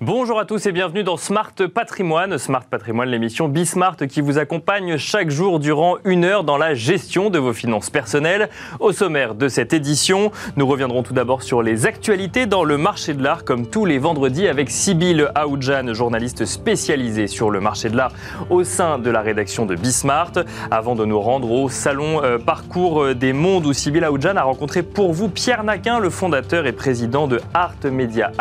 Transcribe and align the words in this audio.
Bonjour 0.00 0.40
à 0.40 0.44
tous 0.44 0.66
et 0.66 0.72
bienvenue 0.72 1.04
dans 1.04 1.16
Smart 1.16 1.52
Patrimoine. 1.72 2.36
Smart 2.36 2.64
Patrimoine, 2.64 3.08
l'émission 3.10 3.46
Bismart 3.46 3.96
qui 4.08 4.20
vous 4.20 4.38
accompagne 4.38 4.96
chaque 4.96 5.30
jour 5.30 5.60
durant 5.60 5.98
une 6.04 6.24
heure 6.24 6.42
dans 6.42 6.56
la 6.56 6.74
gestion 6.74 7.30
de 7.30 7.38
vos 7.38 7.52
finances 7.52 7.90
personnelles. 7.90 8.48
Au 8.80 8.90
sommaire 8.90 9.36
de 9.36 9.46
cette 9.46 9.72
édition, 9.72 10.32
nous 10.56 10.66
reviendrons 10.66 11.04
tout 11.04 11.12
d'abord 11.14 11.44
sur 11.44 11.62
les 11.62 11.86
actualités 11.86 12.46
dans 12.46 12.64
le 12.64 12.76
marché 12.76 13.14
de 13.14 13.22
l'art 13.22 13.44
comme 13.44 13.68
tous 13.68 13.84
les 13.84 13.98
vendredis 13.98 14.48
avec 14.48 14.68
Sybille 14.68 15.28
Aoudjan, 15.36 15.94
journaliste 15.94 16.44
spécialisée 16.44 17.28
sur 17.28 17.50
le 17.50 17.60
marché 17.60 17.88
de 17.88 17.96
l'art 17.96 18.12
au 18.50 18.64
sein 18.64 18.98
de 18.98 19.10
la 19.10 19.20
rédaction 19.20 19.64
de 19.64 19.76
Bismart. 19.76 20.32
Avant 20.72 20.96
de 20.96 21.04
nous 21.04 21.20
rendre 21.20 21.52
au 21.52 21.68
salon 21.68 22.20
euh, 22.24 22.38
Parcours 22.38 23.14
des 23.14 23.32
Mondes 23.32 23.66
où 23.66 23.72
Sybille 23.72 24.04
Aoudjan 24.04 24.36
a 24.36 24.42
rencontré 24.42 24.82
pour 24.82 25.12
vous 25.12 25.28
Pierre 25.28 25.62
Naquin, 25.62 26.00
le 26.00 26.10
fondateur 26.10 26.66
et 26.66 26.72
président 26.72 27.28
de 27.28 27.40
Art 27.54 27.74
Media 27.84 28.32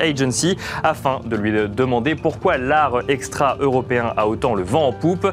Agency, 0.00 0.56
de 1.24 1.36
lui 1.36 1.52
demander 1.68 2.14
pourquoi 2.14 2.56
l'art 2.56 3.02
extra-européen 3.08 4.12
a 4.16 4.26
autant 4.26 4.54
le 4.54 4.62
vent 4.62 4.88
en 4.88 4.92
poupe. 4.92 5.26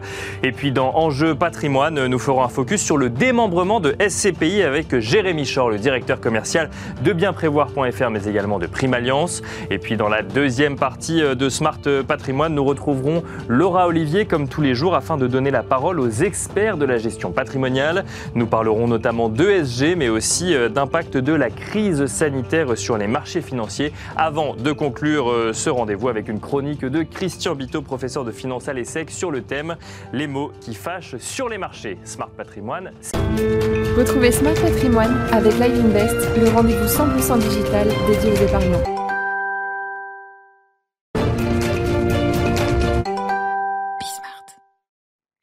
Et 0.43 0.51
puis 0.51 0.71
dans 0.71 0.95
Enjeu 0.95 1.35
patrimoine, 1.35 2.07
nous 2.07 2.19
ferons 2.19 2.43
un 2.43 2.49
focus 2.49 2.81
sur 2.81 2.97
le 2.97 3.09
démembrement 3.09 3.79
de 3.79 3.95
SCPI 4.05 4.63
avec 4.63 4.99
Jérémy 4.99 5.49
Chor, 5.51 5.69
le 5.69 5.77
directeur 5.77 6.19
commercial 6.19 6.69
de 7.03 7.13
bienprévoir.fr, 7.13 8.09
mais 8.09 8.25
également 8.25 8.59
de 8.59 8.67
Prime 8.67 8.93
Alliance. 8.93 9.41
Et 9.69 9.77
puis 9.77 9.95
dans 9.95 10.09
la 10.09 10.23
deuxième 10.23 10.75
partie 10.75 11.21
de 11.21 11.49
Smart 11.49 11.79
Patrimoine, 12.07 12.53
nous 12.53 12.65
retrouverons 12.65 13.23
Laura 13.47 13.87
Olivier 13.87 14.25
comme 14.25 14.47
tous 14.47 14.61
les 14.61 14.75
jours 14.75 14.95
afin 14.95 15.17
de 15.17 15.27
donner 15.27 15.51
la 15.51 15.63
parole 15.63 15.99
aux 15.99 16.09
experts 16.09 16.77
de 16.77 16.85
la 16.85 16.97
gestion 16.97 17.31
patrimoniale. 17.31 18.05
Nous 18.35 18.45
parlerons 18.45 18.87
notamment 18.87 19.29
d'ESG, 19.29 19.95
mais 19.97 20.09
aussi 20.09 20.53
euh, 20.53 20.69
d'impact 20.69 21.17
de 21.17 21.33
la 21.33 21.49
crise 21.49 22.05
sanitaire 22.07 22.77
sur 22.77 22.97
les 22.97 23.07
marchés 23.07 23.41
financiers 23.41 23.93
avant 24.17 24.55
de 24.55 24.71
conclure 24.71 25.31
euh, 25.31 25.50
ce 25.53 25.69
rendez-vous 25.69 26.09
avec 26.09 26.27
une 26.27 26.39
chronique 26.39 26.85
de 26.85 27.03
Christian 27.03 27.55
Bito, 27.55 27.81
professeur 27.81 28.23
de 28.23 28.31
finance 28.31 28.67
à 28.67 28.73
l'ESSEC, 28.73 29.11
sur 29.11 29.31
le 29.31 29.41
thème 29.41 29.75
Les 30.13 30.27
mots 30.27 30.51
qui 30.61 30.73
fâchent 30.73 31.17
sur 31.17 31.49
les 31.49 31.57
marchés. 31.57 31.97
Smart 32.03 32.29
Patrimoine. 32.29 32.91
Retrouvez 33.97 34.31
Smart 34.31 34.53
Patrimoine 34.53 35.15
avec 35.31 35.53
Live 35.53 35.85
Invest, 35.85 36.15
le 36.37 36.49
rendez-vous 36.49 36.85
100% 36.85 37.39
digital 37.39 37.87
dédié 38.07 38.31
aux 38.31 38.47
épargnants. 38.47 39.10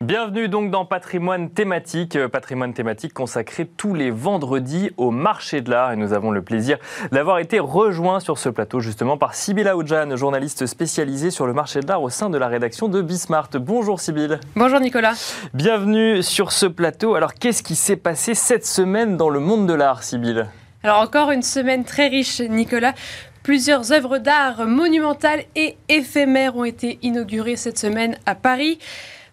Bienvenue 0.09 0.49
donc 0.49 0.71
dans 0.71 0.87
Patrimoine 0.87 1.51
thématique, 1.51 2.17
euh, 2.17 2.29
patrimoine 2.29 2.73
thématique 2.73 3.13
consacré 3.13 3.67
tous 3.67 3.93
les 3.93 4.11
vendredis 4.11 4.91
au 4.97 5.11
marché 5.11 5.61
de 5.61 5.71
l'art. 5.71 5.93
Et 5.93 5.97
nous 5.97 6.15
avons 6.15 6.31
le 6.31 6.41
plaisir 6.41 6.79
d'avoir 7.13 7.41
été 7.41 7.59
rejoints 7.59 8.19
sur 8.19 8.39
ce 8.39 8.49
plateau 8.49 8.81
justement 8.81 9.19
par 9.19 9.35
Sybille 9.35 9.69
Aoudjan, 9.69 10.17
journaliste 10.17 10.65
spécialisée 10.65 11.31
sur 11.31 11.47
le 11.47 11.53
marché 11.53 11.81
de 11.81 11.89
l'art 11.89 12.03
au 12.03 12.09
sein 12.09 12.31
de 12.31 12.39
la 12.39 12.49
rédaction 12.49 12.89
de 12.89 13.03
Bismart. 13.03 13.51
Bonjour 13.61 14.01
Sybille. 14.01 14.41
Bonjour 14.57 14.81
Nicolas. 14.81 15.13
Bienvenue 15.53 16.23
sur 16.23 16.53
ce 16.53 16.65
plateau. 16.65 17.15
Alors 17.15 17.35
qu'est-ce 17.35 17.63
qui 17.63 17.75
s'est 17.77 17.97
passé 17.97 18.35
cette 18.35 18.65
semaine 18.65 19.19
dans 19.19 19.29
le 19.29 19.41
monde 19.41 19.67
de 19.67 19.75
l'art, 19.75 20.03
Sybille? 20.03 20.47
Alors 20.85 21.03
encore 21.03 21.33
une 21.33 21.43
semaine 21.43 21.85
très 21.85 22.09
riche, 22.09 22.41
Nicolas. 22.41 22.95
Plusieurs 23.43 23.93
œuvres 23.93 24.17
d'art 24.17 24.67
monumentales 24.67 25.45
et 25.55 25.77
éphémères 25.91 26.57
ont 26.57 26.65
été 26.65 26.99
inaugurées 27.03 27.57
cette 27.57 27.79
semaine 27.79 28.17
à 28.25 28.35
Paris 28.35 28.79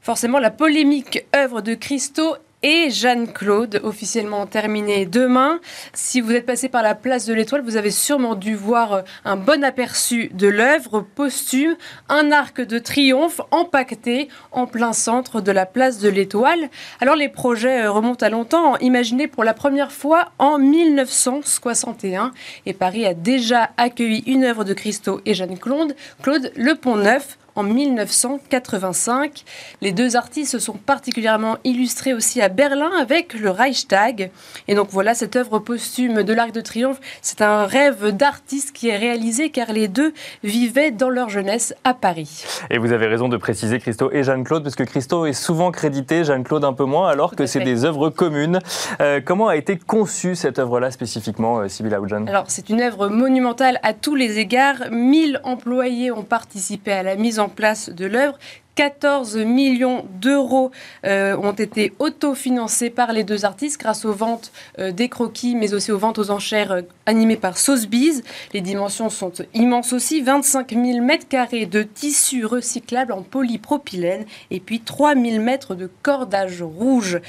forcément 0.06 0.38
la 0.38 0.52
polémique 0.52 1.25
œuvre 1.36 1.61
de 1.61 1.73
Christo 1.73 2.36
et 2.61 2.92
Jeanne-Claude, 2.92 3.81
officiellement 3.84 4.45
terminée 4.45 5.08
demain. 5.08 5.59
Si 5.94 6.22
vous 6.22 6.31
êtes 6.31 6.45
passé 6.45 6.70
par 6.70 6.84
la 6.84 6.94
place 6.94 7.25
de 7.25 7.34
l'Étoile, 7.34 7.64
vous 7.64 7.75
avez 7.75 7.89
sûrement 7.89 8.36
dû 8.36 8.53
voir 8.53 8.94
euh, 8.94 9.02
un 9.23 9.36
bon 9.36 9.64
aperçu 9.64 10.30
de 10.31 10.48
l'œuvre 10.48 11.02
posthume, 11.02 11.76
un 12.08 12.32
arc 12.32 12.61
de 12.61 12.77
triomphe 12.77 13.42
empaqueté 13.49 14.30
en 14.52 14.67
plein 14.67 14.93
centre 14.93 15.42
de 15.42 15.52
la 15.52 15.66
place 15.66 15.98
de 15.98 16.10
l'Étoile. 16.10 16.70
Alors 17.02 17.16
les 17.16 17.30
projets 17.30 17.86
euh, 17.86 17.92
remontent 17.92 18.23
à 18.23 18.30
longtemps, 18.30 18.77
imaginés 18.77 19.27
pour 19.27 19.43
la 19.43 19.55
première 19.55 19.92
fois 19.92 20.33
en 20.37 20.60
1961, 20.60 22.32
et 22.67 22.73
Paris 22.73 23.08
a 23.08 23.16
déjà 23.16 23.72
accueilli 23.77 24.23
une 24.27 24.43
œuvre 24.43 24.66
de 24.66 24.73
Christo 24.76 25.20
et 25.26 25.33
Jeanne-Claude, 25.33 25.95
Claude 26.22 26.52
Le 26.55 26.76
Pont 26.76 26.98
Neuf, 26.98 27.39
en 27.55 27.64
1985. 27.64 29.43
Les 29.82 29.92
deux 29.92 30.16
artistes 30.16 30.52
se 30.52 30.60
sont 30.60 30.73
particulièrement 30.73 31.58
illustrés 31.64 32.14
aussi 32.14 32.42
à 32.42 32.49
Berlin 32.49 32.92
avec 32.99 33.33
le 33.33 33.49
Reichstag. 33.49 34.32
Et 34.67 34.76
donc 34.76 34.89
voilà, 34.92 35.14
cette 35.14 35.36
œuvre 35.36 35.60
posthume 35.60 36.23
de 36.23 36.33
l'Arc 36.33 36.52
de 36.52 36.61
Triomphe, 36.61 36.99
c'est 37.21 37.42
un 37.42 37.66
rêve 37.66 38.10
d'artiste 38.10 38.71
qui 38.73 38.89
est 38.89 38.98
réalisé 38.98 39.49
car 39.49 39.71
les 39.71 39.88
deux 39.88 40.14
vivaient 40.43 40.92
dans 40.92 41.10
leur 41.10 41.30
jeunesse 41.30 41.73
à 41.83 41.93
Paris. 41.93 42.45
Et 42.70 42.77
vous 42.77 42.92
avez 42.92 43.08
raison 43.08 43.27
de 43.27 43.38
préciser 43.38 43.80
Christo 43.80 44.11
et 44.11 44.23
Jeanne-Claude, 44.23 44.64
parce 44.64 44.76
que 44.76 44.83
Christo 44.83 45.26
est 45.26 45.33
souvent 45.33 45.72
crédité, 45.72 46.23
Jeanne-Claude 46.23 46.66
un 46.66 46.73
peu 46.73 46.86
moins, 46.86 47.10
alors 47.10 47.36
que 47.36 47.45
c'est 47.45 47.61
des 47.61 47.86
œuvres 47.86 48.10
communes. 48.10 48.60
Euh, 49.02 49.22
comment 49.23 49.48
a 49.48 49.55
été 49.55 49.77
conçue 49.77 50.36
cette 50.36 50.60
œuvre-là 50.60 50.92
spécifiquement, 50.92 51.60
euh, 51.60 51.67
Sybille 51.67 51.93
Aoudjan 51.93 52.26
Alors 52.27 52.45
c'est 52.48 52.70
une 52.70 52.82
œuvre 52.82 53.08
monumentale 53.08 53.80
à 53.83 53.93
tous 53.93 54.16
les 54.16 54.39
égards. 54.39 54.89
1000 54.92 55.42
employés 55.43 56.11
ont 56.11 56.23
participé 56.23 56.92
à 56.92 57.04
la 57.04 57.16
mise 57.16 57.39
en 57.39 57.45
place 57.50 57.89
de 57.89 58.06
l'œuvre. 58.06 58.38
14 58.76 59.38
millions 59.38 60.06
d'euros 60.22 60.72
euh, 61.06 61.38
ont 61.38 61.54
été 61.54 61.94
autofinancés 62.00 62.89
par 62.89 63.14
les 63.14 63.23
deux 63.23 63.45
artistes 63.45 63.80
grâce 63.80 64.04
aux 64.06 64.14
ventes 64.14 64.52
euh, 64.80 64.92
des 64.92 65.08
croquis, 65.08 65.55
mais 65.55 65.73
aussi 65.73 65.92
aux 65.92 65.98
ventes 65.98 66.20
aux 66.20 66.30
enchères 66.30 66.73
euh, 66.73 66.82
animées 67.05 67.38
par 67.38 67.58
Sotheby's. 67.58 68.22
Les 68.54 68.61
dimensions 68.61 69.10
sont 69.10 69.32
immenses 69.54 69.94
aussi 69.94 70.22
25 70.22 70.72
000 70.72 71.02
mètres 71.02 71.28
carrés 71.28 71.66
de 71.66 71.84
tissu 71.84 72.45
recyclable 72.45 73.14
en 73.14 73.22
polypropylène 73.22 74.26
et 74.52 74.60
puis 74.60 74.82
3 74.82 75.16
000 75.16 75.42
mètres 75.42 75.73
de 75.73 75.89
cordage 76.04 76.61
rouge. 76.61 77.22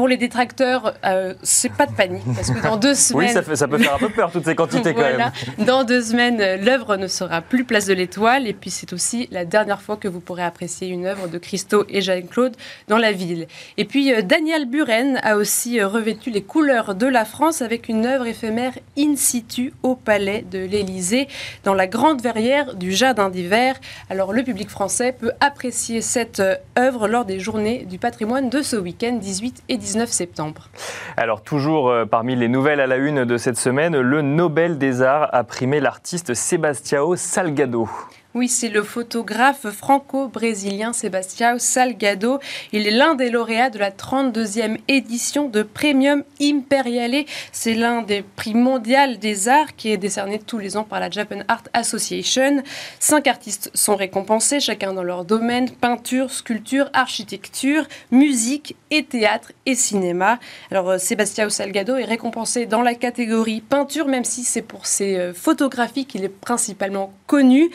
Pour 0.00 0.08
les 0.08 0.16
détracteurs, 0.16 0.94
euh, 1.04 1.34
c'est 1.42 1.70
pas 1.70 1.84
de 1.84 1.92
panique 1.92 2.22
parce 2.34 2.50
que 2.50 2.62
dans 2.62 2.78
deux 2.78 2.94
semaines. 2.94 3.26
Oui, 3.26 3.34
ça, 3.34 3.68
peut 3.68 3.76
faire 3.76 3.96
un 3.96 3.98
peu 3.98 4.08
peur 4.08 4.32
toutes 4.32 4.46
ces 4.46 4.54
quantités 4.54 4.94
quand 4.94 5.02
même. 5.02 5.30
Dans 5.58 5.84
deux 5.84 6.00
semaines, 6.00 6.38
l'œuvre 6.64 6.96
ne 6.96 7.06
sera 7.06 7.42
plus 7.42 7.64
place 7.64 7.84
de 7.84 7.92
l'Étoile 7.92 8.46
et 8.46 8.54
puis 8.54 8.70
c'est 8.70 8.94
aussi 8.94 9.28
la 9.30 9.44
dernière 9.44 9.82
fois 9.82 9.98
que 9.98 10.08
vous 10.08 10.20
pourrez 10.20 10.42
apprécier 10.42 10.88
une 10.88 11.04
œuvre 11.04 11.28
de 11.28 11.36
Christo 11.36 11.84
et 11.90 12.00
Jeanne-Claude 12.00 12.56
dans 12.88 12.96
la 12.96 13.12
ville. 13.12 13.46
Et 13.76 13.84
puis 13.84 14.10
euh, 14.10 14.22
Daniel 14.22 14.64
Buren 14.64 15.20
a 15.22 15.36
aussi 15.36 15.78
euh, 15.78 15.86
revêtu 15.86 16.30
les 16.30 16.42
couleurs 16.42 16.94
de 16.94 17.06
la 17.06 17.26
France 17.26 17.60
avec 17.60 17.90
une 17.90 18.06
œuvre 18.06 18.26
éphémère 18.26 18.72
in 18.96 19.16
situ 19.16 19.74
au 19.82 19.96
Palais 19.96 20.46
de 20.50 20.60
l'Élysée 20.60 21.28
dans 21.62 21.74
la 21.74 21.86
grande 21.86 22.22
verrière 22.22 22.74
du 22.74 22.92
Jardin 22.92 23.28
d'hiver. 23.28 23.78
Alors 24.08 24.32
le 24.32 24.44
public 24.44 24.70
français 24.70 25.12
peut 25.12 25.32
apprécier 25.40 26.00
cette 26.00 26.42
œuvre 26.78 27.06
lors 27.06 27.26
des 27.26 27.38
journées 27.38 27.84
du 27.84 27.98
patrimoine 27.98 28.48
de 28.48 28.62
ce 28.62 28.76
week-end 28.76 29.18
18 29.20 29.64
et 29.68 29.76
19 29.76 29.89
septembre. 30.06 30.68
Alors 31.16 31.42
toujours 31.42 31.90
euh, 31.90 32.04
parmi 32.04 32.36
les 32.36 32.48
nouvelles 32.48 32.80
à 32.80 32.86
la 32.86 32.96
une 32.96 33.24
de 33.24 33.36
cette 33.36 33.56
semaine, 33.56 33.98
le 33.98 34.22
Nobel 34.22 34.78
des 34.78 35.02
Arts 35.02 35.28
a 35.32 35.44
primé 35.44 35.80
l'artiste 35.80 36.34
Sebastião 36.34 37.16
Salgado. 37.16 37.88
Oui, 38.32 38.46
c'est 38.46 38.68
le 38.68 38.84
photographe 38.84 39.68
franco-brésilien 39.70 40.92
Sebastião 40.92 41.58
Salgado. 41.58 42.38
Il 42.72 42.86
est 42.86 42.92
l'un 42.92 43.16
des 43.16 43.28
lauréats 43.28 43.70
de 43.70 43.78
la 43.80 43.90
32e 43.90 44.78
édition 44.86 45.48
de 45.48 45.64
Premium 45.64 46.22
Imperiale. 46.40 47.24
C'est 47.50 47.74
l'un 47.74 48.02
des 48.02 48.22
prix 48.22 48.54
mondiaux 48.54 49.16
des 49.20 49.48
arts 49.48 49.74
qui 49.74 49.90
est 49.90 49.96
décerné 49.96 50.38
tous 50.38 50.58
les 50.58 50.76
ans 50.76 50.84
par 50.84 51.00
la 51.00 51.10
Japan 51.10 51.40
Art 51.48 51.64
Association. 51.72 52.62
Cinq 53.00 53.26
artistes 53.26 53.72
sont 53.74 53.96
récompensés, 53.96 54.60
chacun 54.60 54.92
dans 54.92 55.02
leur 55.02 55.24
domaine 55.24 55.68
peinture, 55.68 56.30
sculpture, 56.30 56.88
architecture, 56.92 57.88
musique 58.12 58.76
et 58.92 59.02
théâtre 59.04 59.50
et 59.66 59.74
cinéma. 59.74 60.38
Alors, 60.70 60.90
euh, 60.90 60.98
Sebastião 60.98 61.50
Salgado 61.50 61.96
est 61.96 62.04
récompensé 62.04 62.66
dans 62.66 62.82
la 62.82 62.94
catégorie 62.94 63.60
peinture, 63.60 64.06
même 64.06 64.24
si 64.24 64.44
c'est 64.44 64.62
pour 64.62 64.86
ses 64.86 65.16
euh, 65.16 65.34
photographies 65.34 66.06
qu'il 66.06 66.22
est 66.22 66.28
principalement 66.28 67.12
connu. 67.26 67.70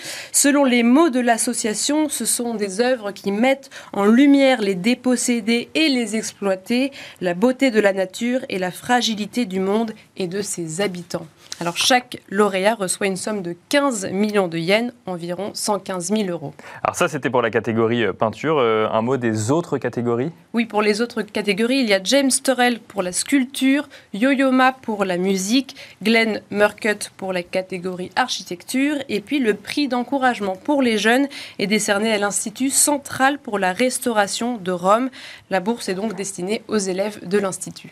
Selon 0.46 0.64
les 0.64 0.84
mots 0.84 1.10
de 1.10 1.20
l'association, 1.20 2.08
ce 2.08 2.24
sont 2.24 2.54
des 2.54 2.80
œuvres 2.80 3.12
qui 3.12 3.32
mettent 3.32 3.72
en 3.94 4.06
lumière 4.06 4.62
les 4.62 4.76
dépossédés 4.76 5.70
et 5.74 5.90
les 5.90 6.16
exploités, 6.16 6.92
la 7.20 7.34
beauté 7.34 7.72
de 7.72 7.80
la 7.80 7.94
nature 7.94 8.42
et 8.48 8.60
la 8.60 8.70
fragilité 8.70 9.48
du 9.48 9.60
monde 9.60 9.94
et 10.18 10.28
de 10.28 10.44
ses 10.44 10.82
habitants. 10.82 11.26
Alors 11.62 11.78
chaque 11.78 12.22
lauréat 12.30 12.76
reçoit 12.76 13.08
une 13.08 13.16
somme 13.16 13.42
de 13.42 13.56
15 13.70 14.10
millions 14.12 14.50
de 14.50 14.58
yens, 14.58 14.92
environ 15.06 15.52
115 15.54 16.10
000 16.10 16.24
euros. 16.30 16.54
Alors 16.84 16.98
ça, 16.98 17.08
c'était 17.08 17.30
pour 17.30 17.42
la 17.42 17.50
catégorie 17.50 18.04
euh, 18.04 18.12
peinture. 18.12 18.58
Euh, 18.60 18.90
un 18.92 19.02
mot 19.02 19.16
des 19.16 19.52
autres 19.52 19.78
catégories? 19.78 20.32
Oui, 20.54 20.66
pour 20.66 20.82
les 20.82 21.00
autres 21.00 21.22
catégories, 21.22 21.78
il 21.78 21.88
y 21.88 21.94
a 21.94 22.04
James 22.04 22.32
Turrell 22.44 22.80
pour 22.80 23.04
la 23.04 23.14
sculpture, 23.14 23.88
Yo-Yo 24.14 24.52
pour 24.82 25.06
la 25.06 25.18
musique, 25.18 25.78
Glenn 26.04 26.42
Murcutt 26.52 27.12
pour 27.16 27.32
la 27.32 27.42
catégorie 27.42 28.12
architecture, 28.18 28.98
et 29.08 29.22
puis 29.22 29.40
le 29.40 29.54
prix 29.54 29.88
d'encouragement 29.88 30.58
pour 30.58 30.82
les 30.82 30.98
jeunes 30.98 31.28
est 31.60 31.68
décerné 31.68 32.12
à 32.12 32.18
l'Institut 32.18 32.70
central 32.70 33.40
pour 33.40 33.60
la 33.60 33.72
restauration 33.72 34.58
de 34.58 34.72
Rome. 34.72 35.10
La 35.50 35.62
bourse 35.62 35.88
est 35.88 35.96
donc 35.96 36.16
destinée 36.16 36.64
aux 36.68 36.78
élèves 36.78 37.26
de 37.26 37.38
l'Institut. 37.38 37.92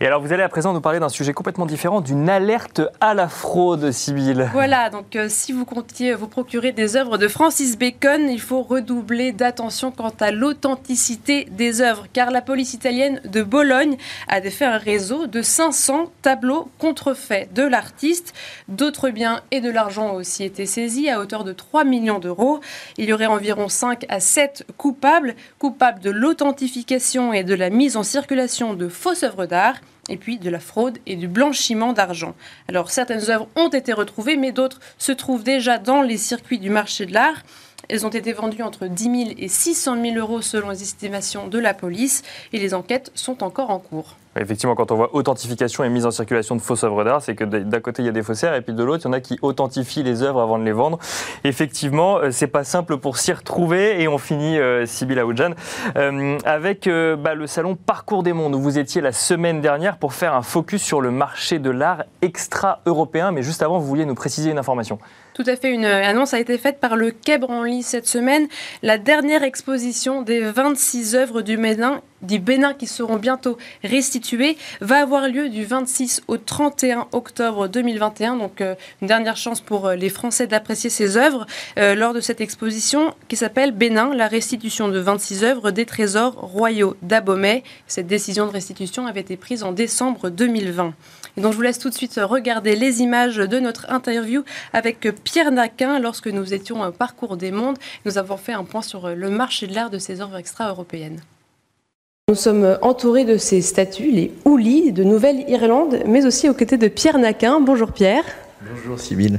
Et 0.00 0.06
alors 0.06 0.20
vous 0.20 0.32
allez 0.32 0.42
à 0.42 0.48
présent 0.48 0.72
nous 0.72 0.80
parler 0.80 1.00
d'un 1.00 1.08
sujet 1.08 1.32
complètement 1.32 1.66
différent, 1.66 2.00
d'une 2.00 2.28
alerte 2.28 2.82
à 3.00 3.14
la 3.14 3.28
fraude, 3.28 3.92
Sibylle. 3.92 4.50
Voilà, 4.52 4.90
donc 4.90 5.14
euh, 5.14 5.26
si 5.28 5.52
vous 5.52 5.64
comptiez 5.64 6.14
vous 6.14 6.26
procurer 6.26 6.72
des 6.72 6.96
œuvres 6.96 7.18
de 7.18 7.28
Francis 7.28 7.78
Bacon, 7.78 8.28
il 8.28 8.40
faut 8.40 8.62
redoubler 8.62 9.32
d'attention 9.32 9.90
quant 9.90 10.12
à 10.20 10.30
l'authenticité 10.30 11.46
des 11.50 11.80
œuvres, 11.80 12.06
car 12.12 12.30
la 12.30 12.42
police 12.42 12.74
italienne 12.74 13.20
de 13.24 13.42
Bologne 13.42 13.96
a 14.26 14.40
fait 14.42 14.64
un 14.64 14.78
réseau 14.78 15.26
de 15.26 15.42
500 15.42 16.10
tableaux 16.22 16.68
contrefaits 16.78 17.52
de 17.52 17.62
l'artiste. 17.62 18.34
D'autres 18.68 19.10
biens 19.10 19.42
et 19.50 19.60
de 19.60 19.70
l'argent 19.70 20.14
ont 20.14 20.16
aussi 20.16 20.44
été 20.44 20.66
saisis 20.66 21.08
à 21.08 21.20
hauteur 21.20 21.44
de 21.44 21.52
3 21.52 21.84
millions 21.84 22.18
d'euros. 22.18 22.60
Il 22.96 23.04
y 23.04 23.12
aurait 23.12 23.26
environ 23.26 23.68
5 23.68 24.06
à 24.08 24.20
7 24.20 24.66
coupables, 24.76 25.34
coupables 25.58 26.00
de 26.00 26.10
l'authentification 26.10 27.32
et 27.32 27.44
de 27.44 27.54
la 27.54 27.70
mise 27.70 27.96
en 27.96 28.02
circulation 28.02 28.74
de 28.74 28.88
fausses 28.88 29.22
œuvres 29.22 29.46
d'art 29.46 29.76
et 30.08 30.16
puis 30.16 30.38
de 30.38 30.50
la 30.50 30.60
fraude 30.60 30.98
et 31.06 31.16
du 31.16 31.28
blanchiment 31.28 31.92
d'argent. 31.92 32.34
Alors 32.68 32.90
certaines 32.90 33.30
œuvres 33.30 33.48
ont 33.56 33.68
été 33.68 33.92
retrouvées, 33.92 34.36
mais 34.36 34.52
d'autres 34.52 34.80
se 34.98 35.12
trouvent 35.12 35.44
déjà 35.44 35.78
dans 35.78 36.02
les 36.02 36.16
circuits 36.16 36.58
du 36.58 36.70
marché 36.70 37.06
de 37.06 37.14
l'art. 37.14 37.42
Elles 37.88 38.04
ont 38.04 38.10
été 38.10 38.32
vendues 38.32 38.62
entre 38.62 38.86
10 38.86 39.02
000 39.04 39.16
et 39.38 39.48
600 39.48 40.02
000 40.02 40.16
euros 40.16 40.42
selon 40.42 40.70
les 40.70 40.82
estimations 40.82 41.48
de 41.48 41.58
la 41.58 41.74
police 41.74 42.22
et 42.52 42.58
les 42.58 42.74
enquêtes 42.74 43.10
sont 43.14 43.42
encore 43.42 43.70
en 43.70 43.78
cours. 43.78 44.16
Effectivement, 44.38 44.74
quand 44.74 44.92
on 44.92 44.96
voit 44.96 45.14
authentification 45.14 45.84
et 45.84 45.88
mise 45.88 46.06
en 46.06 46.10
circulation 46.10 46.54
de 46.54 46.60
fausses 46.60 46.84
œuvres 46.84 47.02
d'art, 47.02 47.22
c'est 47.22 47.34
que 47.34 47.44
d'un 47.44 47.80
côté 47.80 48.02
il 48.02 48.06
y 48.06 48.08
a 48.08 48.12
des 48.12 48.22
faussaires 48.22 48.54
et 48.54 48.60
puis 48.60 48.72
de 48.72 48.84
l'autre 48.84 49.04
il 49.04 49.08
y 49.08 49.10
en 49.10 49.12
a 49.12 49.20
qui 49.20 49.38
authentifient 49.42 50.02
les 50.02 50.22
œuvres 50.22 50.40
avant 50.40 50.58
de 50.58 50.64
les 50.64 50.72
vendre. 50.72 50.98
Effectivement, 51.44 52.18
euh, 52.18 52.30
c'est 52.30 52.46
pas 52.46 52.64
simple 52.64 52.98
pour 52.98 53.16
s'y 53.16 53.32
retrouver 53.32 54.00
et 54.00 54.06
on 54.06 54.18
finit, 54.18 54.58
euh, 54.58 54.86
Sybille 54.86 55.18
euh, 55.18 56.38
avec 56.44 56.86
euh, 56.86 57.16
bah, 57.16 57.34
le 57.34 57.46
salon 57.46 57.74
Parcours 57.74 58.22
des 58.22 58.32
Mondes 58.32 58.54
où 58.54 58.60
vous 58.60 58.78
étiez 58.78 59.00
la 59.00 59.12
semaine 59.12 59.60
dernière 59.60 59.98
pour 59.98 60.12
faire 60.12 60.34
un 60.34 60.42
focus 60.42 60.82
sur 60.82 61.00
le 61.00 61.10
marché 61.10 61.58
de 61.58 61.70
l'art 61.70 62.04
extra-européen. 62.22 63.32
Mais 63.32 63.42
juste 63.42 63.62
avant, 63.62 63.78
vous 63.78 63.86
vouliez 63.86 64.04
nous 64.04 64.14
préciser 64.14 64.50
une 64.50 64.58
information. 64.58 64.98
Tout 65.38 65.44
à 65.46 65.54
fait, 65.54 65.70
une 65.70 65.84
annonce 65.84 66.34
a 66.34 66.40
été 66.40 66.58
faite 66.58 66.80
par 66.80 66.96
le 66.96 67.12
Quai 67.12 67.38
Branly 67.38 67.84
cette 67.84 68.08
semaine. 68.08 68.48
La 68.82 68.98
dernière 68.98 69.44
exposition 69.44 70.22
des 70.22 70.40
26 70.40 71.14
œuvres 71.14 71.42
du 71.42 71.56
Bénin, 71.56 72.02
du 72.22 72.40
Bénin 72.40 72.74
qui 72.74 72.88
seront 72.88 73.18
bientôt 73.18 73.56
restituées 73.84 74.56
va 74.80 75.00
avoir 75.00 75.28
lieu 75.28 75.48
du 75.48 75.64
26 75.64 76.22
au 76.26 76.38
31 76.38 77.06
octobre 77.12 77.68
2021. 77.68 78.36
Donc 78.36 78.60
euh, 78.60 78.74
une 79.00 79.06
dernière 79.06 79.36
chance 79.36 79.60
pour 79.60 79.86
euh, 79.86 79.94
les 79.94 80.08
Français 80.08 80.48
d'apprécier 80.48 80.90
ces 80.90 81.16
œuvres 81.16 81.46
euh, 81.78 81.94
lors 81.94 82.14
de 82.14 82.20
cette 82.20 82.40
exposition 82.40 83.14
qui 83.28 83.36
s'appelle 83.36 83.70
Bénin, 83.70 84.14
la 84.14 84.26
restitution 84.26 84.88
de 84.88 84.98
26 84.98 85.44
œuvres 85.44 85.70
des 85.70 85.86
trésors 85.86 86.34
royaux 86.34 86.96
d'Abomey. 87.02 87.62
Cette 87.86 88.08
décision 88.08 88.46
de 88.46 88.50
restitution 88.50 89.06
avait 89.06 89.20
été 89.20 89.36
prise 89.36 89.62
en 89.62 89.70
décembre 89.70 90.30
2020. 90.30 90.94
Et 91.38 91.40
donc 91.40 91.52
je 91.52 91.56
vous 91.56 91.62
laisse 91.62 91.78
tout 91.78 91.88
de 91.88 91.94
suite 91.94 92.18
regarder 92.20 92.74
les 92.74 93.00
images 93.00 93.36
de 93.36 93.60
notre 93.60 93.88
interview 93.92 94.42
avec 94.72 95.08
Pierre 95.22 95.52
Naquin 95.52 96.00
lorsque 96.00 96.26
nous 96.26 96.52
étions 96.52 96.82
au 96.82 96.90
Parcours 96.90 97.36
des 97.36 97.52
Mondes. 97.52 97.78
Nous 98.04 98.18
avons 98.18 98.36
fait 98.36 98.54
un 98.54 98.64
point 98.64 98.82
sur 98.82 99.10
le 99.10 99.30
marché 99.30 99.68
de 99.68 99.74
l'art 99.76 99.88
de 99.88 99.98
ces 99.98 100.20
œuvres 100.20 100.36
extra-européennes. 100.36 101.20
Nous 102.28 102.34
sommes 102.34 102.76
entourés 102.82 103.24
de 103.24 103.36
ces 103.36 103.62
statues, 103.62 104.10
les 104.10 104.32
Ouli 104.46 104.90
de 104.90 105.04
Nouvelle-Irlande, 105.04 106.00
mais 106.06 106.26
aussi 106.26 106.48
aux 106.48 106.54
côtés 106.54 106.76
de 106.76 106.88
Pierre 106.88 107.18
Naquin. 107.18 107.60
Bonjour 107.60 107.92
Pierre. 107.92 108.24
Bonjour 108.68 108.98
Sybille. 108.98 109.38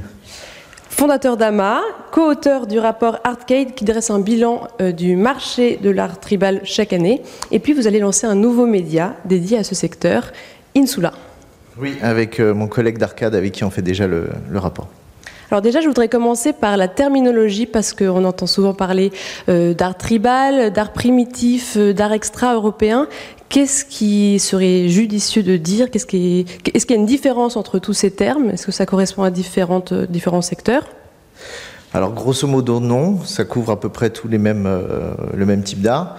Fondateur 0.88 1.36
d'AMA, 1.36 1.82
co-auteur 2.12 2.66
du 2.66 2.78
rapport 2.78 3.18
Artcade 3.24 3.74
qui 3.74 3.84
dresse 3.84 4.08
un 4.08 4.20
bilan 4.20 4.68
euh, 4.80 4.92
du 4.92 5.16
marché 5.16 5.76
de 5.76 5.90
l'art 5.90 6.18
tribal 6.18 6.62
chaque 6.64 6.94
année. 6.94 7.20
Et 7.50 7.58
puis 7.58 7.74
vous 7.74 7.86
allez 7.86 7.98
lancer 7.98 8.26
un 8.26 8.36
nouveau 8.36 8.64
média 8.64 9.16
dédié 9.26 9.58
à 9.58 9.64
ce 9.64 9.74
secteur, 9.74 10.32
Insula. 10.74 11.12
Oui, 11.80 11.96
avec 12.02 12.40
euh, 12.40 12.52
mon 12.54 12.68
collègue 12.68 12.98
d'Arcade 12.98 13.34
avec 13.34 13.52
qui 13.52 13.64
on 13.64 13.70
fait 13.70 13.82
déjà 13.82 14.06
le, 14.06 14.28
le 14.50 14.58
rapport. 14.58 14.88
Alors 15.50 15.62
déjà, 15.62 15.80
je 15.80 15.88
voudrais 15.88 16.08
commencer 16.08 16.52
par 16.52 16.76
la 16.76 16.86
terminologie 16.86 17.66
parce 17.66 17.92
qu'on 17.92 18.24
entend 18.24 18.46
souvent 18.46 18.72
parler 18.72 19.10
euh, 19.48 19.74
d'art 19.74 19.98
tribal, 19.98 20.72
d'art 20.72 20.92
primitif, 20.92 21.74
euh, 21.76 21.92
d'art 21.92 22.12
extra-européen. 22.12 23.08
Qu'est-ce 23.48 23.84
qui 23.84 24.38
serait 24.38 24.88
judicieux 24.88 25.42
de 25.42 25.56
dire? 25.56 25.90
Qu'est-ce 25.90 26.06
qui 26.06 26.40
est... 26.40 26.76
Est-ce 26.76 26.86
qu'il 26.86 26.94
y 26.94 26.98
a 26.98 27.00
une 27.00 27.06
différence 27.06 27.56
entre 27.56 27.80
tous 27.80 27.94
ces 27.94 28.12
termes? 28.12 28.50
Est-ce 28.50 28.66
que 28.66 28.72
ça 28.72 28.86
correspond 28.86 29.24
à 29.24 29.30
différentes, 29.30 29.90
euh, 29.90 30.06
différents 30.06 30.42
secteurs? 30.42 30.84
Alors 31.92 32.12
grosso 32.12 32.46
modo 32.46 32.78
non, 32.78 33.18
ça 33.24 33.44
couvre 33.44 33.72
à 33.72 33.80
peu 33.80 33.88
près 33.88 34.10
tous 34.10 34.28
les 34.28 34.38
mêmes, 34.38 34.68
le 35.34 35.44
même 35.44 35.64
type 35.64 35.80
d'art. 35.80 36.16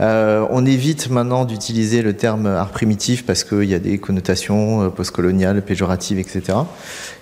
Euh, 0.00 0.46
on 0.50 0.64
évite 0.64 1.10
maintenant 1.10 1.44
d'utiliser 1.44 2.02
le 2.02 2.14
terme 2.16 2.46
art 2.46 2.70
primitif 2.70 3.26
parce 3.26 3.42
qu'il 3.42 3.64
y 3.64 3.74
a 3.74 3.80
des 3.80 3.98
connotations 3.98 4.82
euh, 4.82 4.88
postcoloniales, 4.90 5.62
péjoratives, 5.62 6.18
etc. 6.18 6.58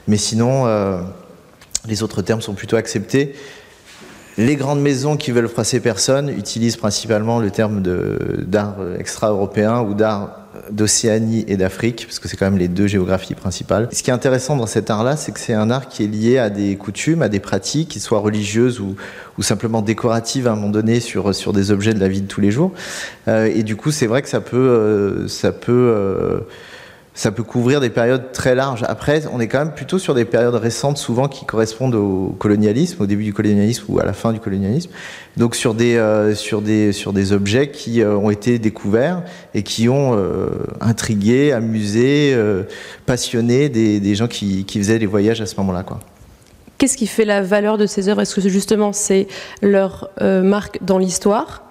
Mais 0.08 0.18
sinon, 0.18 0.66
euh, 0.66 1.00
les 1.86 2.02
autres 2.02 2.20
termes 2.22 2.42
sont 2.42 2.54
plutôt 2.54 2.76
acceptés. 2.76 3.34
Les 4.38 4.56
grandes 4.56 4.80
maisons 4.80 5.16
qui 5.16 5.30
veulent 5.30 5.48
froisser 5.48 5.80
personne 5.80 6.28
utilisent 6.28 6.76
principalement 6.76 7.38
le 7.38 7.50
terme 7.50 7.82
d'art 7.82 8.76
extra-européen 8.98 9.80
ou 9.80 9.94
d'art 9.94 10.46
d'Océanie 10.70 11.44
et 11.48 11.56
d'Afrique, 11.56 12.04
parce 12.06 12.18
que 12.18 12.28
c'est 12.28 12.36
quand 12.36 12.46
même 12.46 12.58
les 12.58 12.68
deux 12.68 12.86
géographies 12.86 13.34
principales. 13.34 13.88
Ce 13.92 14.02
qui 14.02 14.10
est 14.10 14.12
intéressant 14.12 14.56
dans 14.56 14.66
cet 14.66 14.90
art-là, 14.90 15.16
c'est 15.16 15.32
que 15.32 15.40
c'est 15.40 15.54
un 15.54 15.70
art 15.70 15.88
qui 15.88 16.04
est 16.04 16.08
lié 16.08 16.38
à 16.38 16.50
des 16.50 16.76
coutumes, 16.76 17.22
à 17.22 17.28
des 17.28 17.40
pratiques, 17.40 17.88
qui 17.88 18.00
soient 18.00 18.18
religieuses 18.18 18.80
ou, 18.80 18.96
ou 19.38 19.42
simplement 19.42 19.82
décoratives 19.82 20.46
à 20.46 20.52
un 20.52 20.54
moment 20.54 20.70
donné 20.70 21.00
sur, 21.00 21.34
sur 21.34 21.52
des 21.52 21.70
objets 21.70 21.94
de 21.94 22.00
la 22.00 22.08
vie 22.08 22.22
de 22.22 22.26
tous 22.26 22.40
les 22.40 22.50
jours. 22.50 22.72
Euh, 23.28 23.50
et 23.52 23.62
du 23.62 23.76
coup, 23.76 23.90
c'est 23.90 24.06
vrai 24.06 24.22
que 24.22 24.28
ça 24.28 24.40
peut, 24.40 24.56
euh, 24.56 25.28
ça 25.28 25.52
peut 25.52 25.72
euh, 25.72 26.40
ça 27.16 27.32
peut 27.32 27.42
couvrir 27.42 27.80
des 27.80 27.88
périodes 27.88 28.30
très 28.30 28.54
larges. 28.54 28.84
Après, 28.86 29.22
on 29.32 29.40
est 29.40 29.48
quand 29.48 29.58
même 29.58 29.72
plutôt 29.72 29.98
sur 29.98 30.14
des 30.14 30.26
périodes 30.26 30.54
récentes, 30.54 30.98
souvent 30.98 31.28
qui 31.28 31.46
correspondent 31.46 31.94
au 31.94 32.36
colonialisme, 32.38 33.02
au 33.02 33.06
début 33.06 33.24
du 33.24 33.32
colonialisme 33.32 33.86
ou 33.88 33.98
à 33.98 34.04
la 34.04 34.12
fin 34.12 34.34
du 34.34 34.38
colonialisme. 34.38 34.90
Donc 35.38 35.56
sur 35.56 35.72
des, 35.72 35.96
euh, 35.96 36.34
sur 36.34 36.60
des, 36.60 36.92
sur 36.92 37.14
des 37.14 37.32
objets 37.32 37.70
qui 37.70 38.02
euh, 38.02 38.14
ont 38.16 38.28
été 38.28 38.58
découverts 38.58 39.22
et 39.54 39.62
qui 39.62 39.88
ont 39.88 40.14
euh, 40.14 40.48
intrigué, 40.82 41.52
amusé, 41.52 42.36
passionné 43.06 43.70
des, 43.70 43.98
des 43.98 44.14
gens 44.14 44.28
qui, 44.28 44.66
qui 44.66 44.78
faisaient 44.78 44.98
les 44.98 45.06
voyages 45.06 45.40
à 45.40 45.46
ce 45.46 45.56
moment-là. 45.56 45.86
Qu'est-ce 46.76 46.98
qui 46.98 47.06
fait 47.06 47.24
la 47.24 47.40
valeur 47.40 47.78
de 47.78 47.86
ces 47.86 48.10
œuvres? 48.10 48.20
Est-ce 48.20 48.34
que 48.34 48.46
justement 48.46 48.92
c'est 48.92 49.26
leur 49.62 50.10
marque 50.20 50.84
dans 50.84 50.98
l'histoire? 50.98 51.64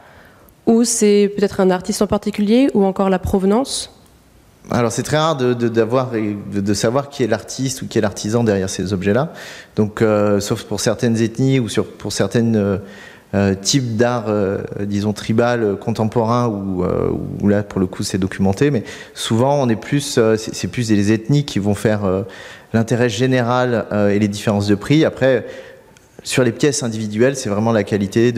Ou 0.65 0.83
c'est 0.83 1.31
peut-être 1.37 1.59
un 1.59 1.69
artiste 1.69 2.01
en 2.01 2.07
particulier? 2.07 2.69
Ou 2.73 2.83
encore 2.83 3.11
la 3.11 3.19
provenance? 3.19 3.91
Alors 4.71 4.91
c'est 4.91 5.03
très 5.03 5.17
rare 5.17 5.37
de, 5.37 5.53
de, 5.53 5.67
d'avoir, 5.67 6.11
de, 6.11 6.59
de 6.59 6.73
savoir 6.73 7.09
qui 7.09 7.23
est 7.23 7.27
l'artiste 7.27 7.83
ou 7.83 7.87
qui 7.87 7.97
est 7.99 8.01
l'artisan 8.01 8.43
derrière 8.43 8.69
ces 8.69 8.93
objets-là. 8.93 9.31
Donc, 9.75 10.01
euh, 10.01 10.39
sauf 10.39 10.63
pour 10.63 10.79
certaines 10.79 11.21
ethnies 11.21 11.59
ou 11.59 11.69
sur, 11.69 11.85
pour 11.85 12.11
certaines 12.11 12.55
euh, 12.55 12.77
euh, 13.35 13.53
types 13.53 13.95
d'art, 13.95 14.25
euh, 14.27 14.59
disons 14.81 15.13
tribal, 15.13 15.63
euh, 15.63 15.75
contemporain, 15.75 16.47
où, 16.47 16.83
euh, 16.83 17.09
où 17.41 17.47
là 17.47 17.61
pour 17.61 17.79
le 17.79 17.85
coup 17.85 18.03
c'est 18.03 18.17
documenté. 18.17 18.71
Mais 18.71 18.83
souvent 19.13 19.61
on 19.61 19.69
est 19.69 19.75
plus, 19.75 20.19
c'est, 20.37 20.67
plus 20.67 20.89
les 20.89 21.11
ethnies 21.11 21.45
qui 21.45 21.59
vont 21.59 21.75
faire 21.75 22.01
l'intérêt 22.73 23.09
général 23.09 23.85
et 24.11 24.19
les 24.19 24.27
différences 24.27 24.67
de 24.67 24.75
prix. 24.75 25.05
Après. 25.05 25.45
Sur 26.25 26.43
les 26.43 26.51
pièces 26.51 26.83
individuelles, 26.83 27.37
c'est 27.37 27.49
vraiment 27.49 27.71
la 27.71 27.83
qualité, 27.83 28.33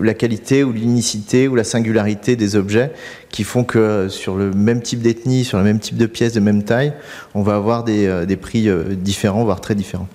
la 0.00 0.14
qualité 0.14 0.64
ou 0.64 0.72
l'unicité 0.72 1.48
ou 1.48 1.54
la 1.54 1.64
singularité 1.64 2.36
des 2.36 2.56
objets 2.56 2.90
qui 3.30 3.44
font 3.44 3.64
que 3.64 4.08
sur 4.08 4.36
le 4.36 4.50
même 4.50 4.82
type 4.82 5.00
d'ethnie, 5.00 5.44
sur 5.44 5.58
le 5.58 5.64
même 5.64 5.78
type 5.78 5.96
de 5.96 6.06
pièces 6.06 6.32
de 6.32 6.40
même 6.40 6.64
taille, 6.64 6.92
on 7.34 7.42
va 7.42 7.54
avoir 7.54 7.84
des, 7.84 8.06
euh, 8.06 8.26
prix 8.36 8.68
euh, 8.68 8.94
différents, 8.94 9.44
voire 9.44 9.60
très 9.60 9.76
différents. 9.76 10.08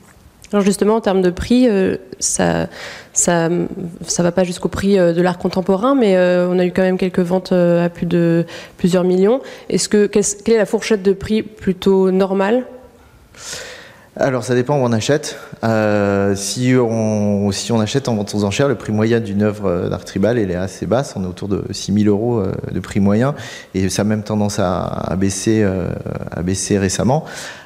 Alors 0.54 0.64
justement, 0.64 0.96
en 0.98 1.02
termes 1.02 1.24
de 1.24 1.32
prix, 1.32 1.68
euh, 1.68 1.98
ça, 2.20 2.68
ça, 3.12 3.50
ça 4.06 4.22
va 4.22 4.32
pas 4.32 4.44
jusqu'au 4.44 4.70
prix 4.70 5.00
euh, 5.00 5.12
de 5.12 5.22
l'art 5.22 5.40
contemporain, 5.40 5.96
mais 5.96 6.16
euh, 6.16 6.48
on 6.48 6.60
a 6.60 6.66
eu 6.66 6.72
quand 6.72 6.84
même 6.84 7.00
quelques 7.00 7.20
ventes 7.20 7.52
euh, 7.54 7.84
à 7.84 7.90
plus 7.90 8.06
de 8.06 8.46
plusieurs 8.78 9.04
millions. 9.04 9.42
Est-ce 9.70 9.90
que 9.90 10.06
quelle 10.06 10.24
est 10.54 10.58
la 10.58 10.68
fourchette 10.68 11.02
de 11.02 11.14
prix 11.14 11.42
plutôt 11.42 12.12
normale? 12.12 12.66
Alors 14.16 14.44
ça 14.44 14.54
dépend 14.54 14.76
où 14.78 14.84
on 14.84 14.92
achète. 14.92 15.40
Euh, 15.64 16.36
si, 16.36 16.76
on, 16.76 17.52
si 17.52 17.72
on 17.72 17.80
achète 17.80 18.08
en 18.08 18.16
vente 18.16 18.36
aux 18.36 18.44
enchères, 18.44 18.68
le 18.68 18.76
prix 18.76 18.92
moyen 18.92 19.20
d'une 19.20 19.42
œuvre 19.42 19.68
euh, 19.68 19.90
d'art 19.90 20.06
tribal 20.06 20.38
elle 20.38 20.52
est 20.52 20.56
assez 20.56 20.86
basse, 20.86 21.16
on 21.16 21.24
est 21.24 21.28
autour 21.28 21.48
de 21.48 21.64
6 21.72 21.94
000 22.04 22.06
euros 22.16 22.38
euh, 22.38 22.52
de 22.72 22.80
prix 22.80 23.00
moyen, 23.00 23.34
et 23.74 23.90
ça 23.90 24.04
a 24.04 24.06
même 24.06 24.22
tendance 24.22 24.60
à, 24.60 24.84
à 24.84 25.16
baisser, 25.16 25.64
euh, 25.64 25.88
à 26.30 26.44
baisser 26.44 26.78
récemment. 26.78 27.26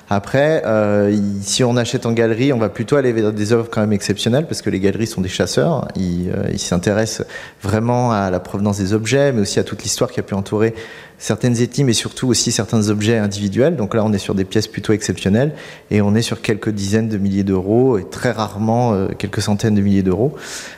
Après, 0.09 0.63
euh, 0.65 1.13
si 1.41 1.65
on 1.65 1.75
achète 1.75 2.05
en 2.05 2.13
galerie, 2.13 2.53
on 2.53 2.59
va 2.59 2.69
plutôt 2.69 2.95
aller 2.95 3.11
vers 3.11 3.33
des 3.33 3.51
œuvres 3.51 3.67
quand 3.69 3.81
même 3.81 3.91
exceptionnelles 3.91 4.47
parce 4.47 4.61
que 4.61 4.69
les 4.69 4.79
galeries 4.79 5.05
sont 5.05 5.19
des 5.19 5.27
chasseurs. 5.27 5.89
Ils 5.97 6.31
ils 6.53 6.59
s'intéressent 6.59 7.27
vraiment 7.61 8.13
à 8.13 8.29
la 8.29 8.39
provenance 8.39 8.77
des 8.77 8.93
objets, 8.93 9.33
mais 9.33 9.41
aussi 9.41 9.59
à 9.59 9.65
toute 9.65 9.83
l'histoire 9.83 10.09
qui 10.09 10.21
a 10.21 10.23
pu 10.23 10.33
entourer 10.33 10.73
certaines 11.17 11.61
ethnies, 11.61 11.83
mais 11.83 11.93
surtout 11.93 12.27
aussi 12.27 12.51
certains 12.51 12.89
objets 12.89 13.17
individuels. 13.17 13.75
Donc 13.75 13.93
là, 13.93 14.03
on 14.03 14.13
est 14.13 14.17
sur 14.17 14.35
des 14.35 14.45
pièces 14.45 14.67
plutôt 14.67 14.93
exceptionnelles 14.93 15.53
et 15.91 16.01
on 16.01 16.15
est 16.15 16.21
sur 16.21 16.41
quelques 16.41 16.69
dizaines 16.69 17.09
de 17.09 17.17
milliers 17.17 17.43
d'euros 17.43 17.97
et 17.97 18.07
très 18.07 18.31
rarement 18.31 18.93
euh, 18.93 19.07
quelques 19.17 19.41
centaines 19.41 19.75
de 19.75 19.81
milliers 19.81 20.03
d'euros. 20.03 20.35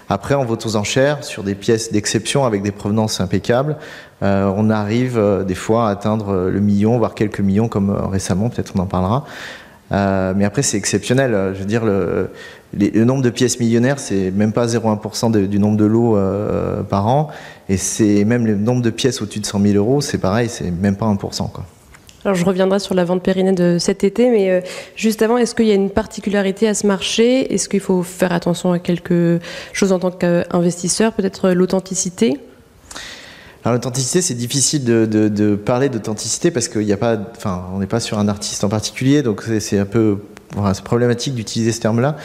Après, 0.07 0.35
on 0.35 0.45
vote 0.45 0.65
aux 0.65 0.75
enchères 0.75 1.23
sur 1.23 1.43
des 1.43 1.55
pièces 1.55 1.91
d'exception 1.91 2.45
avec 2.45 2.63
des 2.63 2.71
provenances 2.71 3.21
impeccables. 3.21 3.77
Euh, 4.21 4.51
on 4.55 4.69
arrive 4.69 5.17
euh, 5.17 5.43
des 5.43 5.55
fois 5.55 5.87
à 5.87 5.91
atteindre 5.91 6.29
euh, 6.29 6.49
le 6.49 6.59
million, 6.59 6.97
voire 6.97 7.15
quelques 7.15 7.39
millions, 7.39 7.67
comme 7.67 7.91
récemment, 7.91 8.49
peut-être 8.49 8.73
on 8.75 8.79
en 8.79 8.85
parlera. 8.85 9.25
Mais 9.91 10.45
après, 10.45 10.61
c'est 10.61 10.77
exceptionnel. 10.77 11.53
Je 11.53 11.59
veux 11.59 11.65
dire, 11.65 11.85
le, 11.85 12.29
nombre 13.05 13.21
de 13.21 13.29
pièces 13.29 13.59
millionnaires, 13.59 13.99
c'est 13.99 14.31
même 14.31 14.51
pas 14.51 14.67
0,1% 14.67 15.47
du 15.47 15.59
nombre 15.59 15.77
de 15.77 15.85
lots 15.85 16.17
par 16.89 17.07
an. 17.07 17.29
Et 17.69 17.77
c'est 17.77 18.25
même 18.25 18.45
le 18.45 18.55
nombre 18.55 18.81
de 18.81 18.89
pièces 18.89 19.21
au-dessus 19.21 19.39
de 19.39 19.45
100 19.45 19.61
000 19.61 19.75
euros, 19.75 20.01
c'est 20.01 20.17
pareil, 20.17 20.49
c'est 20.49 20.71
même 20.71 20.95
pas 20.95 21.05
1%. 21.05 21.51
Quoi. 21.51 21.65
Alors 22.25 22.35
je 22.35 22.43
reviendrai 22.43 22.79
sur 22.79 22.95
la 22.95 23.05
vente 23.05 23.23
périnée 23.23 23.53
de 23.53 23.77
cet 23.79 24.03
été, 24.03 24.29
mais 24.29 24.49
euh, 24.49 24.61
juste 24.95 25.21
avant, 25.21 25.37
est-ce 25.37 25.55
qu'il 25.55 25.67
y 25.67 25.71
a 25.71 25.75
une 25.75 25.89
particularité 25.89 26.67
à 26.67 26.73
ce 26.73 26.85
marché? 26.85 27.53
Est-ce 27.53 27.69
qu'il 27.69 27.79
faut 27.79 28.03
faire 28.03 28.33
attention 28.33 28.73
à 28.73 28.79
quelque 28.79 29.39
chose 29.71 29.93
en 29.93 29.99
tant 29.99 30.11
qu'investisseur 30.11 31.13
Peut-être 31.13 31.51
l'authenticité? 31.51 32.37
Alors 33.63 33.73
l'authenticité, 33.73 34.21
c'est 34.21 34.35
difficile 34.35 34.85
de, 34.85 35.55
parler 35.55 35.89
d'authenticité 35.89 36.49
parce 36.49 36.69
qu'il 36.69 36.85
n'y 36.85 36.93
a 36.93 36.97
pas, 36.97 37.17
enfin, 37.35 37.65
on 37.73 37.79
n'est 37.79 37.87
pas 37.87 37.99
sur 37.99 38.17
un 38.17 38.27
artiste 38.27 38.63
en 38.63 38.69
particulier, 38.69 39.21
donc 39.21 39.43
c'est 39.59 39.77
un 39.77 39.85
peu, 39.85 40.19
problématique 40.83 41.35
d'utiliser 41.35 41.71
ce 41.71 41.81
terme-là. 41.81 42.15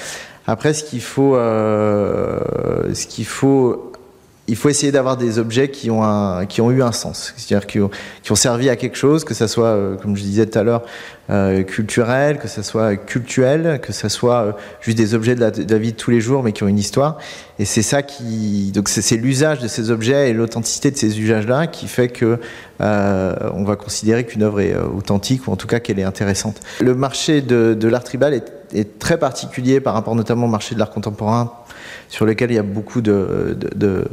Après, 0.47 0.75
ce 0.75 0.85
qu'il 0.85 1.00
faut, 1.00 1.37
euh, 1.37 2.38
ce 2.95 3.07
qu'il 3.07 3.25
faut 3.25 3.93
il 4.46 4.56
faut 4.56 4.68
essayer 4.68 4.92
d'avoir 4.92 5.16
des 5.16 5.38
objets 5.38 5.68
qui 5.68 5.90
ont, 5.90 6.04
un, 6.04 6.44
qui 6.44 6.60
ont 6.60 6.70
eu 6.70 6.82
un 6.82 6.92
sens, 6.92 7.32
c'est-à-dire 7.36 7.66
qui 7.66 7.80
ont, 7.80 7.90
qui 8.22 8.30
ont, 8.30 8.36
servi 8.36 8.68
à 8.68 8.76
quelque 8.76 8.96
chose, 8.96 9.24
que 9.24 9.32
ça 9.32 9.48
soit, 9.48 9.68
euh, 9.68 9.96
comme 9.96 10.16
je 10.16 10.22
disais 10.22 10.44
tout 10.44 10.58
à 10.58 10.62
l'heure, 10.62 10.82
euh, 11.30 11.62
culturel, 11.62 12.38
que 12.38 12.48
ça 12.48 12.62
soit 12.62 12.96
cultuel, 12.96 13.80
que 13.82 13.94
ça 13.94 14.10
soit 14.10 14.42
euh, 14.42 14.52
juste 14.82 14.98
des 14.98 15.14
objets 15.14 15.34
de 15.34 15.40
la, 15.40 15.50
de 15.50 15.72
la, 15.72 15.78
vie 15.78 15.92
de 15.92 15.96
tous 15.96 16.10
les 16.10 16.20
jours, 16.20 16.42
mais 16.42 16.52
qui 16.52 16.62
ont 16.62 16.68
une 16.68 16.78
histoire. 16.78 17.16
Et 17.58 17.64
c'est 17.64 17.82
ça 17.82 18.02
qui, 18.02 18.70
donc 18.74 18.90
c'est 18.90 19.16
l'usage 19.16 19.60
de 19.60 19.68
ces 19.68 19.90
objets 19.90 20.28
et 20.28 20.34
l'authenticité 20.34 20.90
de 20.90 20.96
ces 20.96 21.18
usages-là 21.18 21.66
qui 21.66 21.88
fait 21.88 22.08
que 22.08 22.38
euh, 22.82 23.34
on 23.54 23.64
va 23.64 23.76
considérer 23.76 24.24
qu'une 24.24 24.42
œuvre 24.42 24.60
est 24.60 24.76
authentique 24.76 25.48
ou 25.48 25.52
en 25.52 25.56
tout 25.56 25.66
cas 25.66 25.80
qu'elle 25.80 25.98
est 25.98 26.04
intéressante. 26.04 26.60
Le 26.80 26.94
marché 26.94 27.40
de, 27.40 27.74
de 27.78 27.88
l'art 27.88 28.04
tribal 28.04 28.34
est, 28.34 28.63
est, 28.75 28.99
très 28.99 29.19
particulier 29.19 29.81
par 29.81 29.95
rapport 29.95 30.14
notamment 30.14 30.47
au 30.47 30.50
marché 30.50 30.75
de 30.75 30.81
l'art 30.81 30.90
contemporain 30.90 31.52
sur 32.09 32.26
lequel 32.26 32.50
il 32.50 32.54
y 32.54 32.59
a 32.59 32.62
beaucoup 32.62 33.00
de, 33.00 33.57
de, 33.75 34.04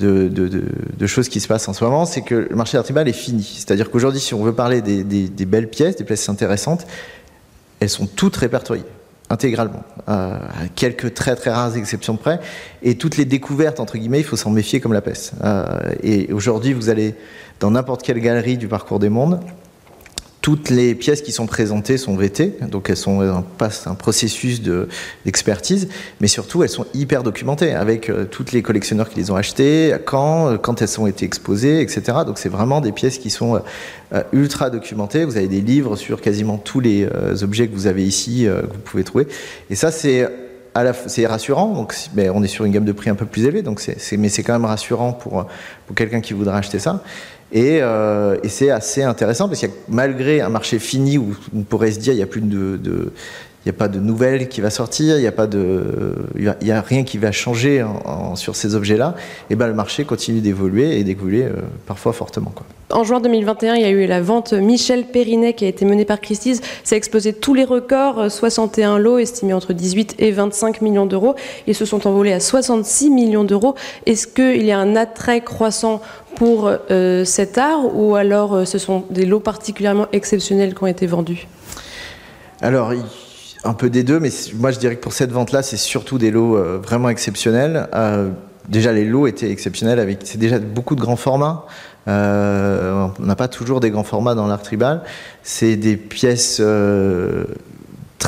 de 0.00 1.06
choses 1.06 1.28
qui 1.28 1.40
se 1.40 1.48
passent 1.48 1.68
en 1.68 1.72
ce 1.72 1.84
moment, 1.84 2.06
c'est 2.06 2.22
que 2.22 2.34
le 2.34 2.56
marché 2.56 2.80
tribal 2.82 3.08
est 3.08 3.12
fini. 3.12 3.42
C'est-à-dire 3.42 3.90
qu'aujourd'hui, 3.90 4.20
si 4.20 4.34
on 4.34 4.42
veut 4.42 4.54
parler 4.54 4.80
des, 4.80 5.46
belles 5.46 5.68
pièces, 5.68 5.96
des 5.96 6.04
pièces 6.04 6.28
intéressantes, 6.28 6.86
elles 7.80 7.88
sont 7.88 8.06
toutes 8.06 8.36
répertoriées 8.36 8.84
intégralement, 9.32 9.84
à 10.08 10.40
quelques 10.74 11.14
très 11.14 11.36
très 11.36 11.50
rares 11.50 11.76
exceptions 11.76 12.14
de 12.14 12.18
près. 12.18 12.40
Et 12.82 12.96
toutes 12.96 13.16
les 13.16 13.24
découvertes, 13.24 13.78
entre 13.78 13.96
guillemets, 13.96 14.18
il 14.18 14.24
faut 14.24 14.36
s'en 14.36 14.50
méfier 14.50 14.80
comme 14.80 14.92
la 14.92 15.02
peste. 15.02 15.34
Euh, 15.44 15.78
et 16.02 16.32
aujourd'hui, 16.32 16.72
vous 16.72 16.88
allez 16.88 17.14
dans 17.60 17.70
n'importe 17.70 18.02
quelle 18.02 18.18
galerie 18.18 18.58
du 18.58 18.66
parcours 18.66 18.98
des 18.98 19.08
mondes, 19.08 19.38
toutes 20.40 20.70
les 20.70 20.94
pièces 20.94 21.20
qui 21.20 21.32
sont 21.32 21.46
présentées 21.46 21.98
sont 21.98 22.16
vêtées, 22.16 22.54
donc 22.70 22.88
elles 22.88 22.96
sont 22.96 23.20
un, 23.20 23.44
un 23.86 23.94
processus 23.94 24.62
d'expertise, 25.24 25.88
mais 26.20 26.28
surtout 26.28 26.62
elles 26.62 26.70
sont 26.70 26.86
hyper 26.94 27.22
documentées 27.22 27.74
avec 27.74 28.08
euh, 28.08 28.24
tous 28.24 28.52
les 28.52 28.62
collectionneurs 28.62 29.10
qui 29.10 29.18
les 29.18 29.30
ont 29.30 29.36
achetées, 29.36 29.94
quand, 30.06 30.56
quand 30.58 30.80
elles 30.80 31.00
ont 31.00 31.06
été 31.06 31.26
exposées, 31.26 31.82
etc. 31.82 32.18
Donc 32.26 32.38
c'est 32.38 32.48
vraiment 32.48 32.80
des 32.80 32.92
pièces 32.92 33.18
qui 33.18 33.28
sont 33.28 33.56
euh, 33.56 33.60
euh, 34.14 34.22
ultra 34.32 34.70
documentées. 34.70 35.24
Vous 35.24 35.36
avez 35.36 35.48
des 35.48 35.60
livres 35.60 35.96
sur 35.96 36.22
quasiment 36.22 36.56
tous 36.56 36.80
les 36.80 37.06
objets 37.42 37.68
que 37.68 37.74
vous 37.74 37.86
avez 37.86 38.04
ici, 38.04 38.44
que 38.46 38.66
vous 38.66 38.80
pouvez 38.84 39.04
trouver. 39.04 39.26
Et 39.68 39.74
ça 39.74 39.90
c'est 39.90 40.28
c'est 41.06 41.26
rassurant, 41.26 41.74
donc 41.74 41.94
mais 42.14 42.30
on 42.30 42.42
est 42.44 42.48
sur 42.48 42.64
une 42.64 42.72
gamme 42.72 42.84
de 42.84 42.92
prix 42.92 43.10
un 43.10 43.16
peu 43.16 43.26
plus 43.26 43.44
élevée, 43.44 43.62
donc 43.62 43.80
c'est, 43.80 44.16
mais 44.16 44.28
c'est 44.28 44.44
quand 44.44 44.52
même 44.52 44.64
rassurant 44.64 45.12
pour, 45.12 45.46
pour 45.86 45.96
quelqu'un 45.96 46.20
qui 46.20 46.32
voudrait 46.32 46.56
acheter 46.56 46.78
ça. 46.78 47.02
Euh, 47.54 48.36
et, 48.42 48.48
c'est 48.48 48.70
assez 48.70 49.02
intéressant 49.02 49.48
parce 49.48 49.60
que 49.60 49.66
malgré 49.88 50.40
un 50.40 50.48
marché 50.48 50.78
fini 50.78 51.18
où 51.18 51.36
on 51.54 51.62
pourrait 51.62 51.90
se 51.92 51.98
dire 51.98 52.12
il 52.12 52.16
n'y 52.16 52.22
a 52.22 52.26
plus 52.26 52.40
de, 52.40 53.12
il 53.64 53.68
n'y 53.68 53.76
a 53.76 53.78
pas 53.78 53.88
de 53.88 54.00
nouvelles 54.00 54.48
qui 54.48 54.62
va 54.62 54.70
sortir, 54.70 55.18
il 55.18 55.20
n'y 55.20 55.26
a, 55.26 55.32
pas 55.32 55.46
de, 55.46 56.14
il 56.38 56.66
y 56.66 56.72
a 56.72 56.80
rien 56.80 57.04
qui 57.04 57.18
va 57.18 57.30
changer 57.30 57.84
sur 58.34 58.56
ces 58.56 58.74
objets-là, 58.74 59.14
et 59.50 59.54
ben 59.54 59.66
le 59.66 59.74
marché 59.74 60.04
continue 60.04 60.40
d'évoluer 60.40 60.98
et 60.98 61.04
d'évoluer 61.04 61.44
euh, 61.44 61.56
parfois 61.86 62.14
fortement. 62.14 62.52
Quoi. 62.54 62.64
En 62.92 63.04
juin 63.04 63.20
2021, 63.20 63.74
il 63.74 63.82
y 63.82 63.84
a 63.84 63.90
eu 63.90 64.06
la 64.06 64.22
vente 64.22 64.54
Michel 64.54 65.04
Périnet 65.04 65.52
qui 65.52 65.66
a 65.66 65.68
été 65.68 65.84
menée 65.84 66.06
par 66.06 66.20
Christie's. 66.20 66.60
Ça 66.84 66.94
a 66.94 66.98
explosé 66.98 67.34
tous 67.34 67.52
les 67.52 67.64
records, 67.64 68.30
61 68.30 68.98
lots 68.98 69.18
estimés 69.18 69.52
entre 69.52 69.74
18 69.74 70.16
et 70.18 70.32
25 70.32 70.80
millions 70.80 71.06
d'euros. 71.06 71.34
Ils 71.66 71.74
se 71.74 71.84
sont 71.84 72.06
envolés 72.06 72.32
à 72.32 72.40
66 72.40 73.10
millions 73.10 73.44
d'euros. 73.44 73.74
Est-ce 74.06 74.26
qu'il 74.26 74.64
y 74.64 74.72
a 74.72 74.78
un 74.78 74.96
attrait 74.96 75.42
croissant 75.42 76.00
pour 76.34 76.70
euh, 76.90 77.24
cet 77.24 77.58
art 77.58 77.94
ou 77.94 78.16
alors 78.16 78.54
euh, 78.54 78.64
ce 78.64 78.78
sont 78.78 79.04
des 79.10 79.26
lots 79.26 79.40
particulièrement 79.40 80.06
exceptionnels 80.12 80.74
qui 80.74 80.82
ont 80.82 80.88
été 80.88 81.06
vendus? 81.06 81.46
Alors, 82.62 82.92
un 83.64 83.74
peu 83.74 83.90
des 83.90 84.02
deux, 84.02 84.20
mais 84.20 84.30
moi 84.54 84.70
je 84.70 84.78
dirais 84.78 84.96
que 84.96 85.02
pour 85.02 85.12
cette 85.12 85.32
vente-là, 85.32 85.62
c'est 85.62 85.76
surtout 85.76 86.18
des 86.18 86.30
lots 86.30 86.56
euh, 86.56 86.80
vraiment 86.82 87.08
exceptionnels. 87.08 87.88
déjà, 88.68 88.92
les 88.92 89.04
lots 89.04 89.26
étaient 89.26 89.50
exceptionnels, 89.50 89.98
avec 89.98 90.20
c'est 90.24 90.38
déjà 90.38 90.58
beaucoup 90.58 90.94
de 90.94 91.00
grands 91.00 91.16
formats. 91.16 91.66
on 92.06 93.12
n'a 93.18 93.36
pas 93.36 93.48
toujours 93.48 93.80
des 93.80 93.90
grands 93.90 94.04
formats 94.04 94.34
dans 94.34 94.46
l'art 94.46 94.62
tribal. 94.62 95.02
C'est 95.42 95.76
des 95.76 95.96
pièces 95.96 96.60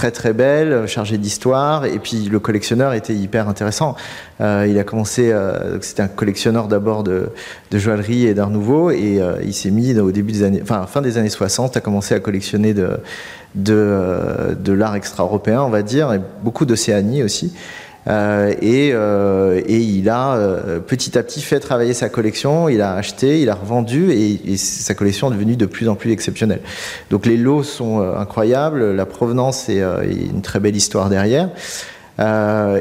très 0.02 0.10
très 0.10 0.32
belle, 0.32 0.88
chargée 0.88 1.16
d'histoire, 1.16 1.84
et 1.84 2.00
puis 2.00 2.24
le 2.24 2.40
collectionneur 2.40 2.92
était 2.92 3.14
hyper 3.14 3.48
intéressant. 3.48 3.94
Euh, 4.40 4.66
il 4.68 4.76
a 4.80 4.82
commencé, 4.82 5.30
euh, 5.30 5.80
c'était 5.80 6.02
un 6.02 6.08
collectionneur 6.08 6.66
d'abord 6.66 7.04
de, 7.04 7.28
de, 7.70 7.78
joaillerie 7.78 8.26
et 8.26 8.34
d'art 8.34 8.50
nouveau, 8.50 8.90
et 8.90 9.20
euh, 9.20 9.36
il 9.44 9.54
s'est 9.54 9.70
mis 9.70 9.96
au 9.96 10.10
début 10.10 10.32
des 10.32 10.42
années, 10.42 10.58
enfin 10.60 10.86
fin 10.88 11.02
des 11.02 11.18
années 11.18 11.28
60, 11.28 11.76
a 11.76 11.80
commencé 11.80 12.16
à 12.16 12.18
collectionner 12.18 12.74
de, 12.74 12.98
de, 13.54 14.56
de 14.58 14.72
l'art 14.72 14.96
extra-européen, 14.96 15.62
on 15.62 15.70
va 15.70 15.82
dire, 15.82 16.12
et 16.12 16.20
beaucoup 16.42 16.66
d'Océanie 16.66 17.22
aussi. 17.22 17.54
Euh, 18.08 18.52
et, 18.60 18.90
euh, 18.92 19.60
et, 19.64 19.78
il 19.78 20.08
a 20.08 20.34
euh, 20.34 20.80
petit 20.80 21.16
à 21.16 21.22
petit 21.22 21.40
fait 21.40 21.60
travailler 21.60 21.94
sa 21.94 22.08
collection, 22.08 22.68
il 22.68 22.82
a 22.82 22.94
acheté, 22.94 23.40
il 23.40 23.48
a 23.48 23.54
revendu 23.54 24.10
et, 24.10 24.56
sa 24.56 24.94
collection 24.94 25.28
est 25.30 25.34
devenue 25.34 25.56
de 25.56 25.66
plus 25.66 25.88
en 25.88 25.94
plus 25.94 26.10
exceptionnelle. 26.10 26.60
Donc 27.10 27.26
les 27.26 27.36
lots 27.36 27.62
sont 27.62 28.00
incroyables, 28.00 28.92
la 28.92 29.06
provenance 29.06 29.68
et, 29.68 29.80
une 29.80 30.42
très 30.42 30.58
belle 30.58 30.76
histoire 30.76 31.08
derrière. 31.08 31.50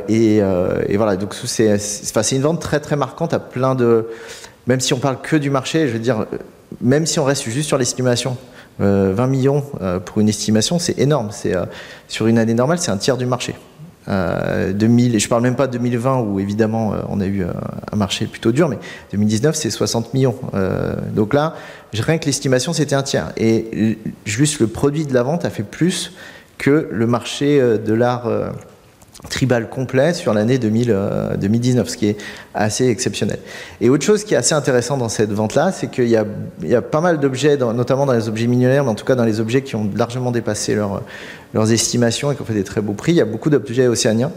Et, 0.10 0.38
et, 0.38 0.98
voilà, 0.98 1.16
donc 1.18 1.36
c'est 1.46 2.32
une 2.32 2.42
vente 2.42 2.62
très 2.62 2.80
très 2.80 2.96
marquante 2.96 3.34
à 3.34 3.40
plein 3.40 3.76
de. 3.76 4.08
Même 4.68 4.80
si 4.80 4.94
on 4.94 5.00
parle 5.00 5.22
que 5.22 5.36
du 5.36 5.50
marché, 5.50 5.88
je 5.88 5.94
veux 5.94 6.00
dire, 6.00 6.26
même 6.82 7.06
si 7.06 7.20
on 7.20 7.24
reste 7.24 7.50
juste 7.50 7.68
sur 7.68 7.78
l'estimation, 7.78 8.38
20 8.80 9.28
millions 9.28 9.64
pour 10.06 10.20
une 10.20 10.30
estimation, 10.30 10.80
c'est 10.80 10.98
énorme. 11.00 11.30
C'est 11.32 11.54
sur 12.08 12.28
une 12.28 12.40
année 12.40 12.54
normale, 12.54 12.80
c'est 12.80 12.92
un 12.92 12.98
tiers 12.98 13.18
du 13.18 13.26
marché. 13.26 13.56
2000, 14.08 15.16
euh, 15.16 15.20
je 15.20 15.28
parle 15.28 15.44
même 15.44 15.56
pas 15.56 15.68
de 15.68 15.74
2020 15.74 16.22
où 16.22 16.40
évidemment 16.40 16.94
euh, 16.94 17.02
on 17.08 17.22
a 17.22 17.26
eu 17.26 17.44
euh, 17.44 17.52
un 17.92 17.96
marché 17.96 18.26
plutôt 18.26 18.52
dur, 18.52 18.68
mais 18.68 18.80
2019 19.12 19.56
c'est 19.56 19.70
60 19.70 20.14
millions. 20.14 20.36
donc 21.14 21.34
là, 21.34 21.56
rien 21.94 22.18
que 22.18 22.26
l'estimation 22.26 22.74
c'était 22.74 22.96
un 22.96 23.04
tiers. 23.04 23.32
Et 23.38 23.98
juste 24.26 24.60
le 24.60 24.68
produit 24.68 25.06
de 25.06 25.14
la 25.14 25.24
vente 25.24 25.46
a 25.46 25.50
fait 25.50 25.64
plus 25.64 26.14
que 26.58 26.90
le 26.92 27.08
marché 27.08 27.60
de 27.60 27.94
l'art 27.94 28.30
tribal 29.30 29.70
complet 29.70 30.14
sur 30.14 30.34
l'année 30.34 30.58
2019, 30.58 31.88
ce 31.88 31.98
qui 31.98 32.08
est 32.08 32.18
assez 32.54 32.88
exceptionnel. 32.88 33.38
Et 33.80 33.90
autre 33.90 34.04
chose 34.04 34.24
qui 34.24 34.34
est 34.34 34.38
assez 34.38 34.56
intéressant 34.56 34.98
dans 34.98 35.10
cette 35.10 35.32
vente-là, 35.32 35.72
c'est 35.72 35.88
qu'il 35.88 36.08
y, 36.08 36.18
y 36.64 36.76
a, 36.76 36.82
pas 36.82 37.02
mal 37.02 37.20
d'objets, 37.20 37.58
notamment 37.58 38.06
dans 38.06 38.14
les 38.14 38.28
objets 38.28 38.48
millionnaires, 38.48 38.84
mais 38.84 38.90
en 38.90 38.96
tout 38.96 39.06
cas 39.06 39.16
dans 39.16 39.26
les 39.26 39.40
objets 39.40 39.62
qui 39.62 39.76
ont 39.76 39.90
largement 39.96 40.32
dépassé 40.32 40.74
leur, 40.76 41.04
leurs 41.54 41.72
estimations 41.72 42.32
et 42.32 42.36
qui 42.36 42.42
ont 42.42 42.46
fait 42.46 42.54
des 42.54 42.64
très 42.64 42.82
beaux 42.82 42.94
prix. 42.94 43.12
Il 43.12 43.18
y 43.18 43.22
a 43.22 43.26
beaucoup 43.26 43.50
d'objets 43.50 43.88
océaniens. 43.88 44.32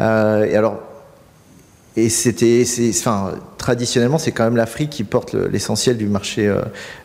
Euh, 0.00 0.44
et 0.44 0.56
alors, 0.56 0.80
et 1.96 2.08
c'était, 2.08 2.64
enfin, 2.90 3.32
traditionnellement, 3.58 4.18
c'est 4.18 4.32
quand 4.32 4.44
même 4.44 4.56
l'Afrique 4.56 4.90
qui 4.90 5.04
porte 5.04 5.34
l'essentiel 5.34 5.96
du 5.96 6.06
marché 6.06 6.48
euh, 6.48 6.62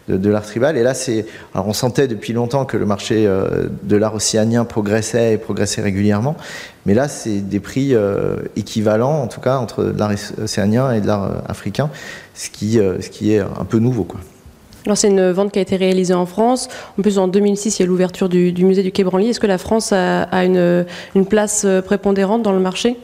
de, 0.08 0.29
l'art 0.29 0.46
tribal. 0.46 0.77
Et 0.77 0.84
là, 0.84 0.94
c'est, 0.94 1.25
alors 1.53 1.67
on 1.67 1.74
sentait 1.74 2.08
depuis 2.08 2.32
longtemps 2.32 2.65
que 2.65 2.77
le 2.77 2.86
marché 2.86 3.25
euh, 3.27 3.67
de 3.84 3.98
l'art 3.98 4.15
océanien 4.15 4.63
progressait 4.63 5.34
et 5.34 5.38
progressait 5.38 5.82
régulièrement. 5.82 6.38
Mais 6.86 6.94
là, 6.94 7.10
c'est 7.10 7.41
des 7.41 7.60
prix 7.60 7.94
équivalents, 8.56 9.22
en 9.22 9.27
tout 9.27 9.41
cas, 9.41 9.58
entre 9.58 9.84
l'art 9.84 10.13
océanien 10.41 10.94
et 10.94 11.01
l'art 11.01 11.44
africain, 11.50 11.89
ce 12.34 12.50
qui, 12.50 12.79
est 12.79 13.39
un 13.39 13.65
peu 13.65 13.79
nouveau, 13.79 14.06
quoi. 14.06 14.22
Alors 14.88 14.98
c'est 14.98 15.10
une 15.10 15.32
vente 15.32 15.51
qui 15.51 15.60
a 15.60 15.62
été 15.62 15.75
réalisée 15.75 16.13
en 16.13 16.25
France. 16.25 16.70
En 16.98 17.01
plus, 17.01 17.17
en 17.17 17.27
2006, 17.27 17.77
il 17.77 17.82
y 17.82 17.84
a 17.84 17.88
l'ouverture 17.88 18.29
du, 18.29 18.53
musée 18.63 18.84
du 18.84 18.94
Quai 18.94 19.03
Branly. 19.03 19.27
Est-ce 19.27 19.39
que 19.41 19.46
la 19.46 19.58
France 19.58 19.91
a, 19.91 20.46
une, 20.46 20.86
place 21.29 21.63
euh, 21.65 21.82
prépondérante 21.82 22.41
dans 22.41 22.53
le 22.53 22.62
marché? 22.62 22.96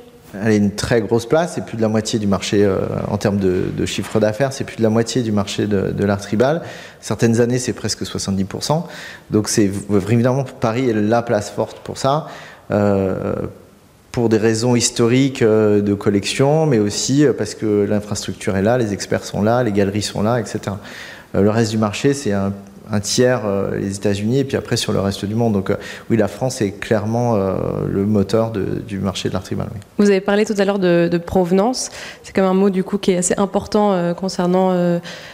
Elle 0.41 0.51
a 0.51 0.55
une 0.55 0.71
très 0.71 1.01
grosse 1.01 1.25
place, 1.25 1.53
c'est 1.55 1.65
plus 1.65 1.77
de 1.77 1.81
la 1.81 1.89
moitié 1.89 2.19
du 2.19 2.27
marché 2.27 2.63
euh, 2.63 2.79
en 3.07 3.17
termes 3.17 3.37
de, 3.37 3.85
chiffre 3.85 4.19
d'affaires, 4.19 4.53
c'est 4.53 4.63
plus 4.63 4.77
de 4.77 4.83
la 4.83 4.89
moitié 4.89 5.21
du 5.21 5.31
marché 5.31 5.67
de, 5.67 6.03
l'art 6.03 6.21
tribal. 6.21 6.61
Certaines 7.01 7.41
années, 7.41 7.59
c'est 7.59 7.73
presque 7.73 8.03
70%. 8.03 8.83
Donc 9.31 9.49
c'est 9.49 9.69
évidemment 10.09 10.43
Paris 10.43 10.89
est 10.89 10.93
la 10.93 11.21
place 11.21 11.49
forte 11.49 11.79
pour 11.79 11.97
ça. 11.97 12.27
Euh, 12.71 13.35
pour 14.11 14.29
des 14.29 14.37
raisons 14.37 14.75
historiques 14.75 15.43
de 15.43 15.93
collection, 15.95 16.67
mais 16.67 16.77
aussi 16.77 17.25
parce 17.35 17.55
que 17.55 17.83
l'infrastructure 17.89 18.55
est 18.55 18.61
là, 18.61 18.77
les 18.77 18.93
experts 18.93 19.25
sont 19.25 19.41
là, 19.41 19.63
les 19.63 19.71
galeries 19.71 20.03
sont 20.03 20.21
là, 20.21 20.39
etc. 20.39 20.75
Euh, 21.35 21.41
le 21.41 21.49
reste 21.49 21.71
du 21.71 21.77
marché, 21.77 22.13
c'est 22.13 22.31
un, 22.31 22.53
un 22.91 22.99
tiers 22.99 23.41
les 23.79 23.95
États-Unis 23.95 24.39
et 24.39 24.43
puis 24.43 24.57
après 24.57 24.77
sur 24.77 24.93
le 24.93 24.99
reste 24.99 25.25
du 25.25 25.35
monde. 25.35 25.53
Donc 25.53 25.71
oui, 26.09 26.17
la 26.17 26.27
France 26.27 26.61
est 26.61 26.71
clairement 26.71 27.37
le 27.37 28.05
moteur 28.05 28.51
du 28.51 28.99
marché 28.99 29.29
de 29.29 29.33
l'art 29.33 29.43
tribal. 29.43 29.67
Vous 29.97 30.09
avez 30.09 30.21
parlé 30.21 30.45
tout 30.45 30.55
à 30.57 30.65
l'heure 30.65 30.79
de, 30.79 31.17
provenance. 31.17 31.89
C'est 32.23 32.35
comme 32.35 32.45
un 32.45 32.53
mot 32.53 32.69
du 32.69 32.83
coup 32.83 32.97
qui 32.97 33.11
est 33.11 33.17
assez 33.17 33.35
important 33.37 34.13
concernant 34.15 34.73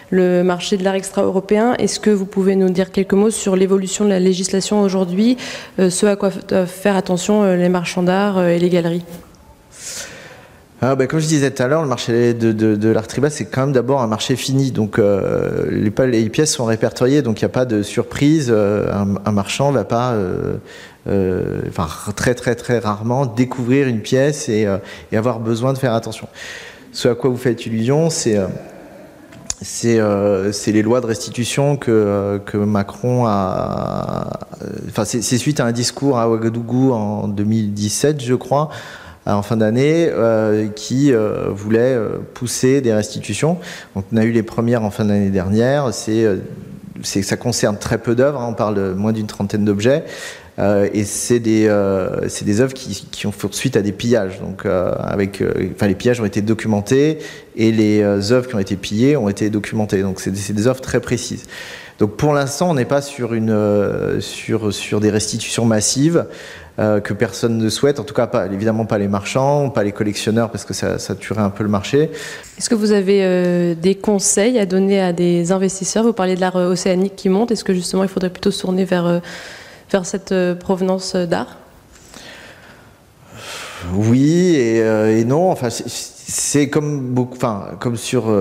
le 0.10 0.44
marché 0.44 0.78
de 0.78 0.84
l'art 0.84 0.96
extra-européen. 0.96 1.74
Est-ce 1.80 2.00
que 2.00 2.10
vous 2.10 2.26
pouvez 2.26 2.56
nous 2.56 2.70
dire 2.70 2.92
quelques 2.92 3.14
mots 3.14 3.32
sur 3.32 3.56
l'évolution 3.56 4.06
de 4.06 4.10
la 4.10 4.20
législation 4.20 4.82
aujourd'hui, 4.82 5.38
ce 5.78 6.06
à 6.06 6.16
quoi 6.16 6.32
faire 6.32 6.96
attention 6.96 7.44
les 7.56 7.70
marchands 7.70 8.04
d'art 8.04 8.46
et 8.46 8.60
les 8.60 8.70
galeries? 8.70 9.04
Ah, 10.82 10.96
bah, 10.96 11.08
comme 11.08 11.20
je 11.20 11.28
disais 11.28 11.52
tout 11.52 11.62
à 11.62 11.68
l'heure, 11.68 11.82
le 11.82 11.90
marché 11.90 12.34
de, 12.34 12.90
l'art 12.90 13.06
tribal, 13.06 13.30
c'est 13.32 13.46
quand 13.46 13.62
même 13.62 13.74
d'abord 13.74 14.02
un 14.02 14.08
marché 14.08 14.38
fini. 14.38 14.72
Donc, 14.72 14.98
euh, 14.98 15.70
les, 15.70 16.30
pièces 16.30 16.54
sont 16.54 16.64
répertoriées, 16.64 17.22
donc 17.22 17.42
il 17.42 17.44
n'y 17.44 17.48
a 17.48 17.54
pas 17.54 17.66
de 17.66 17.84
surprise. 17.84 18.48
Euh, 18.50 18.90
un, 19.26 19.32
marchand 19.32 19.72
ne 19.72 19.78
va 19.78 19.84
pas, 19.84 20.14
euh, 20.14 21.60
enfin, 21.68 21.88
très, 22.16 22.34
très, 22.34 22.56
très 22.56 22.80
rarement, 22.80 23.26
découvrir 23.26 23.88
une 23.88 24.00
pièce 24.00 24.48
et, 24.48 24.68
avoir 25.12 25.42
besoin 25.42 25.74
de 25.74 25.78
faire 25.78 25.94
attention. 25.94 26.30
Ce 26.94 27.10
à 27.10 27.16
quoi 27.16 27.30
vous 27.30 27.38
faites 27.38 27.66
illusion, 27.66 28.10
c'est. 28.10 28.40
c'est 29.62 30.72
les 30.72 30.82
lois 30.82 31.02
de 31.02 31.08
restitution 31.08 31.76
que, 31.76 32.40
que 32.46 32.56
Macron 32.56 33.26
a. 33.28 34.48
Enfin, 34.88 35.04
c'est 35.04 35.38
suite 35.38 35.60
à 35.60 35.66
un 35.66 35.74
discours 35.74 36.18
à 36.18 36.30
Ouagadougou 36.30 36.94
en 36.94 37.28
2017, 37.28 38.24
je 38.24 38.36
crois, 38.36 38.70
en 39.36 39.42
fin 39.42 39.58
d'année 39.58 40.10
euh, 40.12 40.68
qui 40.68 41.14
euh, 41.14 41.50
voulait 41.50 41.80
euh, 41.80 42.18
pousser 42.34 42.82
des 42.82 42.94
restitutions. 42.94 43.58
On 43.96 44.18
a 44.18 44.24
eu 44.24 44.32
les 44.32 44.44
premières 44.44 44.84
en 44.84 44.92
fin 44.92 45.06
d'année 45.06 45.30
dernière. 45.30 45.94
C'est, 45.94 46.26
ça 47.04 47.38
concerne 47.38 47.78
très 47.78 47.98
peu 47.98 48.16
d'œuvres. 48.16 48.42
Hein. 48.42 48.48
on 48.50 48.54
parle 48.54 48.76
de 48.76 48.94
moins 48.94 49.14
d'une 49.14 49.28
trentaine 49.28 49.66
d'objets. 49.66 50.04
et 50.58 51.04
c'est 51.06 51.40
des, 51.40 51.68
des 52.42 52.62
œuvres 52.62 52.74
qui, 52.74 53.28
ont 53.28 53.32
fait 53.32 53.54
suite 53.54 53.78
à 53.78 53.82
des 53.82 53.94
pillages. 53.94 54.40
Donc, 54.42 54.66
avec, 54.66 55.42
enfin, 55.76 55.88
les 55.88 55.96
pillages 55.96 56.20
ont 56.20 56.26
été 56.26 56.42
documentés 56.42 57.20
et 57.56 57.72
les 57.72 58.04
œuvres 58.04 58.48
qui 58.48 58.56
ont 58.56 58.60
été 58.60 58.76
pillées 58.76 59.16
ont 59.16 59.30
été 59.30 59.50
documentées. 59.50 60.02
Donc, 60.02 60.20
c'est 60.20 60.54
des 60.54 60.68
œuvres 60.68 60.82
très 60.82 61.00
précises. 61.00 61.46
Donc, 62.00 62.16
pour 62.16 62.34
l'instant, 62.34 62.72
on 62.72 62.74
n'est 62.74 62.86
pas 62.86 63.02
sur, 63.02 63.34
une, 63.34 64.20
sur, 64.22 64.74
sur 64.74 65.00
des 65.00 65.10
restitutions 65.10 65.66
massives. 65.66 66.26
Euh, 66.80 67.02
que 67.02 67.14
personne 67.14 67.58
ne 67.58 67.68
souhaite, 67.68 68.00
en 68.00 68.06
tout 68.06 68.14
cas 68.14 68.28
pas, 68.28 68.46
évidemment 68.46 68.86
pas 68.86 68.98
les 68.98 69.10
marchands, 69.10 69.70
pas 69.70 69.84
les 69.84 69.92
collectionneurs 69.92 70.50
parce 70.50 70.64
que 70.64 70.74
ça, 70.74 70.98
ça 70.98 71.14
tuerait 71.14 71.42
un 71.42 71.50
peu 71.50 71.64
le 71.64 71.70
marché. 71.70 72.10
Est-ce 72.58 72.70
que 72.70 72.76
vous 72.76 72.94
avez 72.94 73.26
euh, 73.26 73.76
des 73.76 73.96
conseils 73.96 74.58
à 74.58 74.66
donner 74.66 75.02
à 75.02 75.12
des 75.12 75.52
investisseurs? 75.52 76.06
Vous 76.06 76.14
parlez 76.14 76.36
de 76.36 76.40
l'art 76.40 76.56
euh, 76.56 76.72
océanique 76.72 77.18
qui 77.18 77.28
monte, 77.28 77.52
est-ce 77.52 77.66
que 77.66 77.74
justement 77.74 78.04
il 78.04 78.10
faudrait 78.10 78.30
plutôt 78.30 78.52
se 78.52 78.62
tourner 78.62 78.86
vers, 78.86 79.20
vers 79.92 80.06
cette 80.06 80.34
provenance 80.60 81.18
d'art? 81.18 81.58
Oui 83.94 84.56
et, 84.56 85.26
non. 85.26 85.52
Enfin, 85.52 85.68
c'est 86.32 86.70
comme 86.70 87.00
beaucoup, 87.00 87.38
comme 87.80 87.98
sur 87.98 88.32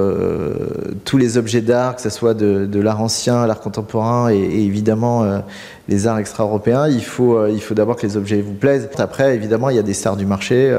tous 1.05 1.17
les 1.17 1.39
objets 1.39 1.63
d'art, 1.63 1.97
que 1.97 2.03
ce 2.03 2.11
soit 2.11 2.35
de, 2.35 2.81
l'art 2.81 3.01
ancien, 3.01 3.47
l'art 3.47 3.61
contemporain 3.61 4.31
et, 4.31 4.37
évidemment 4.37 5.43
les 5.89 6.07
arts 6.07 6.19
extra-européens, 6.19 6.87
il 6.87 7.03
faut, 7.03 7.37
euh, 7.37 7.51
il 7.51 7.61
faut 7.61 7.75
d'abord 7.75 7.97
que 7.97 8.07
les 8.07 8.17
objets 8.17 8.41
vous 8.43 8.55
plaisent. 8.55 8.89
Après, 8.99 9.35
évidemment, 9.35 9.71
il 9.71 9.77
y 9.77 9.79
a 9.79 9.83
des 9.83 9.95
stars 9.95 10.17
du 10.17 10.27
marché. 10.27 10.79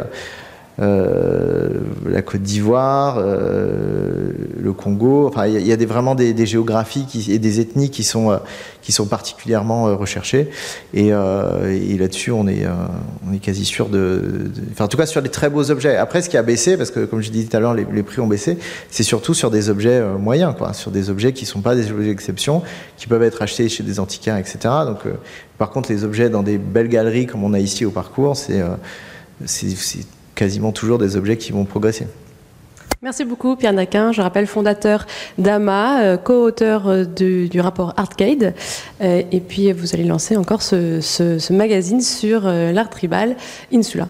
Euh, 0.81 1.59
euh, 1.59 1.69
la 2.09 2.21
Côte 2.21 2.41
d'Ivoire, 2.41 3.19
le 3.21 4.73
Congo. 4.73 5.27
Enfin, 5.27 5.47
il 5.47 5.65
y 5.65 5.71
a, 5.71 5.85
vraiment 5.85 6.15
des, 6.15 6.45
géographies 6.45 7.05
et 7.29 7.39
des 7.39 7.59
ethnies 7.59 7.89
qui 7.89 8.03
sont, 8.03 8.39
qui 8.81 8.91
sont 8.91 9.05
particulièrement 9.05 9.95
recherchées. 9.95 10.49
Et, 10.93 11.11
là-dessus, 11.11 12.31
on 12.31 12.47
est, 12.47 12.65
on 13.27 13.33
est 13.33 13.39
quasi 13.39 13.65
sûr 13.65 13.89
de, 13.89 14.49
Enfin, 14.71 14.85
en 14.85 14.87
tout 14.87 14.97
cas, 14.97 15.05
sur 15.05 15.21
des 15.21 15.29
très 15.29 15.49
beaux 15.49 15.69
objets. 15.69 15.95
Après, 15.97 16.21
ce 16.21 16.29
qui 16.29 16.37
a 16.37 16.43
baissé, 16.43 16.77
parce 16.77 16.91
que 16.91 17.05
comme 17.05 17.21
je 17.21 17.29
disais 17.29 17.47
tout 17.47 17.57
à 17.57 17.59
l'heure, 17.59 17.73
les, 17.73 17.85
les, 17.91 18.03
prix 18.03 18.21
ont 18.21 18.27
baissé, 18.27 18.57
c'est 18.89 19.03
surtout 19.03 19.33
sur 19.33 19.51
des 19.51 19.69
objets 19.69 20.01
moyens, 20.19 20.55
quoi, 20.57 20.73
sur 20.73 20.91
des 20.91 21.09
objets 21.09 21.33
qui 21.33 21.43
ne 21.43 21.49
sont 21.49 21.61
pas 21.61 21.75
des 21.75 21.91
objets 21.91 22.07
d'exception, 22.07 22.63
qui 22.97 23.07
peuvent 23.07 23.23
être 23.23 23.41
achetés 23.41 23.69
chez 23.69 23.83
des 23.83 23.99
antiquaires, 23.99 24.37
etc. 24.37 24.57
Donc, 24.85 24.99
par 25.57 25.69
contre, 25.69 25.91
les 25.91 26.03
objets 26.03 26.29
dans 26.29 26.43
des 26.43 26.57
belles 26.57 26.89
galeries 26.89 27.27
comme 27.27 27.43
on 27.43 27.53
a 27.53 27.59
ici 27.59 27.85
au 27.85 27.91
parcours, 27.91 28.35
c'est 28.35 28.63
quasiment 30.39 30.71
toujours 30.71 30.97
des 30.97 31.17
objets 31.17 31.35
qui 31.35 31.51
vont 31.51 31.65
progresser. 31.65 32.07
Merci 33.01 33.25
beaucoup 33.25 33.57
Pierre 33.57 33.73
Naquin, 33.73 34.13
je 34.13 34.21
rappelle 34.21 34.47
fondateur 34.47 35.05
d'AMA, 35.37 36.01
euh, 36.01 36.17
co-auteur 36.17 36.87
euh, 36.87 37.03
du, 37.03 37.59
rapport 37.59 37.93
Artcade, 37.97 38.53
euh, 39.01 39.21
et 39.31 39.39
puis 39.41 39.71
vous 39.73 39.93
allez 39.93 40.05
lancer 40.05 40.37
encore 40.37 40.61
ce, 40.61 41.01
ce 41.01 41.53
magazine 41.53 41.99
sur 42.01 42.43
l'art 42.43 42.89
tribal 42.89 43.35
Insula. 43.73 44.07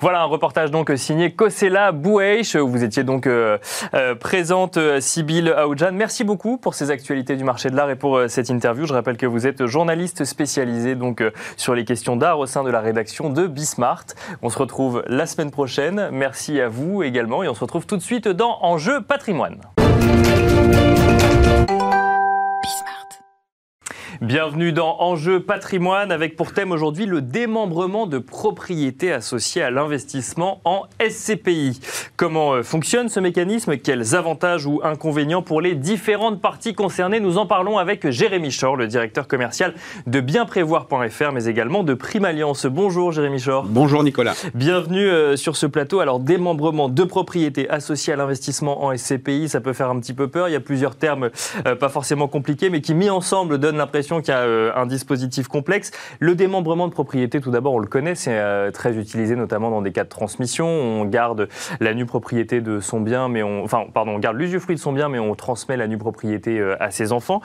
Voilà 0.00 0.20
un 0.20 0.24
reportage 0.24 0.70
donc 0.70 0.92
signé 0.96 1.32
Kosela 1.32 1.92
Boueich. 1.92 2.56
Vous 2.56 2.84
étiez 2.84 3.04
donc 3.04 3.26
euh, 3.26 3.58
euh, 3.94 4.14
présente, 4.14 4.76
euh, 4.76 5.00
Sybille 5.00 5.50
Aoudjan. 5.50 5.92
Merci 5.92 6.24
beaucoup 6.24 6.58
pour 6.58 6.74
ces 6.74 6.90
actualités 6.90 7.36
du 7.36 7.44
marché 7.44 7.70
de 7.70 7.76
l'art 7.76 7.90
et 7.90 7.96
pour 7.96 8.20
cette 8.28 8.50
interview. 8.50 8.86
Je 8.86 8.92
rappelle 8.92 9.16
que 9.16 9.26
vous 9.26 9.46
êtes 9.46 9.66
journaliste 9.66 10.24
spécialisé 10.24 10.94
donc 10.94 11.22
sur 11.56 11.74
les 11.74 11.84
questions 11.84 12.16
d'art 12.16 12.38
au 12.38 12.46
sein 12.46 12.62
de 12.62 12.70
la 12.70 12.80
rédaction 12.80 13.30
de 13.30 13.46
Bismart. 13.46 14.04
On 14.42 14.50
se 14.50 14.58
retrouve 14.58 15.02
la 15.06 15.26
semaine 15.26 15.50
prochaine. 15.50 16.08
Merci 16.12 16.60
à 16.60 16.68
vous 16.68 17.02
également 17.02 17.42
et 17.42 17.48
on 17.48 17.54
se 17.54 17.60
retrouve 17.60 17.86
tout 17.86 17.96
de 17.96 18.02
suite 18.02 18.28
dans 18.28 18.58
Enjeu 18.62 19.00
patrimoine. 19.02 19.60
Bienvenue 24.22 24.72
dans 24.72 24.96
Enjeu 25.00 25.40
patrimoine 25.40 26.10
avec 26.10 26.36
pour 26.36 26.54
thème 26.54 26.72
aujourd'hui 26.72 27.04
le 27.04 27.20
démembrement 27.20 28.06
de 28.06 28.16
propriétés 28.16 29.12
associées 29.12 29.60
à 29.62 29.70
l'investissement 29.70 30.62
en 30.64 30.84
SCPI. 31.06 31.78
Comment 32.16 32.54
euh, 32.54 32.62
fonctionne 32.62 33.10
ce 33.10 33.20
mécanisme? 33.20 33.76
Quels 33.76 34.14
avantages 34.14 34.64
ou 34.64 34.80
inconvénients 34.82 35.42
pour 35.42 35.60
les 35.60 35.74
différentes 35.74 36.40
parties 36.40 36.72
concernées? 36.72 37.20
Nous 37.20 37.36
en 37.36 37.44
parlons 37.44 37.76
avec 37.76 38.08
Jérémy 38.08 38.56
Chor, 38.58 38.76
le 38.76 38.86
directeur 38.86 39.28
commercial 39.28 39.74
de 40.06 40.20
bienprévoir.fr 40.20 41.32
mais 41.34 41.44
également 41.44 41.82
de 41.82 41.92
Prime 41.92 42.24
Alliance. 42.24 42.64
Bonjour 42.64 43.12
Jérémy 43.12 43.42
Chor. 43.42 43.66
Bonjour 43.68 44.02
Nicolas. 44.02 44.34
Bienvenue 44.54 45.10
euh, 45.10 45.36
sur 45.36 45.56
ce 45.56 45.66
plateau. 45.66 46.00
Alors 46.00 46.20
démembrement 46.20 46.88
de 46.88 47.04
propriétés 47.04 47.68
associées 47.68 48.14
à 48.14 48.16
l'investissement 48.16 48.82
en 48.82 48.96
SCPI, 48.96 49.50
ça 49.50 49.60
peut 49.60 49.74
faire 49.74 49.90
un 49.90 50.00
petit 50.00 50.14
peu 50.14 50.28
peur. 50.28 50.48
Il 50.48 50.52
y 50.52 50.56
a 50.56 50.60
plusieurs 50.60 50.96
termes 50.96 51.28
euh, 51.66 51.76
pas 51.76 51.90
forcément 51.90 52.28
compliqués 52.28 52.70
mais 52.70 52.80
qui 52.80 52.94
mis 52.94 53.10
ensemble 53.10 53.58
donnent 53.58 53.76
l'impression 53.76 54.06
qu'il 54.20 54.32
y 54.32 54.36
a 54.36 54.40
euh, 54.40 54.72
un 54.74 54.86
dispositif 54.86 55.48
complexe. 55.48 55.90
Le 56.18 56.34
démembrement 56.34 56.88
de 56.88 56.92
propriété, 56.92 57.40
tout 57.40 57.50
d'abord, 57.50 57.74
on 57.74 57.78
le 57.78 57.86
connaît, 57.86 58.14
c'est 58.14 58.38
euh, 58.38 58.70
très 58.70 58.96
utilisé 58.96 59.36
notamment 59.36 59.70
dans 59.70 59.82
des 59.82 59.92
cas 59.92 60.04
de 60.04 60.08
transmission. 60.08 60.66
On 60.66 61.04
garde 61.04 61.48
la 61.80 61.94
nue 61.94 62.06
propriété 62.06 62.60
de 62.60 62.80
son 62.80 63.00
bien, 63.00 63.28
mais 63.28 63.42
on, 63.42 63.64
enfin, 63.64 63.84
pardon, 63.92 64.12
on 64.12 64.18
garde 64.18 64.36
l'usufruit 64.36 64.76
de 64.76 64.80
son 64.80 64.92
bien, 64.92 65.08
mais 65.08 65.18
on 65.18 65.34
transmet 65.34 65.76
la 65.76 65.86
nue 65.86 65.98
propriété 65.98 66.58
euh, 66.58 66.76
à 66.80 66.90
ses 66.90 67.12
enfants. 67.12 67.40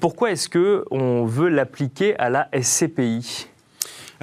Pourquoi 0.00 0.30
est-ce 0.30 0.48
que 0.48 0.84
on 0.90 1.24
veut 1.24 1.48
l'appliquer 1.48 2.16
à 2.18 2.30
la 2.30 2.48
SCPI 2.60 3.48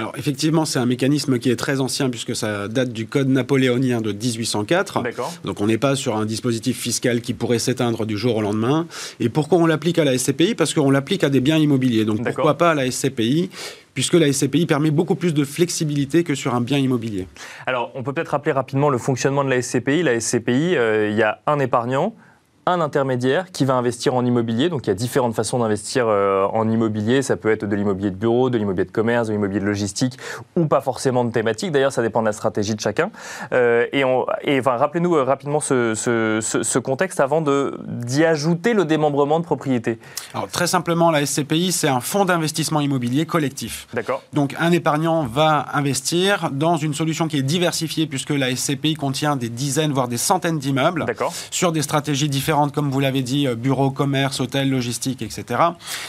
alors 0.02 0.14
effectivement, 0.18 0.66
c'est 0.66 0.80
un 0.80 0.88
mécanisme 0.88 1.38
qui 1.38 1.52
est 1.52 1.56
très 1.56 1.80
ancien 1.80 2.10
puisque 2.10 2.36
ça 2.36 2.68
date 2.68 2.92
du 2.92 3.06
code 3.06 3.30
napoléonien 3.30 4.02
de 4.02 4.12
1804. 4.12 5.04
Donc 5.46 5.62
on 5.62 5.68
n'est 5.68 5.78
pas 5.78 5.96
sur 5.96 6.18
un 6.18 6.26
dispositif 6.26 6.80
fiscal 6.80 7.22
qui 7.22 7.36
pourrait 7.36 7.60
s'éteindre 7.60 8.08
du 8.08 8.18
jour 8.18 8.38
au 8.38 8.42
lendemain. 8.42 8.88
Et 9.20 9.30
pourquoi 9.30 9.60
on 9.60 9.68
l'applique 9.68 10.00
à 10.00 10.04
la 10.04 10.18
SCPI 10.18 10.56
Parce 10.56 10.74
qu'on 10.74 10.90
l'applique 10.90 11.24
à 11.24 11.30
des 11.30 11.40
biens 11.40 11.58
immobiliers. 11.58 12.04
Donc 12.04 12.24
pourquoi 12.24 12.58
pas 12.58 12.72
à 12.72 12.74
la 12.74 12.90
SCPI 12.90 13.52
puisque 13.94 14.14
la 14.14 14.32
SCPI 14.32 14.66
permet 14.66 14.90
beaucoup 14.90 15.16
plus 15.16 15.36
de 15.36 15.44
flexibilité 15.44 16.24
que 16.24 16.34
sur 16.34 16.56
un 16.56 16.62
bien 16.62 16.78
immobilier. 16.78 17.28
Alors, 17.68 17.92
on 17.94 18.04
peut 18.04 18.14
peut-être 18.14 18.30
rappeler 18.30 18.54
rapidement 18.54 18.90
le 18.90 18.98
fonctionnement 18.98 19.44
de 19.44 19.50
la 19.50 19.62
SCPI. 19.62 20.02
La 20.02 20.18
SCPI, 20.18 20.78
euh, 20.78 21.10
il 21.12 21.18
y 21.18 21.24
a 21.24 21.42
un 21.46 21.60
épargnant, 21.60 22.16
un 22.66 22.80
intermédiaire 22.82 23.52
qui 23.52 23.66
va 23.66 23.74
investir 23.74 24.14
en 24.14 24.26
immobilier. 24.26 24.70
Donc 24.70 24.86
il 24.86 24.90
y 24.90 24.92
a 24.92 24.96
différentes 24.96 25.34
façons 25.34 25.60
d'investir 25.60 26.06
euh, 26.08 26.46
en 26.54 26.70
immobilier. 26.70 27.22
Ça 27.22 27.36
peut 27.36 27.50
être 27.50 27.66
de 27.66 27.76
l'immobilier 27.76 28.12
de 28.12 28.16
bureau, 28.16 28.50
de 28.50 28.58
l'immobilier 28.58 28.86
de 28.86 28.92
commerce, 28.92 29.28
de 29.28 29.34
l'immobilier 29.34 29.60
de 29.60 29.66
logistique, 29.66 30.18
ou 30.56 30.66
pas 30.66 30.82
forcément 30.82 31.26
de 31.26 31.32
thématique. 31.32 31.72
D'ailleurs, 31.72 31.92
ça 31.92 32.02
dépend 32.02 32.22
de 32.22 32.28
la 32.28 32.34
stratégie 32.34 32.76
de 32.76 32.80
chacun. 32.80 33.12
Euh, 33.52 33.88
et, 33.92 34.04
et 34.44 34.60
enfin, 34.60 34.78
rappelez-nous 34.78 35.16
euh, 35.16 35.24
rapidement 35.24 35.60
ce, 35.60 35.94
ce, 35.96 36.80
contexte 36.80 37.20
avant 37.20 37.42
d'y 37.42 38.26
ajouter 38.26 38.74
le 38.74 38.86
démembrement 38.86 39.40
de 39.40 39.46
propriété. 39.46 40.00
Alors 40.34 40.48
très 40.48 40.68
simplement, 40.68 41.12
la 41.12 41.26
SCPI, 41.26 41.72
c'est 41.72 41.88
un 41.88 42.00
fonds 42.00 42.26
d'investissement 42.26 42.82
immobilier 42.82 43.26
collectif. 43.26 43.88
D'accord. 43.94 44.24
Donc 44.34 44.56
un 44.60 44.72
épargnant 44.72 45.26
va 45.26 45.68
investir 45.74 46.50
dans 46.52 46.76
une 46.78 46.94
solution 46.94 47.28
qui 47.28 47.38
est 47.38 47.44
diversifiée 47.44 48.08
puisque 48.08 48.32
la 48.32 48.56
SCPI 48.56 48.96
contient 48.96 49.36
des 49.36 49.50
dizaines, 49.50 49.92
voire 49.92 50.08
des 50.08 50.18
centaines 50.18 50.58
d'immeubles 50.58 51.06
sur 51.52 51.72
des 51.72 51.84
stratégies 51.84 52.30
différentes 52.30 52.51
comme 52.74 52.90
vous 52.90 53.00
l'avez 53.00 53.22
dit, 53.22 53.48
euh, 53.48 53.56
bureaux, 53.56 53.92
commerce, 53.92 54.40
hôtels, 54.40 54.70
logistique, 54.70 55.22
etc. 55.22 55.62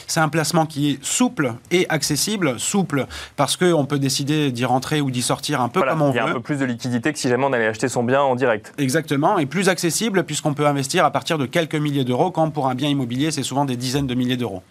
C'est 0.07 0.20
un 0.20 0.28
placement 0.28 0.66
qui 0.66 0.90
est 0.90 1.05
souple 1.05 1.55
et 1.70 1.87
accessible. 1.88 2.59
Souple 2.59 3.07
parce 3.37 3.57
qu'on 3.57 3.87
peut 3.87 3.98
décider 3.98 4.50
d'y 4.52 4.64
rentrer 4.64 5.00
ou 5.00 5.11
d'y 5.11 5.22
sortir 5.22 5.61
un 5.61 5.68
peu 5.68 5.81
comme 5.81 6.02
on 6.02 6.11
veut. 6.11 6.14
Il 6.14 6.16
y 6.16 6.20
a 6.20 6.26
un 6.26 6.33
peu 6.33 6.40
plus 6.40 6.59
de 6.59 6.64
liquidité 6.64 7.12
que 7.12 7.18
si 7.18 7.28
jamais 7.28 7.44
on 7.44 7.52
allait 7.52 7.66
acheter 7.66 7.88
son 7.88 8.02
bien 8.02 8.20
en 8.22 8.35
direct. 8.35 8.72
Exactement, 8.78 9.38
et 9.38 9.46
plus 9.46 9.68
accessible 9.68 10.24
puisqu'on 10.24 10.55
peut 10.55 10.66
investir 10.66 11.05
à 11.05 11.11
partir 11.11 11.38
de 11.38 11.46
quelques 11.46 11.74
milliers 11.74 12.05
d'euros, 12.05 12.31
quand 12.31 12.50
pour 12.50 12.68
un 12.68 12.74
bien 12.74 12.88
immobilier, 12.88 13.31
c'est 13.31 13.42
souvent 13.42 13.64
des 13.64 13.76
dizaines 13.76 14.07
de 14.07 14.14
milliers 14.14 14.37
d'euros. 14.37 14.62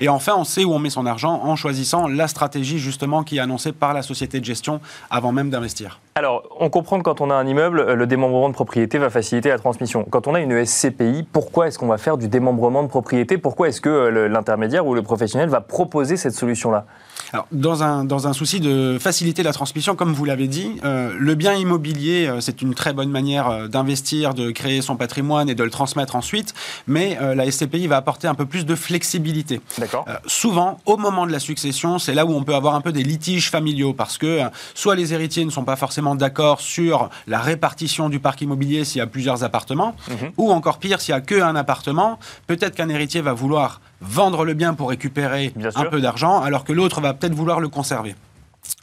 Et 0.00 0.08
enfin, 0.08 0.34
on 0.36 0.44
sait 0.44 0.64
où 0.64 0.72
on 0.72 0.78
met 0.78 0.90
son 0.90 1.06
argent 1.06 1.40
en 1.42 1.56
choisissant 1.56 2.08
la 2.08 2.28
stratégie 2.28 2.78
justement 2.78 3.22
qui 3.22 3.36
est 3.36 3.40
annoncée 3.40 3.72
par 3.72 3.94
la 3.94 4.02
société 4.02 4.40
de 4.40 4.44
gestion 4.44 4.80
avant 5.10 5.32
même 5.32 5.50
d'investir. 5.50 6.00
Alors, 6.16 6.44
on 6.60 6.70
comprend 6.70 6.98
que 6.98 7.02
quand 7.02 7.20
on 7.20 7.30
a 7.30 7.34
un 7.34 7.46
immeuble, 7.46 7.92
le 7.92 8.06
démembrement 8.06 8.48
de 8.48 8.54
propriété 8.54 8.98
va 8.98 9.10
faciliter 9.10 9.48
la 9.48 9.58
transmission. 9.58 10.06
Quand 10.10 10.26
on 10.26 10.34
a 10.34 10.40
une 10.40 10.64
SCPI, 10.64 11.13
pourquoi 11.22 11.68
est-ce 11.68 11.78
qu'on 11.78 11.86
va 11.86 11.98
faire 11.98 12.16
du 12.16 12.28
démembrement 12.28 12.82
de 12.82 12.88
propriété? 12.88 13.38
Pourquoi 13.38 13.68
est-ce 13.68 13.80
que 13.80 13.88
euh, 13.88 14.28
l'intermédiaire 14.28 14.86
ou 14.86 14.94
le 14.94 15.02
professionnel 15.02 15.48
va 15.48 15.60
proposer 15.60 16.16
cette 16.16 16.34
solution-là? 16.34 16.86
Alors, 17.34 17.48
dans 17.50 17.82
un, 17.82 18.04
dans 18.04 18.28
un 18.28 18.32
souci 18.32 18.60
de 18.60 18.96
faciliter 19.00 19.42
la 19.42 19.52
transmission, 19.52 19.96
comme 19.96 20.12
vous 20.12 20.24
l'avez 20.24 20.46
dit, 20.46 20.76
euh, 20.84 21.12
le 21.18 21.34
bien 21.34 21.54
immobilier, 21.54 22.30
c'est 22.40 22.62
une 22.62 22.74
très 22.74 22.92
bonne 22.92 23.10
manière 23.10 23.68
d'investir, 23.68 24.34
de 24.34 24.52
créer 24.52 24.82
son 24.82 24.96
patrimoine 24.96 25.48
et 25.48 25.56
de 25.56 25.64
le 25.64 25.70
transmettre 25.70 26.14
ensuite, 26.14 26.54
mais 26.86 27.18
la 27.20 27.50
SCPI 27.50 27.88
va 27.88 27.96
apporter 27.96 28.28
un 28.28 28.34
peu 28.34 28.46
plus 28.46 28.64
de 28.64 28.74
flexibilité. 28.74 29.60
D'accord. 29.78 30.06
souvent, 30.26 30.78
au 30.86 30.96
moment 30.96 31.26
de 31.26 31.32
la 31.32 31.40
succession, 31.40 31.98
c'est 31.98 32.14
là 32.14 32.24
où 32.24 32.32
on 32.32 32.44
peut 32.44 32.54
avoir 32.54 32.76
un 32.76 32.80
peu 32.80 32.92
des 32.92 33.02
litiges 33.02 33.50
familiaux, 33.50 33.92
parce 33.92 34.16
que 34.16 34.40
soit 34.74 34.94
les 34.94 35.12
héritiers 35.12 35.44
ne 35.44 35.50
sont 35.50 35.64
pas 35.64 35.76
forcément 35.76 36.14
d'accord 36.14 36.60
sur 36.60 37.10
la 37.26 37.40
répartition 37.40 38.08
du 38.08 38.20
parc 38.20 38.40
immobilier 38.42 38.84
s'il 38.84 39.00
y 39.00 39.02
a 39.02 39.06
plusieurs 39.06 39.42
appartements, 39.42 39.96
mhm. 40.08 40.30
ou 40.36 40.52
encore 40.52 40.78
pire, 40.78 41.00
s'il 41.00 41.14
n'y 41.14 41.18
a 41.18 41.20
qu'un 41.20 41.56
appartement, 41.56 42.18
peut-être 42.46 42.74
qu'un 42.74 42.88
héritier 42.88 43.20
va 43.20 43.32
vouloir 43.32 43.80
vendre 44.04 44.44
le 44.44 44.54
bien 44.54 44.74
pour 44.74 44.90
récupérer 44.90 45.52
un 45.74 45.84
peu 45.86 46.00
d'argent, 46.00 46.40
alors 46.40 46.64
que 46.64 46.72
l'autre 46.72 47.00
va 47.00 47.14
peut-être 47.14 47.34
vouloir 47.34 47.60
le 47.60 47.68
conserver. 47.68 48.14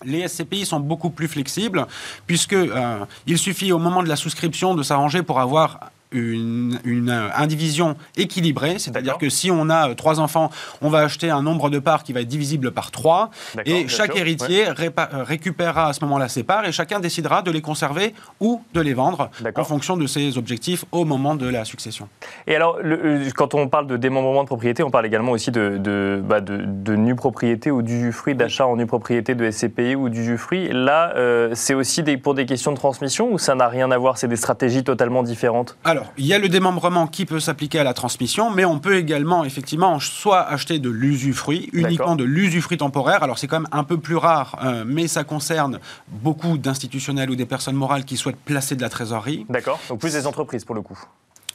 Les 0.04 0.28
SCPI 0.28 0.66
sont 0.66 0.80
beaucoup 0.80 1.10
plus 1.10 1.28
flexibles 1.28 1.88
puisque 2.28 2.54
euh, 2.54 3.06
il 3.28 3.38
suffit 3.38 3.72
au 3.72 3.80
moment 3.80 4.04
de 4.04 4.10
la 4.10 4.16
souscription 4.16 4.76
de 4.76 4.84
s'arranger 4.84 5.24
pour 5.24 5.40
avoir 5.40 5.92
une, 6.12 6.80
une 6.84 7.10
indivision 7.10 7.96
équilibrée, 8.18 8.80
c'est-à-dire 8.80 9.18
que 9.18 9.30
si 9.30 9.52
on 9.52 9.70
a 9.70 9.90
euh, 9.90 9.94
trois 9.94 10.20
enfants, 10.20 10.50
on 10.82 10.90
va 10.90 11.00
acheter 11.00 11.30
un 11.30 11.42
nombre 11.42 11.70
de 11.70 11.80
parts 11.80 12.04
qui 12.04 12.14
va 12.14 12.22
être 12.22 12.28
divisible 12.28 12.72
par 12.72 12.92
trois, 12.92 13.30
et 13.66 13.88
chaque 13.88 14.16
héritier 14.16 14.68
euh, 14.68 15.24
récupérera 15.24 15.88
à 15.88 15.94
ce 15.94 16.04
moment-là 16.06 16.28
ses 16.28 16.44
parts, 16.44 16.66
et 16.66 16.72
chacun 16.72 17.00
décidera 17.00 17.42
de 17.42 17.52
les 17.52 17.62
conserver 17.62 18.14
ou 18.40 18.62
de 18.74 18.82
les 18.82 18.94
vendre 18.94 19.30
en 19.56 19.64
fonction 19.64 19.98
de 19.98 20.08
ses 20.08 20.38
objectifs 20.38 20.86
au 20.92 21.06
moment 21.06 21.36
de 21.36 21.48
la 21.48 21.66
succession. 21.66 22.10
Et 22.48 22.56
alors, 22.56 22.80
euh, 22.84 23.30
quand 23.36 23.54
on 23.54 23.68
parle 23.68 23.88
de 23.88 23.98
démembrement 23.98 24.44
de 24.44 24.48
propriété, 24.48 24.84
on 24.84 24.92
parle 24.92 25.06
également 25.06 25.32
aussi 25.32 25.52
de, 25.52 25.78
de, 25.78 26.22
bah 26.24 26.42
de, 26.42 26.58
de 26.66 26.96
nue 26.96 27.16
propriété 27.16 27.72
ou 27.72 27.82
d'usufruit, 27.82 28.36
d'achat 28.36 28.66
en 28.68 28.76
nue 28.76 28.86
propriété 28.86 29.36
de 29.36 29.50
SCPI 29.50 29.96
ou 29.96 30.10
d'usufruit. 30.10 30.70
Là, 30.72 31.14
c'est 31.54 31.74
aussi 31.74 32.04
des, 32.04 32.18
pour 32.18 32.34
des 32.34 32.46
questions 32.46 32.72
de 32.72 32.78
transmission 32.78 33.32
ou 33.32 33.38
ça 33.38 33.56
n'a 33.56 33.68
rien 33.68 33.92
à 33.92 33.98
voir 33.98 34.18
C'est 34.18 34.28
des 34.28 34.36
stratégies 34.36 34.84
totalement 34.84 35.24
différentes? 35.24 35.78
Il 36.18 36.26
y 36.26 36.34
a 36.34 36.40
le 36.40 36.50
démembrement 36.50 37.08
qui 37.08 37.26
peut 37.26 37.40
s'appliquer 37.40 37.80
à 37.80 37.84
la 37.84 37.94
transmission, 37.94 38.52
mais 38.52 38.66
on 38.66 38.80
peut 38.80 38.96
également, 38.96 39.44
effectivement, 39.44 40.00
soit 40.00 40.42
acheter 40.42 40.80
de 40.80 40.90
l'usufruit, 40.90 41.70
uniquement 41.74 42.16
de 42.16 42.24
l'usufruit 42.24 42.78
temporaire. 42.78 43.24
Alors, 43.24 43.38
c'est 43.38 43.48
quand 43.48 43.60
même 43.60 43.70
un 43.72 43.84
peu 43.84 43.98
plus 43.98 44.16
rare, 44.16 44.60
euh, 44.64 44.84
mais 44.86 45.08
ça 45.08 45.24
concerne 45.24 45.80
beaucoup 46.08 46.58
d'institutionnels 46.58 47.30
ou 47.30 47.36
des 47.36 47.46
personnes 47.46 47.76
morales 47.76 48.06
qui 48.06 48.18
souhaitent 48.18 48.38
placer 48.38 48.76
de 48.76 48.82
la 48.82 48.90
trésorerie. 48.90 49.46
D'accord. 49.50 49.80
Donc, 49.90 50.00
plus 50.00 50.14
des 50.14 50.28
entreprises 50.28 50.66
pour 50.66 50.76
le 50.76 50.82
coup 50.82 51.00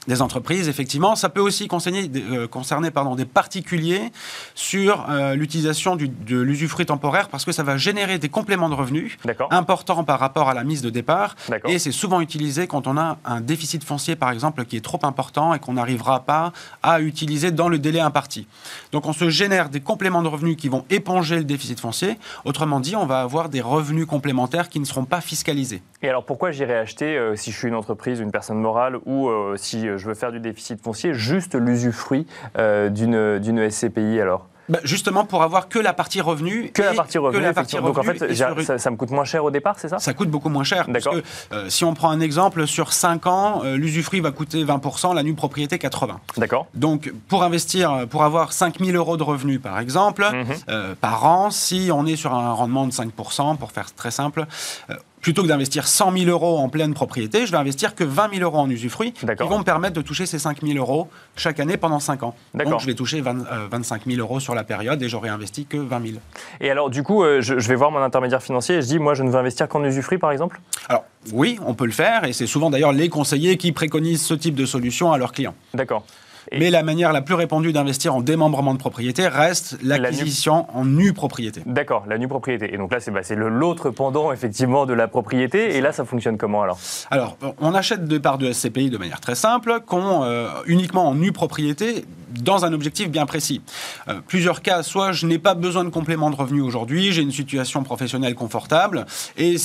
des 0.07 0.21
entreprises, 0.21 0.69
effectivement. 0.69 1.15
Ça 1.15 1.29
peut 1.29 1.41
aussi 1.41 1.67
concerner, 1.67 2.09
euh, 2.15 2.47
concerner 2.47 2.91
pardon, 2.91 3.15
des 3.15 3.25
particuliers 3.25 4.11
sur 4.55 5.05
euh, 5.09 5.35
l'utilisation 5.35 5.95
de 5.95 6.37
l'usufruit 6.37 6.85
temporaire 6.85 7.29
parce 7.29 7.45
que 7.45 7.51
ça 7.51 7.63
va 7.63 7.77
générer 7.77 8.17
des 8.17 8.29
compléments 8.29 8.69
de 8.69 8.75
revenus 8.75 9.17
importants 9.49 10.03
par 10.03 10.19
rapport 10.19 10.49
à 10.49 10.53
la 10.53 10.63
mise 10.63 10.81
de 10.81 10.89
départ. 10.89 11.35
Et 11.65 11.79
c'est 11.79 11.91
souvent 11.91 12.21
utilisé 12.21 12.67
quand 12.67 12.87
on 12.87 12.97
a 12.97 13.17
un 13.25 13.41
déficit 13.41 13.83
foncier, 13.83 14.15
par 14.15 14.31
exemple, 14.31 14.65
qui 14.65 14.77
est 14.77 14.81
trop 14.81 14.99
important 15.03 15.53
et 15.53 15.59
qu'on 15.59 15.73
n'arrivera 15.73 16.21
pas 16.21 16.53
à 16.83 17.01
utiliser 17.01 17.51
dans 17.51 17.69
le 17.69 17.79
délai 17.79 17.99
imparti. 17.99 18.47
Donc 18.91 19.05
on 19.05 19.13
se 19.13 19.29
génère 19.29 19.69
des 19.69 19.81
compléments 19.81 20.21
de 20.21 20.27
revenus 20.27 20.55
qui 20.55 20.69
vont 20.69 20.85
éponger 20.89 21.37
le 21.37 21.43
déficit 21.43 21.79
foncier. 21.79 22.17
Autrement 22.45 22.79
dit, 22.79 22.95
on 22.95 23.05
va 23.05 23.21
avoir 23.21 23.49
des 23.49 23.61
revenus 23.61 24.05
complémentaires 24.05 24.69
qui 24.69 24.79
ne 24.79 24.85
seront 24.85 25.05
pas 25.05 25.21
fiscalisés. 25.21 25.81
Et 26.01 26.09
alors 26.09 26.23
pourquoi 26.23 26.51
j'irai 26.51 26.77
acheter, 26.77 27.17
euh, 27.17 27.35
si 27.35 27.51
je 27.51 27.57
suis 27.57 27.67
une 27.67 27.75
entreprise, 27.75 28.19
une 28.19 28.31
personne 28.31 28.59
morale 28.59 28.97
ou 29.05 29.29
si 29.55 29.87
je 29.97 30.07
veux 30.07 30.13
faire 30.13 30.31
du 30.31 30.39
déficit 30.39 30.81
foncier, 30.81 31.13
juste 31.13 31.55
l'usufruit 31.55 32.25
euh, 32.57 32.89
d'une 32.89 33.69
SCPI 33.69 34.21
alors? 34.21 34.47
Bah, 34.69 34.79
justement 34.83 35.23
pour 35.23 35.43
avoir 35.43 35.69
que 35.69 35.79
la 35.79 35.93
partie 35.93 36.19
revenu. 36.19 36.71
Que 36.73 36.81
la 36.81 36.93
partie 36.93 37.17
revenu. 37.17 37.41
Donc 37.81 37.97
en 37.97 38.03
fait, 38.03 38.33
ça, 38.77 38.91
me 38.91 38.97
coûte 38.97 39.11
moins 39.11 39.23
cher 39.23 39.45
au 39.45 39.51
départ, 39.51 39.75
c'est 39.77 39.87
ça? 39.87 39.99
Ça 39.99 40.13
coûte 40.13 40.29
beaucoup 40.29 40.49
moins 40.49 40.65
cher. 40.65 40.87
Que 40.87 41.23
euh, 41.53 41.69
si 41.69 41.85
on 41.85 41.93
prend 41.93 42.09
un 42.09 42.19
exemple, 42.19 42.67
sur 42.67 42.91
5 42.91 43.27
ans, 43.27 43.61
euh, 43.63 43.77
l'usufruit 43.77 44.19
va 44.19 44.31
coûter 44.31 44.65
20%, 44.65 45.15
la 45.15 45.23
nue 45.23 45.35
propriété 45.35 45.77
80%. 45.77 46.15
D'accord. 46.35 46.67
Donc 46.73 47.13
pour 47.29 47.43
investir, 47.43 48.07
pour 48.09 48.23
avoir 48.23 48.51
5000 48.51 48.93
euros 48.97 49.15
de 49.15 49.23
revenus 49.23 49.61
par 49.61 49.79
exemple, 49.79 50.25
mhm. 50.29 50.95
par 50.99 51.25
an, 51.25 51.49
si 51.49 51.89
on 51.93 52.05
est 52.05 52.17
sur 52.17 52.33
un 52.33 52.51
rendement 52.51 52.87
de 52.87 52.91
5%, 52.91 53.55
pour 53.55 53.71
faire 53.71 53.93
très 53.95 54.11
simple, 54.11 54.45
plutôt 55.27 55.43
que 55.43 55.49
d'investir 55.49 55.89
100 55.89 56.19
000 56.19 56.31
euros 56.31 56.57
en 56.57 56.69
pleine 56.69 56.93
propriété, 56.93 57.45
je 57.45 57.51
vais 57.51 57.57
investir 57.57 57.95
que 57.95 58.05
20 58.05 58.35
000 58.35 58.43
euros 58.43 58.59
en 58.59 58.69
usufruit 58.69 59.11
qui 59.11 59.25
vont 59.25 59.59
me 59.59 59.65
permettre 59.65 59.93
de 59.95 60.01
toucher 60.01 60.25
ces 60.25 60.39
5 60.39 60.61
000 60.61 60.77
euros 60.77 61.09
chaque 61.35 61.59
année 61.59 61.75
pendant 61.75 61.99
5 61.99 62.23
ans. 62.23 62.33
Donc 62.53 62.79
je 62.79 62.85
vais 62.85 62.93
toucher 62.93 63.19
25 63.19 64.05
000 64.05 64.15
euh, 64.15 64.21
euros 64.21 64.39
sur 64.39 64.55
la 64.55 64.63
période 64.63 65.03
et 65.03 65.09
j'aurai 65.09 65.27
investi 65.27 65.65
que 65.65 65.75
20 65.75 66.07
000. 66.07 66.19
Et 66.61 66.71
alors 66.71 66.89
du 66.89 67.03
coup, 67.03 67.25
euh, 67.25 67.41
je, 67.41 67.55
vais 67.55 67.75
voir 67.75 67.91
mon 67.91 68.01
intermédiaire 68.01 68.41
financier 68.41 68.77
et 68.77 68.81
je 68.81 68.87
dis, 68.87 68.99
moi 68.99 69.15
je 69.15 69.23
ne 69.23 69.29
veux 69.29 69.35
investir 69.35 69.67
qu'en 69.67 69.83
usufruit 69.83 70.17
par 70.17 70.31
exemple? 70.31 70.61
Alors 70.87 71.03
oui, 71.33 71.59
on 71.65 71.73
peut 71.73 71.87
le 71.87 71.91
faire 71.91 72.23
et 72.23 72.31
c'est 72.31 72.47
souvent 72.47 72.69
d'ailleurs 72.69 72.93
les 72.93 73.09
conseillers 73.09 73.57
qui 73.57 73.73
préconisent 73.73 74.23
ce 74.23 74.33
type 74.33 74.55
de 74.55 74.65
solution 74.65 75.11
à 75.11 75.17
leurs 75.17 75.33
clients. 75.33 75.55
D'accord. 75.73 76.05
Mais 76.51 76.69
la 76.69 76.83
manière 76.83 77.13
la 77.13 77.21
plus 77.21 77.35
répandue 77.35 77.73
d'investir 77.73 78.15
en 78.15 78.21
démembrement 78.21 78.73
de 78.73 78.79
propriété 78.79 79.27
reste 79.27 79.77
l'acquisition 79.83 80.65
en 80.73 80.85
nue 80.85 81.13
propriété. 81.13 81.61
D'accord, 81.65 82.05
la 82.07 82.17
nue 82.17 82.27
propriété. 82.27 82.73
Et 82.73 82.77
donc 82.77 82.91
là, 82.91 82.99
c'est 82.99 83.11
bah, 83.11 83.21
l'autre 83.35 83.89
pendant 83.89 84.31
effectivement 84.31 84.85
de 84.85 84.93
la 84.93 85.07
propriété. 85.07 85.75
Et 85.75 85.81
là, 85.81 85.91
ça 85.91 86.05
fonctionne 86.05 86.37
comment 86.37 86.61
alors? 86.61 86.79
Alors, 87.11 87.37
on 87.59 87.73
achète 87.73 88.05
des 88.05 88.19
parts 88.19 88.37
de 88.37 88.51
SCPI 88.51 88.89
de 88.89 88.97
manière 88.97 89.19
très 89.19 89.35
simple, 89.35 89.81
qu'on 89.85 90.23
euh, 90.23 90.47
uniquement 90.65 91.07
en 91.07 91.15
nue 91.15 91.31
propriété 91.31 92.05
dans 92.41 92.65
un 92.65 92.73
objectif 92.73 93.09
bien 93.09 93.25
précis. 93.25 93.61
Euh, 94.07 94.19
plusieurs 94.25 94.61
cas, 94.61 94.83
soit 94.83 95.11
je 95.11 95.25
n'ai 95.25 95.39
pas 95.39 95.53
besoin 95.53 95.83
de 95.83 95.89
complément 95.89 96.29
de 96.29 96.35
revenu 96.35 96.61
aujourd'hui, 96.61 97.11
j'ai 97.11 97.21
une 97.21 97.31
situation 97.31 97.83
professionnelle 97.83 98.35
confortable 98.35 99.05
et 99.37 99.57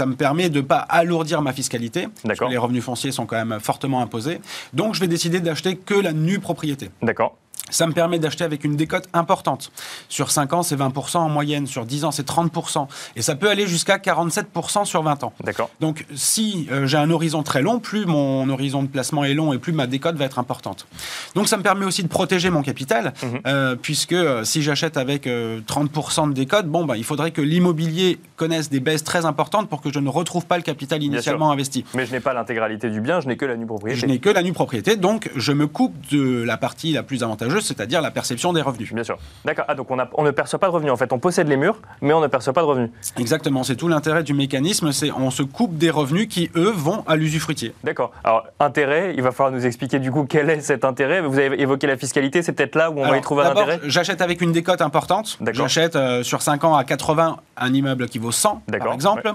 ça 0.00 0.06
me 0.06 0.14
permet 0.14 0.48
de 0.48 0.62
ne 0.62 0.66
pas 0.66 0.78
alourdir 0.78 1.42
ma 1.42 1.52
fiscalité. 1.52 2.08
Parce 2.24 2.38
que 2.38 2.46
les 2.46 2.56
revenus 2.56 2.82
fonciers 2.82 3.12
sont 3.12 3.26
quand 3.26 3.36
même 3.44 3.60
fortement 3.60 4.00
imposés. 4.00 4.40
Donc 4.72 4.94
je 4.94 5.00
vais 5.00 5.08
décider 5.08 5.40
d'acheter 5.40 5.76
que 5.76 5.92
la 5.92 6.14
nue 6.14 6.38
propriété. 6.38 6.90
D'accord 7.02 7.36
ça 7.68 7.86
me 7.86 7.92
permet 7.92 8.18
d'acheter 8.18 8.44
avec 8.44 8.64
une 8.64 8.76
décote 8.76 9.08
importante. 9.12 9.70
Sur 10.08 10.30
5 10.30 10.52
ans, 10.52 10.62
c'est 10.62 10.76
20% 10.76 11.18
en 11.18 11.28
moyenne. 11.28 11.66
Sur 11.66 11.84
10 11.84 12.04
ans, 12.04 12.10
c'est 12.10 12.26
30%. 12.26 12.88
Et 13.16 13.22
ça 13.22 13.34
peut 13.34 13.48
aller 13.48 13.66
jusqu'à 13.66 13.98
47% 13.98 14.84
sur 14.84 15.02
20 15.02 15.24
ans. 15.24 15.32
D'accord. 15.44 15.70
Donc, 15.80 16.06
si 16.14 16.68
euh, 16.72 16.86
j'ai 16.86 16.96
un 16.96 17.10
horizon 17.10 17.42
très 17.42 17.62
long, 17.62 17.78
plus 17.78 18.06
mon 18.06 18.48
horizon 18.48 18.82
de 18.82 18.88
placement 18.88 19.24
est 19.24 19.34
long 19.34 19.52
et 19.52 19.58
plus 19.58 19.72
ma 19.72 19.86
décote 19.86 20.16
va 20.16 20.24
être 20.24 20.38
importante. 20.38 20.86
Donc, 21.34 21.48
ça 21.48 21.56
me 21.56 21.62
permet 21.62 21.84
aussi 21.84 22.02
de 22.02 22.08
protéger 22.08 22.50
mon 22.50 22.62
capital, 22.62 23.12
mhm. 23.22 23.40
euh, 23.46 23.76
puisque 23.76 24.12
euh, 24.12 24.44
si 24.44 24.62
j'achète 24.62 24.96
avec 24.96 25.26
30% 25.26 26.28
de 26.30 26.34
décote, 26.34 26.66
bon, 26.66 26.84
bah, 26.84 26.96
il 26.96 27.04
faudrait 27.04 27.30
que 27.30 27.42
l'immobilier 27.42 28.18
connaisse 28.36 28.70
des 28.70 28.80
baisses 28.80 29.04
très 29.04 29.26
importantes 29.26 29.68
pour 29.68 29.80
que 29.80 29.92
je 29.92 30.00
ne 30.00 30.08
retrouve 30.08 30.46
pas 30.46 30.56
le 30.56 30.62
capital 30.62 31.02
initialement 31.02 31.52
investi. 31.52 31.84
Mais 31.94 32.06
je 32.06 32.12
n'ai 32.12 32.20
pas 32.20 32.32
l'intégralité 32.32 32.90
du 32.90 33.00
bien, 33.00 33.20
je 33.20 33.28
n'ai 33.28 33.36
que 33.36 33.44
la 33.44 33.56
nue 33.56 33.66
propriété. 33.66 34.00
Je 34.00 34.06
n'ai 34.06 34.18
que 34.18 34.30
la 34.30 34.42
nue 34.42 34.52
propriété, 34.52 34.96
donc 34.96 35.30
je 35.36 35.52
me 35.52 35.66
coupe 35.66 35.94
de 36.10 36.42
la 36.42 36.56
partie 36.56 36.92
la 36.92 37.02
plus 37.02 37.22
avantageuse 37.22 37.49
c'est-à-dire 37.58 38.00
la 38.00 38.10
perception 38.10 38.52
des 38.52 38.62
revenus. 38.62 38.92
Bien 38.92 39.04
sûr. 39.04 39.18
D'accord. 39.44 39.64
Ah, 39.68 39.74
donc 39.74 39.88
on, 39.90 40.22
ne 40.22 40.30
perçoit 40.30 40.58
pas 40.58 40.68
de 40.68 40.72
revenus. 40.72 40.92
En 40.92 40.96
fait, 40.96 41.12
on 41.12 41.18
possède 41.18 41.48
les 41.48 41.56
murs, 41.56 41.78
mais 42.00 42.12
on 42.12 42.20
ne 42.20 42.26
perçoit 42.28 42.52
pas 42.52 42.60
de 42.60 42.66
revenus. 42.66 42.90
Exactement. 43.18 43.64
C'est 43.64 43.76
tout 43.76 43.88
l'intérêt 43.88 44.22
du 44.22 44.34
mécanisme. 44.34 44.92
C'est 44.92 45.10
on 45.10 45.30
se 45.30 45.42
coupe 45.42 45.76
des 45.76 45.90
revenus 45.90 46.28
qui, 46.28 46.50
eux, 46.56 46.72
vont 46.74 47.04
à 47.06 47.16
l'usufruitier. 47.16 47.74
D'accord. 47.82 48.12
Alors, 48.24 48.46
intérêt, 48.60 49.14
il 49.16 49.22
va 49.22 49.32
falloir 49.32 49.52
nous 49.52 49.66
expliquer 49.66 49.98
du 49.98 50.12
coup 50.12 50.24
quel 50.28 50.50
est 50.50 50.60
cet 50.60 50.84
intérêt. 50.84 51.20
Vous 51.20 51.38
avez 51.38 51.60
évoqué 51.60 51.86
la 51.86 51.96
fiscalité, 51.96 52.42
c'est 52.42 52.52
peut-être 52.52 52.76
là 52.76 52.90
où 52.90 53.00
on 53.00 53.08
va 53.08 53.16
y 53.16 53.20
trouver 53.20 53.44
un 53.44 53.50
intérêt 53.50 53.80
J'achète 53.84 54.20
avec 54.20 54.40
une 54.40 54.52
décote 54.52 54.82
importante. 54.82 55.38
J'achète 55.52 55.96
euh, 55.96 56.22
sur 56.22 56.42
5 56.42 56.64
ans 56.64 56.76
à 56.76 56.84
80 56.84 57.38
un 57.56 57.74
immeuble 57.74 58.08
qui 58.08 58.18
vaut 58.18 58.32
100, 58.32 58.62
par 58.78 58.92
exemple. 58.92 59.34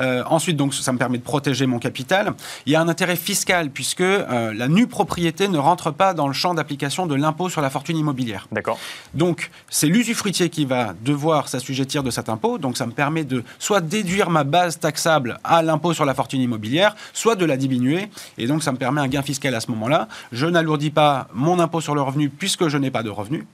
Euh, 0.00 0.22
ensuite, 0.26 0.56
donc, 0.56 0.74
ça 0.74 0.92
me 0.92 0.98
permet 0.98 1.18
de 1.18 1.22
protéger 1.22 1.66
mon 1.66 1.78
capital. 1.78 2.32
Il 2.66 2.72
y 2.72 2.76
a 2.76 2.80
un 2.80 2.88
intérêt 2.88 3.16
fiscal 3.16 3.70
puisque 3.70 4.00
euh, 4.00 4.52
la 4.54 4.68
nue 4.68 4.86
propriété 4.86 5.48
ne 5.48 5.58
rentre 5.58 5.90
pas 5.90 6.14
dans 6.14 6.26
le 6.26 6.32
champ 6.32 6.54
d'application 6.54 7.06
de 7.06 7.14
l'impôt 7.14 7.48
sur 7.54 7.62
la 7.62 7.70
fortune 7.70 7.96
immobilière. 7.96 8.46
D'accord. 8.52 8.78
Donc, 9.14 9.50
c'est 9.70 9.86
l'usufruitier 9.86 10.50
qui 10.50 10.66
va 10.66 10.94
devoir 11.00 11.48
s'assujettir 11.48 12.02
de 12.02 12.10
cet 12.10 12.28
impôt. 12.28 12.58
Donc, 12.58 12.76
ça 12.76 12.86
me 12.86 12.92
permet 12.92 13.24
de 13.24 13.42
soit 13.58 13.80
déduire 13.80 14.28
ma 14.28 14.44
base 14.44 14.78
taxable 14.78 15.38
à 15.42 15.62
l'impôt 15.62 15.94
sur 15.94 16.04
la 16.04 16.14
fortune 16.14 16.42
immobilière, 16.42 16.94
soit 17.12 17.36
de 17.36 17.46
la 17.46 17.56
diminuer. 17.56 18.10
Et 18.36 18.46
donc, 18.46 18.62
ça 18.62 18.72
me 18.72 18.76
permet 18.76 19.00
un 19.00 19.08
gain 19.08 19.22
fiscal 19.22 19.54
à 19.54 19.60
ce 19.60 19.70
moment-là. 19.70 20.08
Je 20.32 20.46
n'alourdis 20.46 20.90
pas 20.90 21.28
mon 21.32 21.58
impôt 21.60 21.80
sur 21.80 21.94
le 21.94 22.02
revenu 22.02 22.28
puisque 22.28 22.68
je 22.68 22.76
n'ai 22.76 22.90
pas 22.90 23.02
de 23.02 23.10
revenu. 23.10 23.46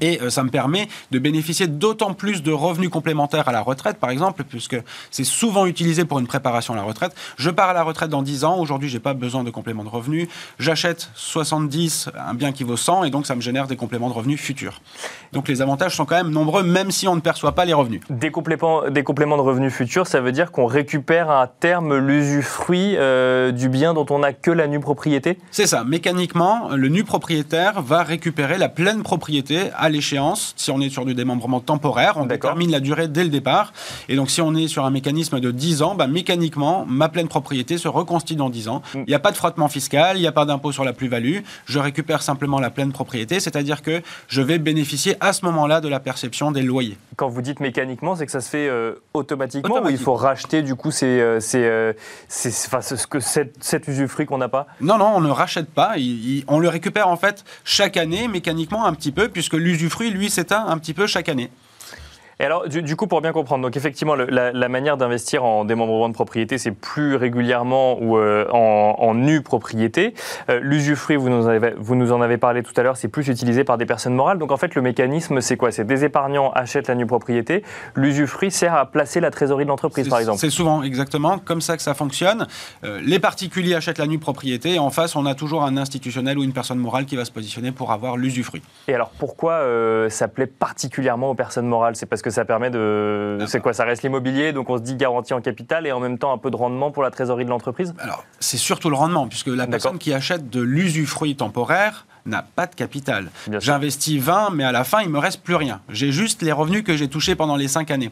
Et 0.00 0.20
euh, 0.20 0.30
ça 0.30 0.42
me 0.42 0.50
permet 0.50 0.88
de 1.10 1.18
bénéficier 1.18 1.66
d'autant 1.66 2.14
plus 2.14 2.42
de 2.42 2.52
revenus 2.52 2.90
complémentaires 2.90 3.48
à 3.48 3.52
la 3.52 3.60
retraite, 3.60 3.98
par 3.98 4.10
exemple, 4.10 4.44
puisque 4.44 4.76
c'est 5.10 5.24
souvent 5.24 5.66
utilisé 5.66 6.04
pour 6.04 6.18
une 6.18 6.26
préparation 6.26 6.74
à 6.74 6.76
la 6.76 6.82
retraite. 6.82 7.14
Je 7.36 7.50
pars 7.50 7.68
à 7.68 7.72
la 7.72 7.82
retraite 7.82 8.10
dans 8.10 8.22
10 8.22 8.44
ans, 8.44 8.58
aujourd'hui, 8.58 8.88
je 8.88 8.94
n'ai 8.94 9.00
pas 9.00 9.14
besoin 9.14 9.44
de 9.44 9.50
complément 9.50 9.84
de 9.84 9.88
revenus. 9.88 10.28
J'achète 10.58 11.10
70, 11.14 12.10
un 12.16 12.34
bien 12.34 12.52
qui 12.52 12.64
vaut 12.64 12.76
100, 12.76 13.04
et 13.04 13.10
donc 13.10 13.26
ça 13.26 13.34
me 13.34 13.40
génère 13.40 13.66
des 13.66 13.76
compléments 13.76 14.08
de 14.08 14.14
revenus 14.14 14.40
futurs. 14.40 14.80
Donc 15.32 15.48
les 15.48 15.62
avantages 15.62 15.96
sont 15.96 16.04
quand 16.04 16.16
même 16.16 16.30
nombreux, 16.30 16.62
même 16.62 16.90
si 16.90 17.08
on 17.08 17.14
ne 17.14 17.20
perçoit 17.20 17.54
pas 17.54 17.64
les 17.64 17.72
revenus. 17.72 18.00
Des 18.10 18.30
compléments, 18.30 18.88
des 18.90 19.02
compléments 19.02 19.36
de 19.36 19.42
revenus 19.42 19.72
futurs, 19.72 20.06
ça 20.06 20.20
veut 20.20 20.32
dire 20.32 20.52
qu'on 20.52 20.66
récupère 20.66 21.30
à 21.30 21.46
terme 21.46 21.96
l'usufruit 21.96 22.96
euh, 22.96 23.52
du 23.52 23.68
bien 23.68 23.94
dont 23.94 24.06
on 24.10 24.20
n'a 24.20 24.32
que 24.32 24.50
la 24.50 24.66
nue 24.66 24.80
propriété? 24.80 25.38
C'est 25.50 25.66
ça. 25.66 25.84
Mécaniquement, 25.84 26.70
le 26.74 26.88
nu 26.88 27.04
propriétaire 27.04 27.82
va 27.82 28.02
récupérer 28.02 28.58
la 28.58 28.68
pleine 28.68 29.02
propriété 29.02 29.70
à 29.76 29.88
l'échéance. 29.88 30.54
Si 30.56 30.70
on 30.70 30.80
est 30.80 30.90
sur 30.90 31.04
du 31.04 31.14
démembrement 31.14 31.60
temporaire, 31.60 32.14
on 32.16 32.26
détermine 32.26 32.70
la 32.70 32.80
durée 32.80 33.08
dès 33.08 33.24
le 33.24 33.30
départ. 33.30 33.72
Et 34.08 34.16
donc, 34.16 34.30
si 34.30 34.40
on 34.40 34.54
est 34.54 34.68
sur 34.68 34.84
un 34.84 34.90
mécanisme 34.90 35.40
de 35.40 35.50
10 35.50 35.82
ans, 35.82 35.94
bah, 35.94 36.06
mécaniquement, 36.06 36.84
ma 36.88 37.08
pleine 37.08 37.28
propriété 37.28 37.78
se 37.78 37.88
reconstitue 37.88 38.36
dans 38.36 38.50
10 38.50 38.68
ans. 38.68 38.82
Mm. 38.94 38.98
Il 38.98 39.08
n'y 39.08 39.14
a 39.14 39.18
pas 39.18 39.30
de 39.30 39.36
frottement 39.36 39.68
fiscal, 39.68 40.16
il 40.16 40.20
n'y 40.20 40.26
a 40.26 40.32
pas 40.32 40.44
d'impôt 40.44 40.72
sur 40.72 40.84
la 40.84 40.92
plus-value. 40.92 41.38
Je 41.66 41.78
récupère 41.78 42.22
simplement 42.22 42.60
la 42.60 42.70
pleine 42.70 42.92
propriété, 42.92 43.40
c'est-à-dire 43.40 43.82
que 43.82 44.02
je 44.28 44.42
vais 44.42 44.58
bénéficier 44.58 45.16
à 45.20 45.32
ce 45.32 45.44
moment-là 45.44 45.80
de 45.80 45.88
la 45.88 46.00
perception 46.00 46.52
des 46.52 46.62
loyers. 46.62 46.96
Quand 47.16 47.28
vous 47.28 47.42
dites 47.42 47.60
mécaniquement, 47.60 48.16
c'est 48.16 48.26
que 48.26 48.32
ça 48.32 48.40
se 48.40 48.48
fait 48.48 48.68
euh, 48.68 48.94
automatiquement, 49.14 49.82
ou 49.82 49.88
il 49.88 49.98
faut 49.98 50.14
racheter 50.14 50.62
du 50.62 50.74
coup 50.74 50.90
c'est 50.90 51.20
euh, 51.20 51.40
euh, 51.54 51.92
ce 52.28 53.06
que 53.06 53.20
cet, 53.20 53.88
usufruit 53.88 54.26
qu'on 54.26 54.38
n'a 54.38 54.48
pas? 54.48 54.66
Non, 54.80 54.98
non, 54.98 55.12
on 55.14 55.20
ne 55.20 55.30
rachète 55.30 55.70
pas. 55.70 55.94
on 56.48 56.58
le 56.58 56.68
récupère 56.68 57.08
en 57.08 57.16
fait 57.16 57.44
chaque 57.64 57.96
année 57.96 58.28
mécaniquement 58.28 58.86
un 58.86 58.94
petit 58.94 59.12
peu, 59.12 59.28
puisque 59.28 59.51
l'usufruit, 59.56 60.10
lui, 60.10 60.30
s'éteint 60.30 60.66
un 60.66 60.78
petit 60.78 60.94
peu 60.94 61.06
chaque 61.06 61.28
année. 61.28 61.50
Et 62.42 62.44
alors, 62.44 62.68
du, 62.68 62.96
coup, 62.96 63.06
pour 63.06 63.20
bien 63.20 63.30
comprendre, 63.30 63.62
donc 63.62 63.76
effectivement, 63.76 64.16
la, 64.16 64.68
manière 64.68 64.96
d'investir 64.96 65.44
en 65.44 65.64
démembrement 65.64 66.08
de 66.08 66.14
propriété, 66.14 66.58
c'est 66.58 66.72
plus 66.72 67.14
régulièrement 67.14 68.02
ou 68.02 68.18
euh, 68.18 68.48
en, 68.50 69.14
nue 69.14 69.42
propriété. 69.42 70.12
Euh, 70.50 70.58
l'usufruit, 70.60 71.14
vous, 71.14 71.28
nous 71.28 71.48
vous 71.78 71.94
nous 71.94 72.10
en 72.10 72.20
avez 72.20 72.38
parlé 72.38 72.64
tout 72.64 72.72
à 72.76 72.82
l'heure, 72.82 72.96
c'est 72.96 73.06
plus 73.06 73.28
utilisé 73.28 73.62
par 73.62 73.78
des 73.78 73.86
personnes 73.86 74.14
morales. 74.14 74.38
Donc 74.38 74.50
en 74.50 74.56
fait, 74.56 74.74
le 74.74 74.82
mécanisme, 74.82 75.40
c'est 75.40 75.56
quoi? 75.56 75.70
C'est 75.70 75.84
des 75.84 76.04
épargnants 76.04 76.50
achètent 76.50 76.88
la 76.88 76.96
nue 76.96 77.06
propriété. 77.06 77.62
L'usufruit 77.94 78.50
sert 78.50 78.74
à 78.74 78.86
placer 78.86 79.20
la 79.20 79.30
trésorerie 79.30 79.64
de 79.64 79.68
l'entreprise, 79.68 80.08
par 80.08 80.18
exemple. 80.18 80.40
C'est 80.40 80.50
souvent 80.50 80.82
exactement 80.82 81.38
comme 81.38 81.60
ça 81.60 81.76
que 81.76 81.82
ça 81.84 81.94
fonctionne. 81.94 82.48
Euh, 82.82 83.00
les 83.04 83.20
particuliers 83.20 83.76
achètent 83.76 83.98
la 83.98 84.08
nue 84.08 84.18
propriété 84.18 84.74
et 84.74 84.78
en 84.80 84.90
face, 84.90 85.14
on 85.14 85.26
a 85.26 85.36
toujours 85.36 85.62
un 85.62 85.76
institutionnel 85.76 86.38
ou 86.38 86.42
une 86.42 86.52
personne 86.52 86.78
morale 86.78 87.06
qui 87.06 87.14
va 87.14 87.24
se 87.24 87.30
positionner 87.30 87.70
pour 87.70 87.92
avoir 87.92 88.16
l'usufruit. 88.16 88.62
Et 88.88 88.94
alors, 88.94 89.10
pourquoi 89.16 89.64
ça 90.08 90.26
plaît 90.26 90.48
particulièrement 90.48 91.30
aux 91.30 91.36
personnes 91.36 91.68
morales? 91.68 91.94
C'est 91.94 92.06
parce 92.06 92.20
que 92.20 92.31
ça 92.32 92.44
permet 92.44 92.70
de. 92.70 93.38
C'est 93.46 93.60
quoi 93.60 93.72
Ça 93.72 93.84
reste 93.84 94.02
l'immobilier, 94.02 94.52
donc 94.52 94.70
on 94.70 94.76
se 94.76 94.82
dit 94.82 94.96
garantie 94.96 95.34
en 95.34 95.40
capital 95.40 95.86
et 95.86 95.92
en 95.92 96.00
même 96.00 96.18
temps 96.18 96.32
un 96.32 96.38
peu 96.38 96.50
de 96.50 96.56
rendement 96.56 96.90
pour 96.90 97.02
la 97.02 97.10
trésorerie 97.10 97.44
de 97.44 97.50
l'entreprise? 97.50 97.94
Alors, 97.98 98.24
c'est 98.40 98.56
surtout 98.56 98.90
le 98.90 98.96
rendement, 98.96 99.28
puisque 99.28 99.48
la 99.48 99.66
personne 99.66 99.98
qui 99.98 100.12
achète 100.12 100.50
de 100.50 100.60
l'usufruit 100.60 101.36
temporaire 101.36 102.06
n'a 102.26 102.42
pas 102.42 102.66
de 102.66 102.74
capital. 102.74 103.30
J'investis 103.58 104.20
20, 104.20 104.50
mais 104.50 104.64
à 104.64 104.72
la 104.72 104.84
fin, 104.84 105.00
il 105.02 105.08
me 105.08 105.18
reste 105.18 105.42
plus 105.42 105.56
rien. 105.56 105.80
J'ai 105.88 106.12
juste 106.12 106.42
les 106.42 106.52
revenus 106.52 106.84
que 106.84 106.96
j'ai 106.96 107.08
touchés 107.08 107.34
pendant 107.34 107.56
les 107.56 107.68
5 107.68 107.90
années. 107.90 108.10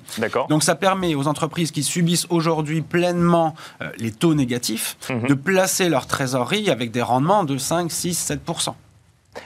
Donc 0.49 0.63
ça 0.63 0.75
permet 0.75 1.15
aux 1.15 1.29
entreprises 1.29 1.71
qui 1.71 1.83
subissent 1.83 2.27
aujourd'hui 2.31 2.81
pleinement 2.81 3.55
euh, 3.83 3.91
les 3.99 4.11
taux 4.11 4.35
négatifs 4.35 4.97
mhm. 5.09 5.29
de 5.29 5.35
placer 5.35 5.89
leur 5.89 6.07
trésorerie 6.07 6.71
avec 6.71 6.91
des 6.91 7.03
rendements 7.03 7.45
de 7.45 7.57
5, 7.57 7.91
6, 7.91 8.15
7 8.15 8.41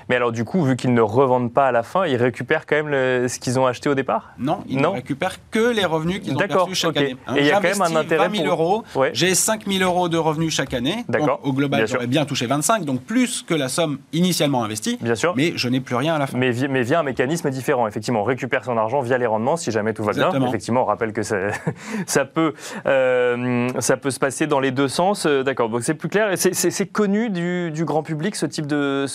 mais 0.09 0.17
alors 0.17 0.33
du 0.33 0.45
coup, 0.45 0.63
vu 0.65 0.77
qu'ils 0.77 0.95
ne 0.95 1.01
revendent 1.01 1.53
pas 1.53 1.69
à 1.69 1.73
la 1.73 1.83
fin, 1.83 2.07
ils 2.07 2.17
récupèrent 2.17 2.67
quand 2.67 2.83
même 2.83 3.29
ce 3.29 3.39
qu'ils 3.39 3.59
ont 3.59 3.67
acheté 3.67 3.89
au 3.89 3.95
départ 3.95 4.33
Non, 4.39 4.61
ils 4.69 4.79
ne 4.79 4.87
récupèrent 4.87 5.39
que 5.51 5.73
les 5.75 5.85
revenus 5.85 6.21
qu'ils 6.21 6.35
ont 6.35 6.39
perçus 6.39 6.75
chaque 6.75 6.97
année. 6.97 7.17
et 7.37 7.41
il 7.41 7.47
y 7.47 7.51
a 7.51 7.57
quand 7.57 7.63
même 7.63 7.83
un 7.83 7.97
intérêt 7.97 8.29
20 8.29 8.37
000 8.37 8.49
euros, 8.49 8.85
j'ai 9.13 9.35
5 9.35 9.67
000 9.67 9.83
euros 9.85 10.09
de 10.09 10.17
revenus 10.17 10.55
chaque 10.55 10.75
année. 10.75 11.05
D'accord. 11.09 11.41
Au 11.43 11.53
global, 11.53 11.87
j'aurais 11.87 12.07
bien 12.07 12.25
touché 12.25 12.47
25, 12.47 12.85
donc 12.85 13.03
plus 13.03 13.43
que 13.43 13.55
la 13.55 13.69
somme 13.69 13.99
initialement 14.13 14.65
investie. 14.65 14.99
Bien 15.01 15.15
sûr. 15.15 15.35
Mais 15.37 15.53
je 15.57 15.69
n'ai 15.69 15.81
plus 15.81 15.97
rien 15.97 16.15
à 16.15 16.19
la 16.19 16.27
fin. 16.27 16.39
Mais, 16.39 16.53
mais 16.69 16.83
via 16.83 17.01
un 17.01 17.03
mécanisme 17.03 17.51
différent. 17.51 17.87
Effectivement, 17.87 18.21
on 18.21 18.25
récupère 18.25 18.65
son 18.65 18.77
argent 18.77 19.01
via 19.01 19.19
les 19.19 19.27
rendements 19.27 19.57
si 19.57 19.71
jamais 19.71 19.93
tout 19.93 20.05
va 20.05 20.13
bien. 20.13 20.31
Effectivement, 20.47 20.83
on 20.83 20.87
rappelle 20.87 21.13
que 21.13 21.23
ça, 21.23 21.37
ça 22.07 22.25
peut, 22.25 22.55
euh, 22.87 23.69
ça 23.79 23.97
peut 23.97 24.11
se 24.11 24.19
passer 24.19 24.47
dans 24.47 24.61
les 24.61 24.71
deux 24.71 24.89
sens. 24.89 25.27
Euh, 25.27 25.43
d'accord. 25.43 25.69
Donc 25.69 25.83
c'est 25.83 25.95
plus 25.95 26.09
clair. 26.09 26.31
C'est 26.37 26.87
connu 26.87 27.31
du, 27.31 27.71
du, 27.71 27.85
grand 27.85 28.03
public 28.03 28.37
ce 28.37 28.47
type 28.47 28.67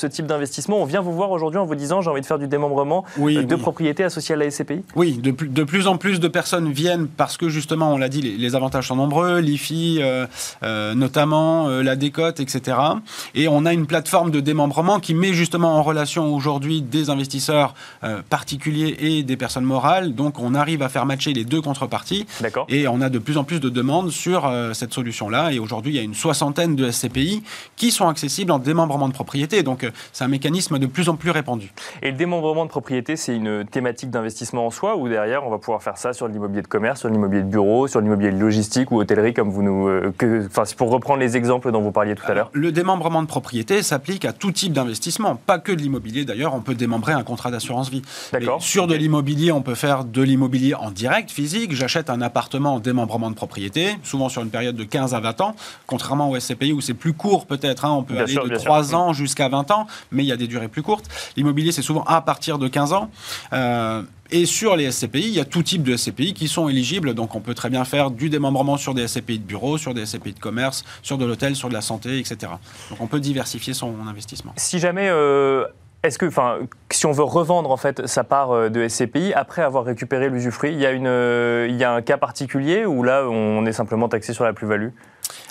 type 0.09 0.27
d'investissement. 0.59 0.81
On 0.81 0.85
vient 0.85 1.01
vous 1.01 1.13
voir 1.13 1.31
aujourd'hui 1.31 1.59
en 1.59 1.65
vous 1.65 1.75
disant 1.75 2.01
j'ai 2.01 2.09
envie 2.09 2.21
de 2.21 2.25
faire 2.25 2.39
du 2.39 2.47
démembrement 2.47 3.05
euh, 3.19 3.43
de 3.43 3.55
propriété 3.55 4.03
associée 4.03 4.35
à 4.35 4.37
la 4.37 4.49
SCPI 4.49 4.83
Oui, 4.95 5.13
de, 5.13 5.31
de, 5.31 5.63
plus 5.63 5.87
en 5.87 5.97
plus 5.97 6.19
de 6.19 6.27
personnes 6.27 6.71
viennent 6.71 7.07
parce 7.07 7.37
que 7.37 7.49
justement, 7.49 7.93
on 7.93 7.97
l'a 7.97 8.09
dit, 8.09 8.21
les, 8.21 8.55
avantages 8.55 8.87
sont 8.87 8.95
nombreux, 8.95 9.39
l'IFI 9.39 9.99
euh, 10.01 10.25
euh, 10.63 10.95
notamment, 10.95 11.69
la 11.69 11.95
décote, 11.95 12.39
etc. 12.39 12.77
Et 13.35 13.47
on 13.47 13.65
a 13.65 13.73
une 13.73 13.85
plateforme 13.85 14.31
de 14.31 14.39
démembrement 14.39 14.99
qui 14.99 15.13
met 15.13 15.33
justement 15.33 15.75
en 15.75 15.83
relation 15.83 16.33
aujourd'hui 16.33 16.81
des 16.81 17.09
investisseurs 17.09 17.73
particuliers 18.29 18.95
et 18.99 19.23
des 19.23 19.37
personnes 19.37 19.63
morales. 19.63 20.15
Donc 20.15 20.39
on 20.39 20.55
arrive 20.55 20.81
à 20.81 20.89
faire 20.89 21.05
matcher 21.05 21.33
les 21.33 21.45
deux 21.45 21.61
contreparties. 21.61 22.25
D'accord. 22.41 22.65
Et 22.69 22.87
on 22.87 23.01
a 23.01 23.09
de 23.09 23.19
plus 23.19 23.37
en 23.37 23.43
plus 23.43 23.59
de 23.59 23.69
demandes 23.69 24.11
sur 24.11 24.51
cette 24.73 24.93
solution-là. 24.93 25.51
Et 25.51 25.59
aujourd'hui, 25.59 25.93
il 25.93 25.95
y 25.95 25.99
a 25.99 26.03
une 26.03 26.15
soixantaine 26.15 26.75
de 26.75 26.89
SCPI 26.89 27.43
qui 27.75 27.91
sont 27.91 28.07
accessibles 28.07 28.51
en 28.51 28.59
démembrement 28.59 29.07
de 29.07 29.13
propriété. 29.13 29.63
Donc 29.63 29.89
c'est 30.11 30.23
un 30.23 30.27
mécanisme 30.27 30.48
de 30.49 30.85
plus 30.85 31.09
en 31.09 31.15
plus 31.15 31.31
répandu. 31.31 31.71
Et 32.01 32.11
le 32.11 32.17
démembrement 32.17 32.65
de 32.65 32.69
propriété, 32.69 33.15
c'est 33.15 33.35
une 33.35 33.65
thématique 33.65 34.09
d'investissement 34.09 34.65
en 34.65 34.71
soi 34.71 34.97
ou 34.97 35.07
derrière, 35.07 35.45
on 35.45 35.49
va 35.49 35.57
pouvoir 35.57 35.81
faire 35.81 35.97
ça 35.97 36.13
sur 36.13 36.27
l'immobilier 36.27 36.61
de 36.61 36.67
commerce, 36.67 36.99
sur 36.99 37.09
l'immobilier 37.09 37.43
de 37.43 37.47
bureau, 37.47 37.87
sur 37.87 38.01
l'immobilier 38.01 38.31
de 38.31 38.39
logistique 38.39 38.91
ou 38.91 38.99
hôtellerie, 38.99 39.33
comme 39.33 39.49
vous 39.49 39.63
nous. 39.63 39.87
Euh, 39.87 40.13
enfin, 40.47 40.63
pour 40.77 40.91
reprendre 40.91 41.19
les 41.19 41.37
exemples 41.37 41.71
dont 41.71 41.81
vous 41.81 41.91
parliez 41.91 42.15
tout 42.15 42.23
à 42.27 42.33
l'heure. 42.33 42.49
Le 42.53 42.71
démembrement 42.71 43.21
de 43.21 43.27
propriété 43.27 43.81
s'applique 43.83 44.25
à 44.25 44.33
tout 44.33 44.51
type 44.51 44.73
d'investissement, 44.73 45.35
pas 45.35 45.59
que 45.59 45.71
de 45.71 45.81
l'immobilier 45.81 46.25
d'ailleurs. 46.25 46.53
On 46.53 46.61
peut 46.61 46.75
démembrer 46.75 47.13
un 47.13 47.23
contrat 47.23 47.51
d'assurance 47.51 47.89
vie. 47.89 48.01
D'accord. 48.31 48.61
Sur 48.61 48.87
de 48.87 48.95
l'immobilier, 48.95 49.51
on 49.51 49.61
peut 49.61 49.75
faire 49.75 50.03
de 50.03 50.21
l'immobilier 50.21 50.75
en 50.75 50.91
direct, 50.91 51.31
physique. 51.31 51.73
J'achète 51.73 52.09
un 52.09 52.21
appartement 52.21 52.75
en 52.75 52.79
démembrement 52.79 53.29
de 53.29 53.35
propriété, 53.35 53.97
souvent 54.03 54.29
sur 54.29 54.41
une 54.41 54.49
période 54.49 54.75
de 54.75 54.83
15 54.83 55.13
à 55.13 55.19
20 55.19 55.41
ans, 55.41 55.55
contrairement 55.87 56.29
au 56.29 56.39
SCPI 56.39 56.73
où 56.73 56.81
c'est 56.81 56.93
plus 56.93 57.13
court 57.13 57.45
peut-être. 57.45 57.85
Hein. 57.85 57.91
on 57.91 58.03
peut 58.03 58.17
aller 58.17 58.35
de 58.35 58.55
3 58.55 58.95
ans 58.95 59.13
jusqu'à 59.13 59.49
20 59.49 59.71
ans, 59.71 59.87
mais 60.11 60.23
il 60.23 60.27
y 60.27 60.31
a 60.31 60.37
des 60.39 60.47
durées 60.47 60.67
plus 60.67 60.81
courtes. 60.81 61.05
L'immobilier, 61.37 61.71
c'est 61.71 61.83
souvent 61.83 62.03
à 62.05 62.21
partir 62.21 62.57
de 62.57 62.67
15 62.67 62.93
ans. 62.93 63.11
Euh, 63.53 64.01
et 64.31 64.45
sur 64.45 64.75
les 64.75 64.91
SCPI, 64.91 65.21
il 65.21 65.33
y 65.33 65.39
a 65.39 65.45
tout 65.45 65.63
type 65.63 65.83
de 65.83 65.95
SCPI 65.95 66.33
qui 66.33 66.47
sont 66.47 66.69
éligibles. 66.69 67.13
Donc 67.13 67.35
on 67.35 67.41
peut 67.41 67.53
très 67.53 67.69
bien 67.69 67.85
faire 67.85 68.11
du 68.11 68.29
démembrement 68.29 68.77
sur 68.77 68.93
des 68.93 69.07
SCPI 69.07 69.39
de 69.39 69.43
bureau, 69.43 69.77
sur 69.77 69.93
des 69.93 70.05
SCPI 70.05 70.33
de 70.33 70.39
commerce, 70.39 70.83
sur 71.01 71.17
de 71.17 71.25
l'hôtel, 71.25 71.55
sur 71.55 71.69
de 71.69 71.73
la 71.73 71.81
santé, 71.81 72.19
etc. 72.19 72.51
Donc 72.89 73.01
on 73.01 73.07
peut 73.07 73.19
diversifier 73.19 73.73
son 73.73 73.93
investissement. 74.07 74.53
Si 74.57 74.79
jamais... 74.79 75.09
Euh, 75.09 75.65
est-ce 76.01 76.17
que, 76.17 76.25
enfin, 76.25 76.59
si 76.91 77.05
on 77.07 77.11
veut 77.11 77.23
revendre 77.23 77.71
en 77.71 77.75
fait 77.75 78.07
sa 78.07 78.23
part 78.23 78.51
euh, 78.51 78.69
de 78.69 78.87
SCPI 78.87 79.33
après 79.33 79.63
avoir 79.63 79.83
récupéré 79.83 80.29
l'usufruit, 80.29 80.71
il 80.71 80.79
y 80.79 80.85
a 80.85 80.91
une, 80.91 81.69
il 81.69 81.75
y 81.75 81.83
a 81.83 81.91
un 81.91 82.01
cas 82.01 82.17
particulier 82.17 82.85
où 82.85 83.03
là 83.03 83.25
on 83.27 83.65
est 83.65 83.73
simplement 83.73 84.07
taxé 84.07 84.31
sur 84.31 84.45
la 84.45 84.53
plus-value? 84.53 84.89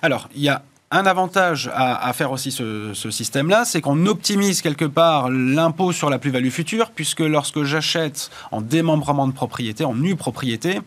Alors, 0.00 0.28
il 0.34 0.42
y 0.42 0.48
a 0.48 0.62
un 0.90 1.06
avantage 1.06 1.70
à, 1.74 2.12
faire 2.12 2.32
aussi 2.32 2.50
ce, 2.50 2.92
système-là, 3.10 3.64
c'est 3.64 3.80
qu'on 3.80 4.06
optimise 4.06 4.62
quelque 4.62 4.84
part 4.84 5.30
l'impôt 5.30 5.92
sur 5.92 6.10
la 6.10 6.18
plus-value 6.18 6.48
future, 6.48 6.90
puisque 6.90 7.20
lorsque 7.20 7.62
j'achète 7.62 8.30
en 8.52 8.60
démembrement 8.60 9.26
de 9.26 9.32
propriété, 9.32 9.84
en 9.84 9.94
nue 9.94 10.16
propriété, 10.16 10.80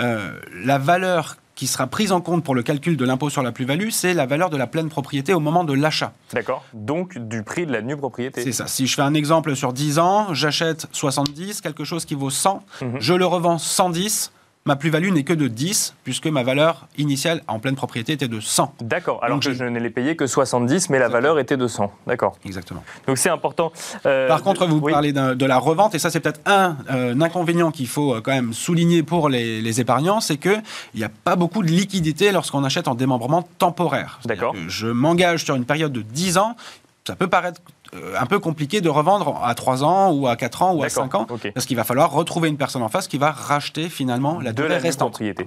euh, 0.00 0.32
la 0.64 0.78
valeur 0.78 1.36
qui 1.54 1.68
sera 1.68 1.86
prise 1.86 2.10
en 2.10 2.20
compte 2.20 2.42
pour 2.42 2.56
le 2.56 2.62
calcul 2.62 2.96
de 2.96 3.04
l'impôt 3.04 3.30
sur 3.30 3.42
la 3.42 3.52
plus-value, 3.52 3.90
c'est 3.90 4.12
la 4.12 4.26
valeur 4.26 4.50
de 4.50 4.56
la 4.56 4.66
pleine 4.66 4.88
propriété 4.88 5.34
au 5.34 5.40
moment 5.40 5.62
de 5.62 5.72
l'achat. 5.72 6.12
D'accord. 6.32 6.64
Donc 6.72 7.16
du 7.16 7.44
prix 7.44 7.64
de 7.64 7.72
la 7.72 7.80
nue 7.80 7.96
propriété. 7.96 8.42
C'est 8.42 8.52
ça. 8.52 8.66
Si 8.66 8.88
je 8.88 8.94
fais 8.94 9.02
un 9.02 9.14
exemple 9.14 9.54
sur 9.54 9.72
10 9.72 10.00
ans, 10.00 10.34
j'achète 10.34 10.86
70, 10.90 11.60
quelque 11.60 11.84
chose 11.84 12.04
qui 12.04 12.16
vaut 12.16 12.30
100, 12.30 12.64
mhm. 12.82 12.96
je 12.98 13.14
le 13.14 13.26
revends 13.26 13.58
110 13.58 14.32
ma 14.66 14.76
plus-value 14.76 15.10
n'est 15.10 15.24
que 15.24 15.34
de 15.34 15.46
10, 15.46 15.94
puisque 16.04 16.26
ma 16.26 16.42
valeur 16.42 16.86
initiale 16.96 17.42
en 17.48 17.58
pleine 17.58 17.74
propriété 17.74 18.14
était 18.14 18.28
de 18.28 18.40
100. 18.40 18.76
D'accord, 18.80 19.22
alors 19.22 19.38
que 19.38 19.52
je, 19.52 19.64
n'ai 19.64 19.90
payé 19.90 20.16
que 20.16 20.26
70, 20.26 20.88
mais 20.88 20.98
la 20.98 21.08
valeur 21.08 21.38
était 21.38 21.58
de 21.58 21.66
100. 21.66 21.92
D'accord. 22.06 22.38
Exactement. 22.46 22.82
Donc 23.06 23.18
c'est 23.18 23.28
important. 23.28 23.72
Euh, 24.06 24.26
Par 24.26 24.42
contre, 24.42 24.66
vous 24.66 24.80
parlez 24.80 25.12
de 25.12 25.44
la 25.44 25.58
revente, 25.58 25.94
et 25.94 25.98
ça 25.98 26.08
c'est 26.08 26.20
peut-être 26.20 26.40
un, 26.46 26.78
euh, 26.90 27.20
inconvénient 27.20 27.70
qu'il 27.70 27.88
faut 27.88 28.14
euh, 28.14 28.20
quand 28.22 28.32
même 28.32 28.54
souligner 28.54 29.02
pour 29.02 29.28
les, 29.28 29.60
les 29.60 29.80
épargnants, 29.82 30.20
c'est 30.20 30.38
qu'il 30.38 30.62
n'y 30.94 31.04
a 31.04 31.10
pas 31.10 31.36
beaucoup 31.36 31.62
de 31.62 31.68
liquidité 31.68 32.32
lorsqu'on 32.32 32.64
achète 32.64 32.88
en 32.88 32.94
démembrement 32.94 33.46
temporaire. 33.58 34.18
D'accord. 34.24 34.54
Je 34.68 34.86
m'engage 34.86 35.44
sur 35.44 35.56
une 35.56 35.66
période 35.66 35.92
de 35.92 36.00
10 36.00 36.38
ans, 36.38 36.56
ça 37.06 37.16
peut 37.16 37.28
paraître 37.28 37.60
un 38.18 38.26
peu 38.26 38.38
compliqué 38.38 38.80
de 38.80 38.88
revendre 38.88 39.40
à 39.42 39.54
3 39.54 39.84
ans 39.84 40.12
ou 40.12 40.26
à 40.26 40.36
4 40.36 40.62
ans 40.62 40.74
ou 40.74 40.82
à 40.82 40.88
5 40.88 41.14
ans, 41.14 41.26
parce 41.54 41.66
qu'il 41.66 41.76
va 41.76 41.84
falloir 41.84 42.10
retrouver 42.10 42.48
une 42.48 42.56
personne 42.56 42.82
en 42.82 42.88
face 42.88 43.08
qui 43.08 43.18
va 43.18 43.30
racheter 43.30 43.88
finalement 43.88 44.40
la 44.40 44.52
de 44.52 44.62
la 44.62 44.78
restante. 44.78 45.10
propriété. 45.10 45.46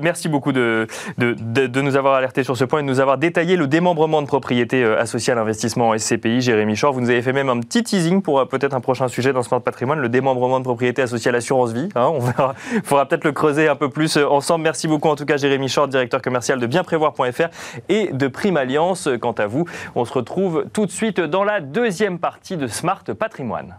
merci 0.00 0.28
beaucoup 0.28 0.52
de, 0.52 0.86
de, 1.18 1.34
de, 1.66 1.80
nous 1.80 1.96
avoir 1.96 2.14
alerté 2.14 2.44
sur 2.44 2.56
ce 2.56 2.64
point 2.64 2.80
et 2.80 2.82
de 2.82 2.88
nous 2.88 3.00
avoir 3.00 3.18
détaillé 3.18 3.56
le 3.56 3.66
démembrement 3.66 4.22
de 4.22 4.26
propriété 4.26 4.84
associé 4.84 5.32
à 5.32 5.36
l'investissement 5.36 5.90
en 5.90 5.98
SCPI. 5.98 6.40
Jérémy 6.40 6.76
Chor, 6.76 6.92
vous 6.92 7.00
nous 7.00 7.10
avez 7.10 7.22
fait 7.22 7.32
même 7.32 7.48
un 7.48 7.60
petit 7.60 7.82
teasing 7.82 8.22
pour 8.22 8.46
peut-être 8.48 8.74
un 8.74 8.80
prochain 8.80 9.08
sujet 9.08 9.32
dans 9.32 9.42
Smart 9.42 9.62
Patrimoine, 9.62 10.00
le 10.00 10.08
démembrement 10.08 10.58
de 10.58 10.64
propriété 10.64 11.02
associé 11.02 11.30
à 11.30 11.32
l'assurance 11.32 11.72
vie. 11.72 11.88
Hein, 11.94 12.10
on 12.12 12.18
verra. 12.18 12.54
Il 12.72 12.82
faudra 12.84 13.06
peut-être 13.06 13.24
le 13.24 13.32
creuser 13.32 13.68
un 13.68 13.76
peu 13.76 13.88
plus 13.88 14.16
ensemble. 14.16 14.64
Merci 14.64 14.88
beaucoup 14.88 15.08
en 15.08 15.16
tout 15.16 15.24
cas 15.24 15.36
Jérémy 15.36 15.70
Chor, 15.72 15.88
directeur 15.88 16.20
commercial 16.20 16.58
de 16.58 16.66
bienprévoir.fr 16.66 17.48
et 17.88 18.10
de 18.12 18.28
Prime 18.28 18.56
Alliance. 18.56 19.08
Quant 19.20 19.32
à 19.32 19.46
vous, 19.46 19.64
on 19.94 20.04
se 20.04 20.12
retrouve 20.12 20.66
tout 20.72 20.86
de 20.86 20.90
suite 20.90 21.20
dans 21.20 21.29
la 21.44 21.60
deuxième 21.60 22.18
partie 22.18 22.56
de 22.56 22.66
Smart 22.66 23.04
Patrimoine. 23.04 23.76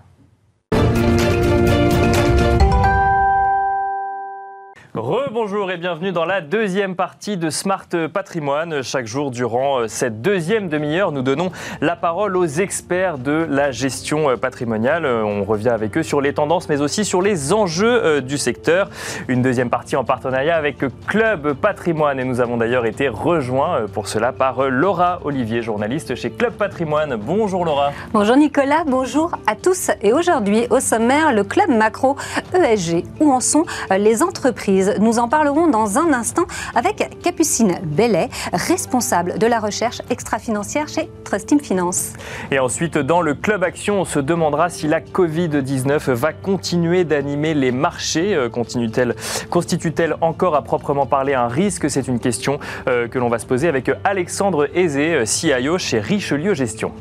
Rebonjour 4.93 5.71
et 5.71 5.77
bienvenue 5.77 6.11
dans 6.11 6.25
la 6.25 6.41
deuxième 6.41 6.97
partie 6.97 7.37
de 7.37 7.49
Smart 7.49 7.87
Patrimoine. 8.13 8.83
Chaque 8.83 9.07
jour 9.07 9.31
durant 9.31 9.79
euh, 9.79 9.87
cette 9.87 10.21
deuxième 10.21 10.67
demi-heure, 10.67 11.13
nous 11.13 11.21
donnons 11.21 11.49
la 11.79 11.95
parole 11.95 12.35
aux 12.35 12.45
experts 12.45 13.17
de 13.17 13.47
la 13.49 13.71
gestion 13.71 14.29
euh, 14.29 14.35
patrimoniale. 14.35 15.05
Euh, 15.05 15.23
on 15.23 15.45
revient 15.45 15.69
avec 15.69 15.97
eux 15.97 16.03
sur 16.03 16.19
les 16.19 16.33
tendances 16.33 16.67
mais 16.67 16.81
aussi 16.81 17.05
sur 17.05 17.21
les 17.21 17.53
enjeux 17.53 18.19
du 18.19 18.37
secteur. 18.37 18.89
Une 19.29 19.41
deuxième 19.41 19.69
partie 19.69 19.95
en 19.95 20.03
partenariat 20.03 20.57
avec 20.57 20.79
Club 21.07 21.53
Patrimoine 21.53 22.19
et 22.19 22.25
nous 22.25 22.41
avons 22.41 22.57
d'ailleurs 22.57 22.85
été 22.85 23.07
rejoints 23.07 23.85
pour 23.93 24.09
cela 24.09 24.33
par 24.33 24.69
Laura 24.69 25.19
Olivier, 25.23 25.61
journaliste 25.61 26.15
chez 26.15 26.31
Club 26.31 26.51
Patrimoine. 26.51 27.15
Bonjour 27.15 27.63
Laura. 27.63 27.91
Bonjour 28.11 28.35
Nicolas, 28.35 28.83
bonjour 28.85 29.31
à 29.47 29.55
tous 29.55 29.89
et 30.01 30.11
aujourd'hui 30.11 30.67
au 30.69 30.81
sommaire 30.81 31.31
le 31.31 31.45
Club 31.45 31.69
Macro 31.69 32.17
ESG. 32.53 33.05
Où 33.21 33.31
en 33.31 33.39
sont 33.39 33.63
les 33.89 34.21
entreprises? 34.21 34.80
Nous 34.99 35.19
en 35.19 35.27
parlerons 35.27 35.67
dans 35.67 35.97
un 35.97 36.13
instant 36.13 36.43
avec 36.75 37.19
Capucine 37.21 37.79
Bellet, 37.83 38.29
responsable 38.53 39.37
de 39.37 39.47
la 39.47 39.59
recherche 39.59 40.01
extra-financière 40.09 40.87
chez 40.87 41.09
Trustim 41.23 41.59
Finance. 41.59 42.13
Et 42.51 42.59
ensuite, 42.59 42.97
dans 42.97 43.21
le 43.21 43.33
Club 43.33 43.63
Action, 43.63 44.01
on 44.01 44.05
se 44.05 44.19
demandera 44.19 44.69
si 44.69 44.87
la 44.87 44.99
Covid-19 44.99 46.11
va 46.11 46.33
continuer 46.33 47.03
d'animer 47.03 47.53
les 47.53 47.71
marchés. 47.71 48.35
Euh, 48.35 48.49
constitue-t-elle 48.49 50.15
encore 50.21 50.55
à 50.55 50.63
proprement 50.63 51.05
parler 51.05 51.33
un 51.33 51.47
risque? 51.47 51.89
C'est 51.89 52.07
une 52.07 52.19
question 52.19 52.59
euh, 52.87 53.07
que 53.07 53.19
l'on 53.19 53.29
va 53.29 53.39
se 53.39 53.45
poser 53.45 53.67
avec 53.67 53.91
Alexandre 54.03 54.67
Aizé, 54.75 55.13
euh, 55.13 55.25
CIO 55.25 55.77
chez 55.77 55.99
Richelieu 55.99 56.53
Gestion. 56.53 56.91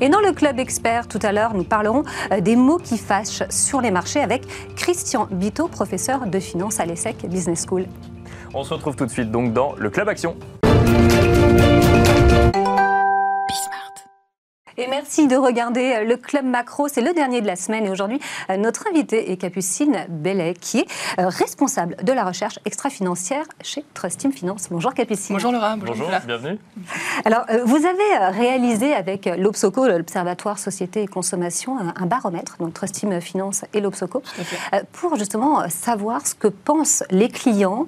Et 0.00 0.10
dans 0.10 0.20
le 0.20 0.32
club 0.32 0.58
expert, 0.58 1.08
tout 1.08 1.18
à 1.22 1.32
l'heure, 1.32 1.54
nous 1.54 1.64
parlerons 1.64 2.04
euh, 2.32 2.40
des 2.40 2.54
mots 2.54 2.78
qui 2.78 2.98
fâchent 2.98 3.42
sur 3.48 3.80
les 3.80 3.90
marchés 3.90 4.20
avec 4.20 4.42
Christian 4.76 5.26
Bito, 5.30 5.68
professeur 5.68 6.26
de 6.26 6.38
finance 6.38 6.80
à 6.80 6.84
l'ESSEC 6.84 7.26
Business 7.28 7.64
School. 7.66 7.86
On 8.52 8.62
se 8.62 8.74
retrouve 8.74 8.94
tout 8.94 9.06
de 9.06 9.10
suite 9.10 9.30
donc 9.30 9.52
dans 9.54 9.74
le 9.76 9.88
club 9.88 10.08
Action. 10.08 10.36
Et 14.78 14.88
merci 14.88 15.26
de 15.26 15.36
regarder 15.36 15.94
euh, 15.94 16.04
le 16.04 16.18
Club 16.18 16.44
Macro. 16.44 16.86
C'est 16.88 17.00
le 17.00 17.14
dernier 17.14 17.40
de 17.40 17.46
la 17.46 17.56
semaine. 17.56 17.86
Et 17.86 17.90
aujourd'hui, 17.90 18.20
euh, 18.50 18.58
notre 18.58 18.86
invité 18.88 19.32
est 19.32 19.38
Capucine 19.38 20.04
Bellet, 20.10 20.52
qui 20.52 20.80
est 20.80 20.86
euh, 21.18 21.28
responsable 21.28 21.96
de 22.02 22.12
la 22.12 22.24
recherche 22.24 22.58
extra-financière 22.66 23.46
chez 23.62 23.86
Trust 23.94 24.30
Finance. 24.30 24.66
Bonjour 24.70 24.92
Capucine. 24.92 25.34
Bonjour 25.34 25.50
Laura. 25.50 25.76
Bonjour, 25.76 26.10
bienvenue. 26.26 26.58
Alors, 27.24 27.46
vous 27.64 27.86
avez 27.86 28.36
réalisé 28.36 28.92
avec 28.92 29.26
l'Obsoco, 29.38 29.86
l'Observatoire 29.86 30.58
Société 30.58 31.02
et 31.02 31.06
Consommation, 31.06 31.78
un 31.78 32.06
baromètre, 32.06 32.56
donc 32.58 32.74
Trust 32.74 33.06
Finance 33.20 33.64
et 33.72 33.80
l'Obsoco, 33.80 34.22
pour 34.92 35.16
justement 35.16 35.68
savoir 35.68 36.26
ce 36.26 36.34
que 36.34 36.48
pensent 36.48 37.04
les 37.10 37.28
clients 37.28 37.86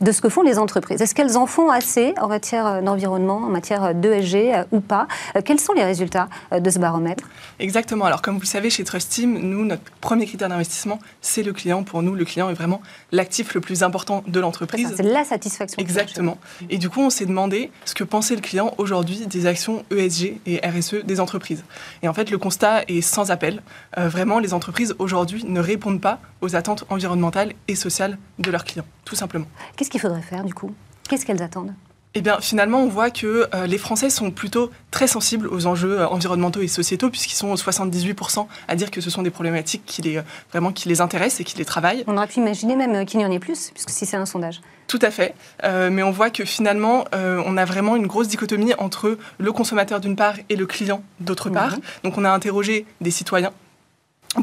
de 0.00 0.12
ce 0.12 0.20
que 0.20 0.28
font 0.28 0.42
les 0.42 0.58
entreprises. 0.58 1.00
Est-ce 1.02 1.14
qu'elles 1.14 1.36
en 1.36 1.46
font 1.46 1.70
assez 1.70 2.14
en 2.20 2.28
matière 2.28 2.82
d'environnement, 2.82 3.38
en 3.38 3.48
matière 3.48 3.94
d'ESG 3.94 4.66
ou 4.70 4.80
pas? 4.80 5.06
Quels 5.44 5.60
sont 5.60 5.72
les 5.72 5.84
résultats? 5.84 6.28
De 6.52 6.70
ce 6.70 6.78
baromètre 6.78 7.24
Exactement. 7.58 8.04
Alors, 8.04 8.22
comme 8.22 8.34
vous 8.34 8.40
le 8.40 8.46
savez, 8.46 8.70
chez 8.70 8.84
Trust 8.84 9.10
Team, 9.10 9.38
nous, 9.38 9.64
notre 9.64 9.82
premier 10.00 10.26
critère 10.26 10.48
d'investissement, 10.48 10.98
c'est 11.20 11.42
le 11.42 11.52
client. 11.52 11.82
Pour 11.82 12.02
nous, 12.02 12.14
le 12.14 12.24
client 12.24 12.48
est 12.48 12.54
vraiment 12.54 12.80
l'actif 13.12 13.54
le 13.54 13.60
plus 13.60 13.82
important 13.82 14.24
de 14.26 14.40
l'entreprise. 14.40 14.92
C'est 14.96 15.02
la 15.02 15.24
satisfaction. 15.24 15.76
Exactement. 15.80 16.38
Et 16.68 16.78
du 16.78 16.88
coup, 16.88 17.00
on 17.00 17.10
s'est 17.10 17.26
demandé 17.26 17.70
ce 17.84 17.94
que 17.94 18.04
pensait 18.04 18.34
le 18.34 18.40
client 18.40 18.74
aujourd'hui 18.78 19.26
des 19.26 19.46
actions 19.46 19.84
ESG 19.90 20.40
et 20.46 20.60
RSE 20.66 21.04
des 21.04 21.20
entreprises. 21.20 21.64
Et 22.02 22.08
en 22.08 22.14
fait, 22.14 22.30
le 22.30 22.38
constat 22.38 22.82
est 22.88 23.00
sans 23.00 23.30
appel. 23.30 23.62
Euh, 23.98 24.08
vraiment, 24.08 24.38
les 24.38 24.54
entreprises 24.54 24.94
aujourd'hui 24.98 25.44
ne 25.44 25.60
répondent 25.60 26.00
pas 26.00 26.20
aux 26.40 26.56
attentes 26.56 26.84
environnementales 26.88 27.52
et 27.68 27.74
sociales 27.74 28.18
de 28.38 28.50
leurs 28.50 28.64
clients, 28.64 28.86
tout 29.04 29.16
simplement. 29.16 29.46
Qu'est-ce 29.76 29.90
qu'il 29.90 30.00
faudrait 30.00 30.22
faire 30.22 30.44
du 30.44 30.54
coup? 30.54 30.72
Qu'est-ce 31.08 31.26
qu'elles 31.26 31.42
attendent? 31.42 31.74
Eh 32.14 32.22
bien, 32.22 32.40
finalement, 32.40 32.82
on 32.82 32.88
voit 32.88 33.10
que 33.10 33.46
euh, 33.54 33.66
les 33.66 33.78
Français 33.78 34.10
sont 34.10 34.32
plutôt 34.32 34.72
très 34.90 35.06
sensibles 35.06 35.46
aux 35.46 35.66
enjeux 35.66 36.00
euh, 36.00 36.08
environnementaux 36.08 36.60
et 36.60 36.66
sociétaux, 36.66 37.08
puisqu'ils 37.08 37.36
sont 37.36 37.54
78% 37.54 38.46
à 38.66 38.74
dire 38.74 38.90
que 38.90 39.00
ce 39.00 39.10
sont 39.10 39.22
des 39.22 39.30
problématiques 39.30 39.84
qui 39.86 40.02
les, 40.02 40.16
euh, 40.16 40.22
vraiment 40.50 40.72
qui 40.72 40.88
les 40.88 41.00
intéressent 41.00 41.40
et 41.40 41.44
qui 41.44 41.56
les 41.56 41.64
travaillent. 41.64 42.02
On 42.08 42.16
aurait 42.16 42.26
pu 42.26 42.40
imaginer 42.40 42.74
même 42.74 43.06
qu'il 43.06 43.20
y 43.20 43.24
en 43.24 43.30
ait 43.30 43.38
plus, 43.38 43.70
puisque 43.72 43.90
si 43.90 44.06
c'est 44.06 44.16
un 44.16 44.26
sondage. 44.26 44.60
Tout 44.88 44.98
à 45.02 45.12
fait. 45.12 45.36
mais 45.62 46.02
on 46.02 46.10
voit 46.10 46.30
que 46.30 46.44
finalement, 46.44 47.04
on 47.12 47.56
a 47.56 47.64
vraiment 47.64 47.94
une 47.94 48.08
grosse 48.08 48.26
dichotomie 48.26 48.74
entre 48.78 49.18
le 49.38 49.52
consommateur 49.52 50.00
d'une 50.00 50.16
part 50.16 50.34
et 50.48 50.56
le 50.56 50.66
client 50.66 51.04
d'autre 51.20 51.48
part. 51.48 51.76
Mhm. 51.76 51.80
Donc, 52.02 52.18
on 52.18 52.24
a 52.24 52.30
interrogé 52.30 52.86
des 53.00 53.12
citoyens 53.12 53.52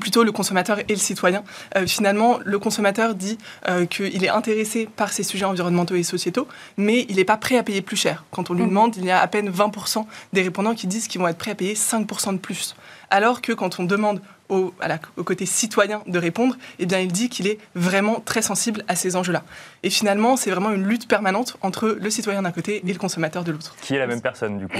plutôt 0.01 0.23
le 0.23 0.31
consommateur 0.31 0.79
et 0.79 0.85
le 0.89 0.95
citoyen. 0.95 1.43
Euh, 1.75 1.87
finalement, 1.87 2.39
le 2.43 2.59
consommateur 2.59 3.15
dit 3.15 3.37
euh, 3.67 3.85
qu'il 3.85 4.23
est 4.23 4.29
intéressé 4.29 4.87
par 4.95 5.13
ces 5.13 5.23
sujets 5.23 5.45
environnementaux 5.45 5.95
et 5.95 6.03
sociétaux, 6.03 6.47
mais 6.75 7.05
il 7.09 7.15
n'est 7.15 7.23
pas 7.23 7.37
prêt 7.37 7.57
à 7.57 7.63
payer 7.63 7.81
plus 7.81 7.95
cher. 7.95 8.25
Quand 8.31 8.49
on 8.49 8.53
lui 8.53 8.63
mhm. 8.63 8.69
demande, 8.69 8.95
il 8.97 9.05
y 9.05 9.11
a 9.11 9.21
à 9.21 9.27
peine 9.27 9.49
20% 9.49 10.05
des 10.33 10.41
répondants 10.41 10.75
qui 10.75 10.87
disent 10.87 11.07
qu'ils 11.07 11.21
vont 11.21 11.27
être 11.27 11.37
prêts 11.37 11.51
à 11.51 11.55
payer 11.55 11.73
5% 11.73 12.33
de 12.33 12.37
plus. 12.37 12.75
Alors 13.09 13.41
que 13.41 13.53
quand 13.53 13.79
on 13.79 13.85
demande 13.85 14.21
au, 14.49 14.73
au, 15.17 15.23
côté 15.23 15.45
citoyen 15.45 16.01
de 16.07 16.19
répondre, 16.19 16.57
eh 16.79 16.85
bien, 16.85 16.99
il 16.99 17.11
dit 17.11 17.29
qu'il 17.29 17.47
est 17.47 17.57
vraiment 17.75 18.19
très 18.19 18.41
sensible 18.41 18.83
à 18.87 18.95
ces 18.95 19.15
enjeux-là. 19.15 19.43
Et 19.83 19.89
finalement, 19.89 20.35
c'est 20.35 20.51
vraiment 20.51 20.71
une 20.71 20.85
lutte 20.85 21.07
permanente 21.07 21.57
entre 21.61 21.97
le 21.99 22.09
citoyen 22.09 22.41
d'un 22.41 22.51
côté 22.51 22.81
et 22.85 22.93
le 22.93 22.99
consommateur 22.99 23.43
de 23.43 23.51
l'autre. 23.51 23.75
Qui 23.81 23.95
est 23.95 23.99
la 23.99 24.07
même 24.07 24.21
personne, 24.21 24.57
du 24.57 24.67
coup? 24.67 24.77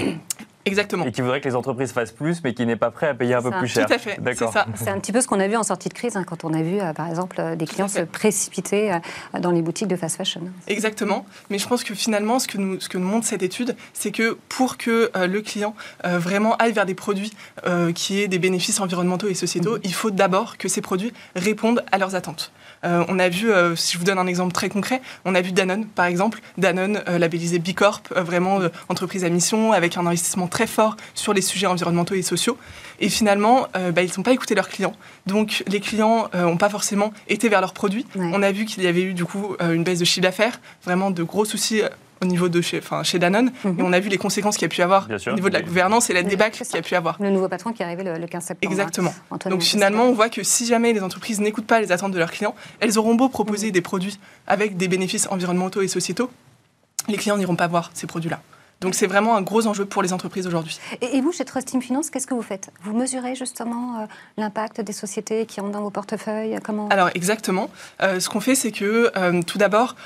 Exactement. 0.68 1.04
Et 1.06 1.12
qui 1.12 1.22
voudrait 1.22 1.40
que 1.40 1.48
les 1.48 1.54
entreprises 1.54 1.92
fassent 1.92 2.12
plus, 2.12 2.42
mais 2.44 2.54
qui 2.54 2.64
n'est 2.66 2.76
pas 2.76 2.90
prêt 2.90 3.08
à 3.08 3.14
payer 3.14 3.34
un 3.34 3.42
peu 3.42 3.50
plus 3.50 3.68
cher. 3.68 3.86
Tout 3.86 3.94
à 3.94 3.98
fait. 3.98 4.20
D'accord. 4.20 4.54
C'est 4.74 4.90
un 4.90 4.98
petit 4.98 5.12
peu 5.12 5.20
ce 5.20 5.26
qu'on 5.26 5.40
a 5.40 5.48
vu 5.48 5.56
en 5.56 5.62
sortie 5.62 5.88
de 5.88 5.94
crise, 5.94 6.16
hein, 6.16 6.24
quand 6.24 6.44
on 6.44 6.52
a 6.52 6.62
vu, 6.62 6.80
euh, 6.80 6.92
par 6.92 7.08
exemple, 7.08 7.36
euh, 7.40 7.56
des 7.56 7.66
clients 7.66 7.88
se 7.88 8.00
précipiter 8.00 8.92
euh, 8.92 8.98
dans 9.40 9.50
les 9.50 9.62
boutiques 9.62 9.88
de 9.88 9.96
fast 9.96 10.16
fashion. 10.16 10.42
Exactement. 10.66 11.26
Mais 11.50 11.58
je 11.58 11.66
pense 11.66 11.84
que 11.84 11.94
finalement, 11.94 12.38
ce 12.38 12.46
que 12.46 12.58
nous, 12.58 12.80
ce 12.80 12.88
que 12.88 12.98
nous 12.98 13.08
montre 13.08 13.26
cette 13.26 13.42
étude, 13.42 13.76
c'est 13.92 14.12
que 14.12 14.36
pour 14.48 14.76
que 14.76 15.10
le 15.14 15.40
client 15.40 15.74
vraiment 16.04 16.56
aille 16.56 16.72
vers 16.72 16.86
des 16.86 16.94
produits 16.94 17.32
qui 17.94 18.20
aient 18.20 18.28
des 18.28 18.38
bénéfices 18.38 18.80
environnementaux 18.80 19.28
et 19.28 19.34
sociétaux, 19.34 19.78
mm-hmm. 19.78 19.84
il 19.84 19.94
faut 19.94 20.10
d'abord 20.10 20.58
que 20.58 20.68
ces 20.68 20.80
produits 20.80 21.12
répondent 21.34 21.82
à 21.90 21.98
leurs 21.98 22.14
attentes. 22.14 22.52
On 22.82 23.18
a 23.18 23.28
vu, 23.28 23.50
si 23.76 23.94
je 23.94 23.98
vous 23.98 24.04
donne 24.04 24.18
un 24.18 24.26
exemple 24.26 24.52
très 24.52 24.68
concret, 24.68 25.00
on 25.24 25.34
a 25.34 25.40
vu 25.40 25.52
Danone, 25.52 25.86
par 25.86 26.06
exemple, 26.06 26.40
Danone 26.56 27.02
labellisé 27.06 27.58
B 27.58 27.72
Corp, 27.74 28.08
vraiment 28.14 28.60
entreprise 28.88 29.24
à 29.24 29.28
mission, 29.28 29.72
avec 29.72 29.96
un 29.96 30.06
investissement 30.06 30.46
très 30.46 30.66
fort 30.66 30.96
sur 31.14 31.32
les 31.32 31.42
sujets 31.42 31.66
environnementaux 31.66 32.14
et 32.14 32.22
sociaux. 32.22 32.58
Et 33.00 33.08
finalement, 33.08 33.68
euh, 33.76 33.92
bah, 33.92 34.02
ils 34.02 34.10
n'ont 34.16 34.22
pas 34.22 34.32
écouté 34.32 34.54
leurs 34.54 34.68
clients. 34.68 34.94
Donc 35.26 35.62
les 35.66 35.80
clients 35.80 36.28
n'ont 36.34 36.54
euh, 36.54 36.56
pas 36.56 36.68
forcément 36.68 37.12
été 37.28 37.48
vers 37.48 37.60
leurs 37.60 37.74
produits. 37.74 38.06
On 38.16 38.42
a 38.42 38.50
vu 38.52 38.64
qu'il 38.64 38.82
y 38.82 38.86
avait 38.86 39.02
eu 39.02 39.14
du 39.14 39.24
coup 39.24 39.56
euh, 39.60 39.72
une 39.72 39.84
baisse 39.84 40.00
de 40.00 40.04
chiffre 40.04 40.22
d'affaires, 40.22 40.60
vraiment 40.84 41.10
de 41.10 41.22
gros 41.22 41.44
soucis 41.44 41.82
au 42.22 42.26
niveau 42.26 42.48
de 42.48 42.60
chez, 42.60 42.78
enfin, 42.78 43.02
chez 43.02 43.18
Danone. 43.18 43.52
Mhm. 43.64 43.78
Et 43.78 43.82
on 43.82 43.92
a 43.92 44.00
vu 44.00 44.08
les 44.08 44.18
conséquences 44.18 44.56
qu'il 44.56 44.62
y 44.62 44.70
a 44.70 44.74
pu 44.74 44.82
avoir 44.82 45.08
au 45.10 45.32
niveau 45.32 45.48
de 45.48 45.54
la 45.54 45.62
gouvernance 45.62 46.10
et 46.10 46.12
la 46.12 46.22
débâcle 46.22 46.64
qu'il 46.64 46.74
y 46.74 46.78
a 46.78 46.82
pu 46.82 46.94
avoir. 46.94 47.16
Le 47.20 47.30
nouveau 47.30 47.48
patron 47.48 47.72
qui 47.72 47.82
est 47.82 47.84
arrivé 47.84 48.04
le, 48.04 48.26
15 48.26 48.44
septembre. 48.44 48.72
Exactement. 48.72 49.14
Donc 49.46 49.62
finalement, 49.62 50.04
on 50.04 50.12
voit 50.12 50.28
que 50.28 50.42
si 50.42 50.66
jamais 50.66 50.92
les 50.92 51.02
entreprises 51.02 51.40
n'écoutent 51.40 51.66
pas 51.66 51.80
les 51.80 51.92
attentes 51.92 52.12
de 52.12 52.18
leurs 52.18 52.30
clients, 52.30 52.54
elles 52.80 52.98
auront 52.98 53.14
beau 53.14 53.28
proposer 53.28 53.66
mhm. 53.68 53.72
des 53.72 53.80
produits 53.80 54.18
avec 54.46 54.76
des 54.76 54.88
bénéfices 54.88 55.28
environnementaux 55.30 55.82
et 55.82 55.88
sociétaux, 55.88 56.30
les 57.08 57.16
clients 57.16 57.36
n'iront 57.36 57.56
pas 57.56 57.66
voir 57.66 57.90
ces 57.94 58.06
produits-là. 58.06 58.40
Donc 58.80 58.94
c'est 58.94 59.06
vraiment 59.06 59.36
un 59.36 59.42
gros 59.42 59.66
enjeu 59.66 59.84
pour 59.84 60.02
les 60.02 60.12
entreprises 60.12 60.46
aujourd'hui. 60.46 60.78
Et, 61.00 61.20
vous, 61.20 61.32
chez 61.32 61.44
Trust 61.44 61.66
Team 61.66 61.82
Finance, 61.82 62.10
qu'est-ce 62.10 62.26
que 62.26 62.34
vous 62.34 62.42
faites? 62.42 62.70
Vous 62.82 62.96
mesurez 62.96 63.34
justement 63.34 64.00
euh, 64.00 64.06
l'impact 64.36 64.80
des 64.80 64.92
sociétés 64.92 65.46
qui 65.46 65.60
ont 65.60 65.68
dans 65.68 65.82
vos 65.82 65.90
portefeuilles? 65.90 66.58
Comment 66.62 66.88
Alors 66.88 67.10
exactement. 67.14 67.70
Euh, 68.02 68.20
ce 68.20 68.28
qu'on 68.28 68.40
fait, 68.40 68.54
c'est 68.54 68.70
que 68.70 69.10
euh, 69.16 69.42
tout 69.42 69.58
d'abord, 69.58 69.96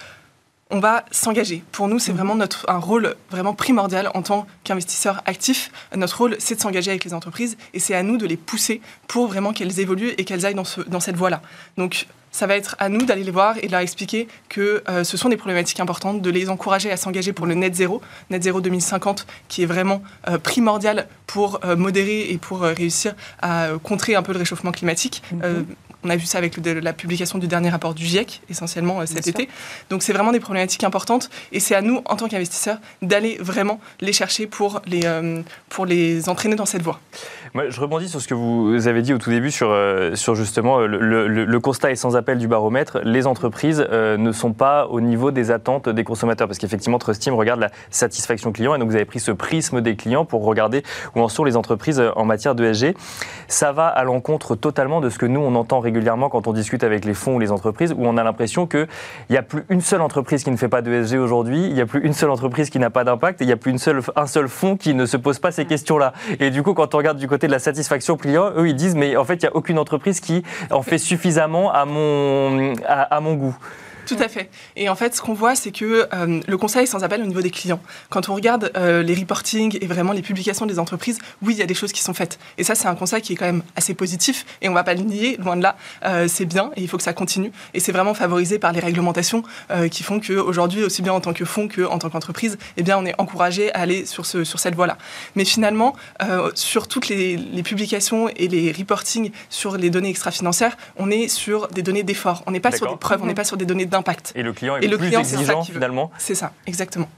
on 0.72 0.80
va 0.80 1.04
s'engager. 1.10 1.62
Pour 1.70 1.86
nous, 1.86 1.98
c'est 1.98 2.10
mhm. 2.10 2.16
vraiment 2.16 2.34
notre, 2.34 2.68
un 2.68 2.78
rôle 2.78 3.14
vraiment 3.30 3.54
primordial 3.54 4.10
en 4.14 4.22
tant 4.22 4.46
qu'investisseur 4.64 5.22
actif. 5.26 5.70
Notre 5.94 6.18
rôle, 6.18 6.36
c'est 6.38 6.56
de 6.56 6.60
s'engager 6.60 6.90
avec 6.90 7.04
les 7.04 7.14
entreprises 7.14 7.56
et 7.74 7.78
c'est 7.78 7.94
à 7.94 8.02
nous 8.02 8.16
de 8.16 8.26
les 8.26 8.38
pousser 8.38 8.80
pour 9.06 9.28
vraiment 9.28 9.52
qu'elles 9.52 9.78
évoluent 9.78 10.14
et 10.18 10.24
qu'elles 10.24 10.46
aillent 10.46 10.54
dans, 10.54 10.64
ce, 10.64 10.80
dans 10.80 11.00
cette 11.00 11.16
voie-là. 11.16 11.42
Donc, 11.76 12.06
ça 12.34 12.46
va 12.46 12.56
être 12.56 12.74
à 12.78 12.88
nous 12.88 13.04
d'aller 13.04 13.24
les 13.24 13.30
voir 13.30 13.56
et 13.60 13.66
de 13.66 13.72
leur 13.72 13.82
expliquer 13.82 14.26
que 14.48 14.82
euh, 14.88 15.04
ce 15.04 15.18
sont 15.18 15.28
des 15.28 15.36
problématiques 15.36 15.80
importantes, 15.80 16.22
de 16.22 16.30
les 16.30 16.48
encourager 16.48 16.90
à 16.90 16.96
s'engager 16.96 17.34
pour 17.34 17.44
le 17.44 17.52
net 17.52 17.74
zéro, 17.74 18.00
net 18.30 18.42
zéro 18.42 18.62
2050, 18.62 19.26
qui 19.48 19.62
est 19.62 19.66
vraiment 19.66 20.02
euh, 20.28 20.38
primordial 20.38 21.06
pour 21.26 21.60
euh, 21.64 21.76
modérer 21.76 22.30
et 22.30 22.38
pour 22.38 22.62
réussir 22.62 23.14
à 23.42 23.68
contrer 23.82 24.14
un 24.14 24.22
peu 24.22 24.32
le 24.32 24.38
réchauffement 24.38 24.72
climatique. 24.72 25.22
Mhm. 25.32 25.66
On 26.04 26.10
a 26.10 26.16
vu 26.16 26.26
ça 26.26 26.38
avec 26.38 26.56
la 26.64 26.92
publication 26.92 27.38
du 27.38 27.46
dernier 27.46 27.70
rapport 27.70 27.94
du 27.94 28.04
GIEC, 28.04 28.42
essentiellement 28.50 29.00
euh, 29.00 29.06
cet 29.06 29.28
été. 29.28 29.48
Donc 29.88 30.02
c'est 30.02 30.12
vraiment 30.12 30.32
des 30.32 30.40
problématiques 30.40 30.82
importantes 30.82 31.30
et 31.52 31.60
c'est 31.60 31.76
à 31.76 31.82
nous, 31.82 32.02
en 32.06 32.16
tant 32.16 32.28
qu'investisseurs, 32.28 32.78
d'aller 33.02 33.36
vraiment 33.38 33.78
les 34.00 34.12
chercher 34.12 34.48
pour 34.48 34.82
les, 34.86 35.02
euh, 35.04 35.42
pour 35.68 35.86
les 35.86 36.28
entraîner 36.28 36.56
dans 36.56 36.66
cette 36.66 36.82
voie. 36.82 37.00
Moi, 37.54 37.68
je 37.68 37.80
rebondis 37.80 38.08
sur 38.08 38.20
ce 38.20 38.26
que 38.26 38.34
vous 38.34 38.88
avez 38.88 39.02
dit 39.02 39.12
au 39.12 39.18
tout 39.18 39.30
début 39.30 39.50
sur, 39.50 39.70
euh, 39.70 40.16
sur 40.16 40.34
justement 40.34 40.78
le, 40.80 41.58
constat 41.60 41.92
est 41.92 41.96
sans 41.96 42.16
appel 42.16 42.38
du 42.38 42.48
baromètre. 42.48 42.98
Les 43.04 43.26
entreprises 43.28 43.78
ne 43.78 44.32
sont 44.32 44.52
pas 44.52 44.86
au 44.88 45.00
niveau 45.00 45.30
des 45.30 45.52
attentes 45.52 45.88
des 45.88 46.02
consommateurs 46.02 46.48
parce 46.48 46.58
qu'effectivement, 46.58 46.98
Trustim 46.98 47.34
regarde 47.34 47.60
la 47.60 47.70
satisfaction 47.90 48.50
client 48.50 48.74
et 48.74 48.78
donc 48.78 48.88
vous 48.88 48.96
avez 48.96 49.04
pris 49.04 49.20
ce 49.20 49.30
prisme 49.30 49.80
des 49.80 49.94
clients 49.94 50.24
pour 50.24 50.44
regarder 50.44 50.82
où 51.14 51.20
en 51.20 51.28
sont 51.28 51.44
les 51.44 51.56
entreprises 51.56 52.02
en 52.16 52.24
matière 52.24 52.56
d'ESG. 52.56 52.96
Ça 53.46 53.70
va 53.70 53.86
à 53.86 54.02
l'encontre 54.02 54.56
totalement 54.56 55.00
de 55.00 55.08
ce 55.08 55.18
que 55.18 55.26
nous, 55.26 55.40
on 55.40 55.54
entend 55.54 55.78
régulièrement 55.78 55.91
régulièrement 55.92 56.28
quand 56.28 56.46
on 56.46 56.52
discute 56.52 56.84
avec 56.84 57.04
les 57.04 57.14
fonds 57.14 57.36
ou 57.36 57.38
les 57.38 57.52
entreprises, 57.52 57.92
où 57.92 58.06
on 58.06 58.16
a 58.16 58.24
l'impression 58.24 58.66
qu'il 58.66 58.88
n'y 59.30 59.36
a 59.36 59.42
plus 59.42 59.64
une 59.68 59.80
seule 59.80 60.00
entreprise 60.00 60.42
qui 60.42 60.50
ne 60.50 60.56
fait 60.56 60.68
pas 60.68 60.82
d'ESG 60.82 61.18
aujourd'hui, 61.18 61.66
il 61.66 61.74
n'y 61.74 61.80
a 61.80 61.86
plus 61.86 62.00
une 62.02 62.14
seule 62.14 62.30
entreprise 62.30 62.70
qui 62.70 62.78
n'a 62.78 62.90
pas 62.90 63.04
d'impact, 63.04 63.40
il 63.40 63.46
n'y 63.46 63.52
a 63.52 63.56
plus 63.56 63.70
une 63.70 63.78
seule, 63.78 64.00
un 64.16 64.26
seul 64.26 64.48
fonds 64.48 64.76
qui 64.76 64.94
ne 64.94 65.06
se 65.06 65.16
pose 65.16 65.38
pas 65.38 65.52
ces 65.52 65.66
questions-là. 65.66 66.12
Et 66.40 66.50
du 66.50 66.62
coup, 66.62 66.74
quand 66.74 66.94
on 66.94 66.98
regarde 66.98 67.18
du 67.18 67.28
côté 67.28 67.46
de 67.46 67.52
la 67.52 67.58
satisfaction 67.58 68.16
client, 68.16 68.50
eux, 68.56 68.68
ils 68.68 68.76
disent, 68.76 68.94
mais 68.94 69.16
en 69.16 69.24
fait, 69.24 69.34
il 69.34 69.44
n'y 69.44 69.48
a 69.48 69.56
aucune 69.56 69.78
entreprise 69.78 70.20
qui 70.20 70.42
en 70.70 70.82
fait 70.82 70.98
suffisamment 70.98 71.72
à 71.72 71.84
mon, 71.84 72.72
à 72.86 73.20
mon 73.20 73.34
goût. 73.34 73.56
Tout 74.06 74.16
à 74.18 74.28
fait. 74.28 74.50
Et 74.76 74.88
en 74.88 74.96
fait, 74.96 75.14
ce 75.14 75.20
qu'on 75.20 75.34
voit, 75.34 75.54
c'est 75.54 75.70
que 75.70 76.08
euh, 76.12 76.40
le 76.46 76.58
conseil 76.58 76.84
est 76.84 76.86
sans 76.86 77.04
appel 77.04 77.22
au 77.22 77.26
niveau 77.26 77.40
des 77.40 77.50
clients. 77.50 77.80
Quand 78.10 78.28
on 78.28 78.34
regarde 78.34 78.72
euh, 78.76 79.02
les 79.02 79.14
reportings 79.14 79.78
et 79.80 79.86
vraiment 79.86 80.12
les 80.12 80.22
publications 80.22 80.66
des 80.66 80.78
entreprises, 80.78 81.18
oui, 81.40 81.54
il 81.54 81.58
y 81.58 81.62
a 81.62 81.66
des 81.66 81.74
choses 81.74 81.92
qui 81.92 82.02
sont 82.02 82.14
faites. 82.14 82.38
Et 82.58 82.64
ça, 82.64 82.74
c'est 82.74 82.88
un 82.88 82.94
conseil 82.94 83.22
qui 83.22 83.34
est 83.34 83.36
quand 83.36 83.46
même 83.46 83.62
assez 83.76 83.94
positif. 83.94 84.44
Et 84.60 84.68
on 84.68 84.72
ne 84.72 84.76
va 84.76 84.84
pas 84.84 84.94
le 84.94 85.02
nier, 85.02 85.36
loin 85.36 85.56
de 85.56 85.62
là. 85.62 85.76
Euh, 86.04 86.26
c'est 86.28 86.46
bien 86.46 86.70
et 86.76 86.82
il 86.82 86.88
faut 86.88 86.96
que 86.96 87.02
ça 87.02 87.12
continue. 87.12 87.52
Et 87.74 87.80
c'est 87.80 87.92
vraiment 87.92 88.14
favorisé 88.14 88.58
par 88.58 88.72
les 88.72 88.80
réglementations 88.80 89.42
qui 89.90 90.02
font 90.02 90.20
qu'aujourd'hui, 90.20 90.84
aussi 90.84 91.02
bien 91.02 91.12
en 91.12 91.20
tant 91.20 91.32
que 91.32 91.44
fonds 91.44 91.68
qu'en 91.68 91.98
tant 91.98 92.10
qu'entreprise, 92.10 92.58
eh 92.76 92.82
bien, 92.82 92.98
on 92.98 93.06
est 93.06 93.14
encouragé 93.18 93.72
à 93.74 93.80
aller 93.80 94.06
sur, 94.06 94.26
ce, 94.26 94.44
sur 94.44 94.58
cette 94.58 94.74
voie-là. 94.74 94.98
Mais 95.34 95.44
finalement, 95.44 95.94
sur 96.54 96.88
toutes 96.88 97.08
les, 97.08 97.36
les, 97.36 97.62
publications 97.62 98.28
et 98.28 98.48
les 98.48 98.72
reportings 98.72 99.30
sur 99.48 99.76
les 99.76 99.90
données 99.90 100.10
extra-financières, 100.10 100.76
on 100.96 101.10
est 101.10 101.28
sur 101.28 101.68
des 101.68 101.82
données 101.82 102.02
d'effort. 102.02 102.42
On 102.46 102.50
n'est 102.50 102.60
pas 102.60 102.72
sur 102.72 102.90
des 102.90 102.96
preuves, 102.96 103.22
on 103.22 103.26
n'est 103.26 103.34
pas 103.34 103.44
sur 103.44 103.56
des 103.56 103.64
données 103.64 103.86
d'impact. 103.92 104.32
Et 104.34 104.42
le 104.42 104.52
client 104.52 104.76
est 104.76 104.86
le 104.86 104.98
plus 104.98 105.14
exigeant 105.14 105.62
finalement 105.62 106.10
C'est 106.18 106.34
ça, 106.34 106.52
exactement. 106.66 107.08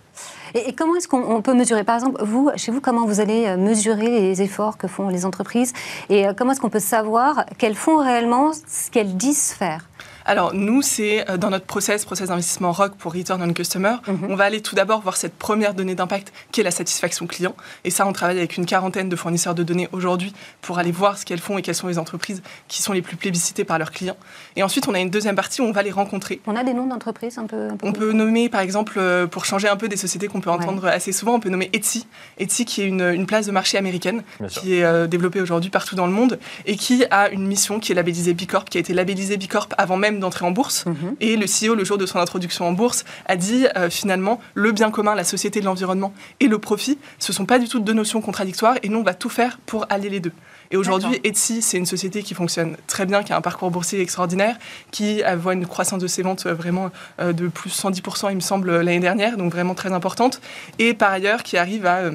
Et, 0.55 0.73
comment 0.75 0.95
est-ce 0.95 1.09
qu'on 1.09 1.43
peut 1.43 1.55
mesurer 1.55 1.83
Par 1.83 1.97
exemple, 1.97 2.23
vous, 2.23 2.51
chez 2.57 2.71
vous, 2.71 2.81
comment 2.81 3.07
vous 3.07 3.19
allez 3.21 3.47
euh, 3.47 3.57
mesurer 3.57 4.09
les 4.09 4.43
efforts 4.43 4.79
que 4.79 4.87
font 4.87 5.09
les 5.09 5.27
entreprises 5.27 5.73
Et 6.09 6.27
euh, 6.29 6.33
comment 6.37 6.53
est-ce 6.53 6.61
qu'on 6.61 6.71
peut 6.71 6.79
savoir 6.79 7.45
qu'elles 7.59 7.75
font 7.75 7.97
réellement 7.97 8.53
ce 8.53 8.91
qu'elles 8.91 9.17
disent 9.17 9.53
faire? 9.53 9.89
Alors 10.25 10.55
nous, 10.55 10.81
c'est 10.83 11.29
euh, 11.29 11.37
dans 11.37 11.51
notre 11.51 11.67
process, 11.67 12.05
process 12.05 12.29
d'investissement 12.29 12.73
ROC 12.73 12.97
pour 12.97 13.13
Return 13.13 13.43
on 13.43 13.53
Customer, 13.53 13.97
mhm. 14.07 14.27
on 14.31 14.37
va 14.37 14.45
aller 14.45 14.63
tout 14.63 14.75
d'abord 14.75 15.01
voir 15.01 15.17
cette 15.17 15.35
première 15.35 15.75
donnée 15.75 15.95
d'impact 15.95 16.33
qui 16.51 16.61
est 16.61 16.65
la 16.65 16.71
satisfaction 16.71 17.27
client. 17.27 17.55
Et 17.85 17.91
ça, 17.91 18.07
on 18.07 18.13
travaille 18.13 18.39
avec 18.39 18.57
une 18.57 18.65
quarantaine 18.65 19.09
de 19.09 19.17
fournisseurs 19.17 19.55
de 19.55 19.63
données 19.63 19.89
aujourd'hui 19.93 20.33
pour 20.63 20.79
aller 20.79 20.93
voir 20.93 21.19
ce 21.19 21.25
qu'elles 21.25 21.41
font 21.41 21.59
et 21.59 21.63
quelles 21.63 21.75
sont 21.75 21.89
les 21.89 21.99
entreprises 21.99 22.43
qui 22.69 22.83
sont 22.83 22.93
les 22.93 23.03
plus 23.03 23.17
plébiscitées 23.17 23.65
par 23.65 23.79
leurs 23.79 23.91
clients. 23.91 24.17
Et 24.57 24.63
ensuite, 24.63 24.89
on 24.89 24.95
a 24.95 25.01
une 25.01 25.11
deuxième 25.11 25.37
partie 25.37 25.61
où 25.61 25.65
on 25.65 25.73
va 25.73 25.83
les 25.83 25.91
rencontrer. 25.91 26.41
On 26.47 26.57
a 26.57 26.65
des 26.65 26.73
noms 26.73 26.87
d'entreprises 26.87 27.39
un 27.39 27.47
peu, 27.47 27.69
On 27.83 27.93
peut 27.93 28.13
nommer, 28.13 28.49
par 28.49 28.61
exemple, 28.61 28.95
euh, 28.97 29.27
pour 29.27 29.45
changer 29.45 29.69
un 29.69 29.77
peu 29.77 29.89
des 29.89 29.97
sociétés 29.97 30.29
qu'on 30.29 30.41
peut 30.41 30.51
entendre 30.51 30.87
assez 30.87 31.13
souvent, 31.13 31.35
on 31.35 31.41
peut 31.41 31.51
nommer 31.51 31.71
Etsy. 31.73 32.07
Etsy 32.39 32.65
qui 32.65 32.83
est 32.83 32.87
une, 32.87 33.25
place 33.27 33.47
de 33.47 33.53
marché 33.53 33.79
américaine 33.79 34.23
qui 34.49 34.75
est 34.75 34.85
euh, 34.85 35.07
développée 35.07 35.41
aujourd'hui 35.41 35.71
partout 35.71 35.95
dans 35.95 36.07
le 36.07 36.13
monde 36.13 36.39
et 36.67 36.77
qui 36.77 37.05
a 37.11 37.31
une 37.31 37.47
mission 37.47 37.81
qui 37.81 37.93
est 37.93 37.95
labellisée 37.95 38.35
B 38.35 38.47
Corp, 38.47 38.69
qui 38.69 38.77
a 38.77 38.81
été 38.81 38.93
labellisée 38.93 39.39
B 39.39 39.47
Corp 39.47 39.73
avant 39.79 39.97
même 39.97 40.14
d'entrer 40.21 40.45
en 40.45 40.51
bourse. 40.51 40.87
Mhm. 40.87 41.17
Et 41.21 41.37
le 41.37 41.47
CEO, 41.47 41.75
le 41.75 41.85
jour 41.85 41.99
de 41.99 42.07
son 42.07 42.19
introduction 42.19 42.67
en 42.67 42.73
bourse, 42.73 43.05
a 43.27 43.37
dit 43.37 43.67
euh, 43.77 43.91
finalement 43.91 44.41
le 44.55 44.73
bien 44.73 44.91
commun, 44.91 45.15
la 45.15 45.25
société 45.25 45.61
de 45.61 45.65
l'environnement 45.65 46.13
et 46.41 46.49
le 46.49 46.59
profit, 46.59 46.99
ce 47.19 47.33
sont 47.33 47.47
pas 47.47 47.59
du 47.59 47.69
tout 47.69 47.81
deux 47.81 47.93
notions 47.93 48.21
contradictoires 48.21 48.77
et 48.83 48.89
nous, 48.89 48.99
on 48.99 49.03
va 49.03 49.15
tout 49.15 49.29
faire 49.29 49.59
pour 49.67 49.87
allier 49.91 50.11
les 50.11 50.21
deux. 50.21 50.33
Et 50.71 50.77
aujourd'hui, 50.77 51.21
Etsy, 51.25 51.63
c'est 51.63 51.77
une 51.77 51.87
société 51.87 52.23
qui 52.23 52.35
fonctionne 52.35 52.77
très 52.87 53.07
bien, 53.07 53.23
qui 53.23 53.33
a 53.33 53.37
un 53.37 53.41
parcours 53.41 53.71
boursier 53.71 54.01
extraordinaire, 54.01 54.57
qui 54.91 55.23
voit 55.37 55.55
une 55.55 55.67
croissance 55.67 56.01
de 56.01 56.07
ses 56.07 56.23
ventes 56.23 56.47
euh, 56.47 56.55
vraiment 56.55 56.91
euh, 57.21 57.33
de 57.33 57.49
plus 57.49 57.71
de 57.71 57.75
110%, 57.75 58.31
il 58.31 58.37
me 58.37 58.41
semble, 58.41 58.79
l'année 58.79 59.01
dernière, 59.01 59.37
donc 59.37 59.53
vraiment 59.53 59.75
très 59.75 59.93
importante. 59.93 60.41
Et 60.79 60.95
par 60.95 61.13
ailleurs, 61.13 61.43
qui 61.43 61.57
arrive 61.57 61.87
à 61.87 62.11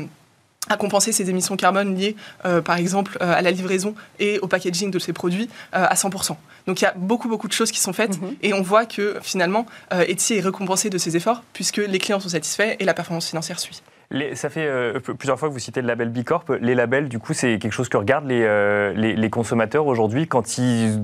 à 0.69 0.77
compenser 0.77 1.11
ses 1.11 1.29
émissions 1.29 1.55
carbone 1.55 1.95
liées, 1.95 2.15
euh, 2.45 2.61
par 2.61 2.77
exemple, 2.77 3.17
euh, 3.21 3.33
à 3.33 3.41
la 3.41 3.51
livraison 3.51 3.95
et 4.19 4.39
au 4.39 4.47
packaging 4.47 4.91
de 4.91 4.99
ses 4.99 5.13
produits 5.13 5.49
euh, 5.75 5.85
à 5.85 5.95
100%. 5.95 6.35
Donc 6.67 6.81
il 6.81 6.83
y 6.83 6.87
a 6.87 6.93
beaucoup, 6.95 7.27
beaucoup 7.27 7.47
de 7.47 7.53
choses 7.53 7.71
qui 7.71 7.79
sont 7.79 7.93
faites 7.93 8.21
mhm. 8.21 8.35
et 8.43 8.53
on 8.53 8.61
voit 8.61 8.85
que 8.85 9.17
finalement, 9.21 9.65
Etsy 9.91 10.35
est 10.35 10.41
récompensé 10.41 10.89
de 10.89 10.97
ses 10.97 11.17
efforts 11.17 11.43
puisque 11.53 11.77
les 11.77 11.97
clients 11.97 12.19
sont 12.19 12.29
satisfaits 12.29 12.75
et 12.79 12.85
la 12.85 12.93
performance 12.93 13.27
financière 13.27 13.59
suit 13.59 13.81
ça 14.33 14.49
fait 14.49 14.65
euh, 14.65 14.99
plusieurs 14.99 15.37
fois 15.37 15.49
que 15.49 15.53
vous 15.53 15.59
citez 15.59 15.81
le 15.81 15.87
label 15.87 16.09
Bicorp. 16.09 16.45
Les 16.61 16.73
labels, 16.73 17.09
du 17.09 17.19
coup, 17.19 17.33
c'est 17.33 17.59
quelque 17.59 17.73
chose 17.73 17.89
que 17.89 17.97
regardent 17.97 18.27
les, 18.27 18.41
euh, 18.43 18.91
les, 18.93 19.29
consommateurs 19.29 19.85
aujourd'hui 19.85 20.27
quand 20.27 20.57
ils 20.57 20.99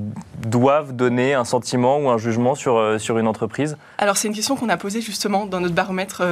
doivent 0.47 0.95
donner 0.95 1.35
un 1.35 1.45
sentiment 1.45 1.99
ou 1.99 2.09
un 2.09 2.17
jugement 2.17 2.55
sur, 2.55 2.77
euh, 2.77 2.97
sur 2.97 3.19
une 3.19 3.27
entreprise? 3.27 3.77
Alors, 3.99 4.17
c'est 4.17 4.27
une 4.27 4.33
question 4.33 4.55
qu'on 4.55 4.69
a 4.69 4.77
posée 4.77 5.01
justement 5.01 5.45
dans 5.45 5.59
notre 5.59 5.75
baromètre 5.75 6.23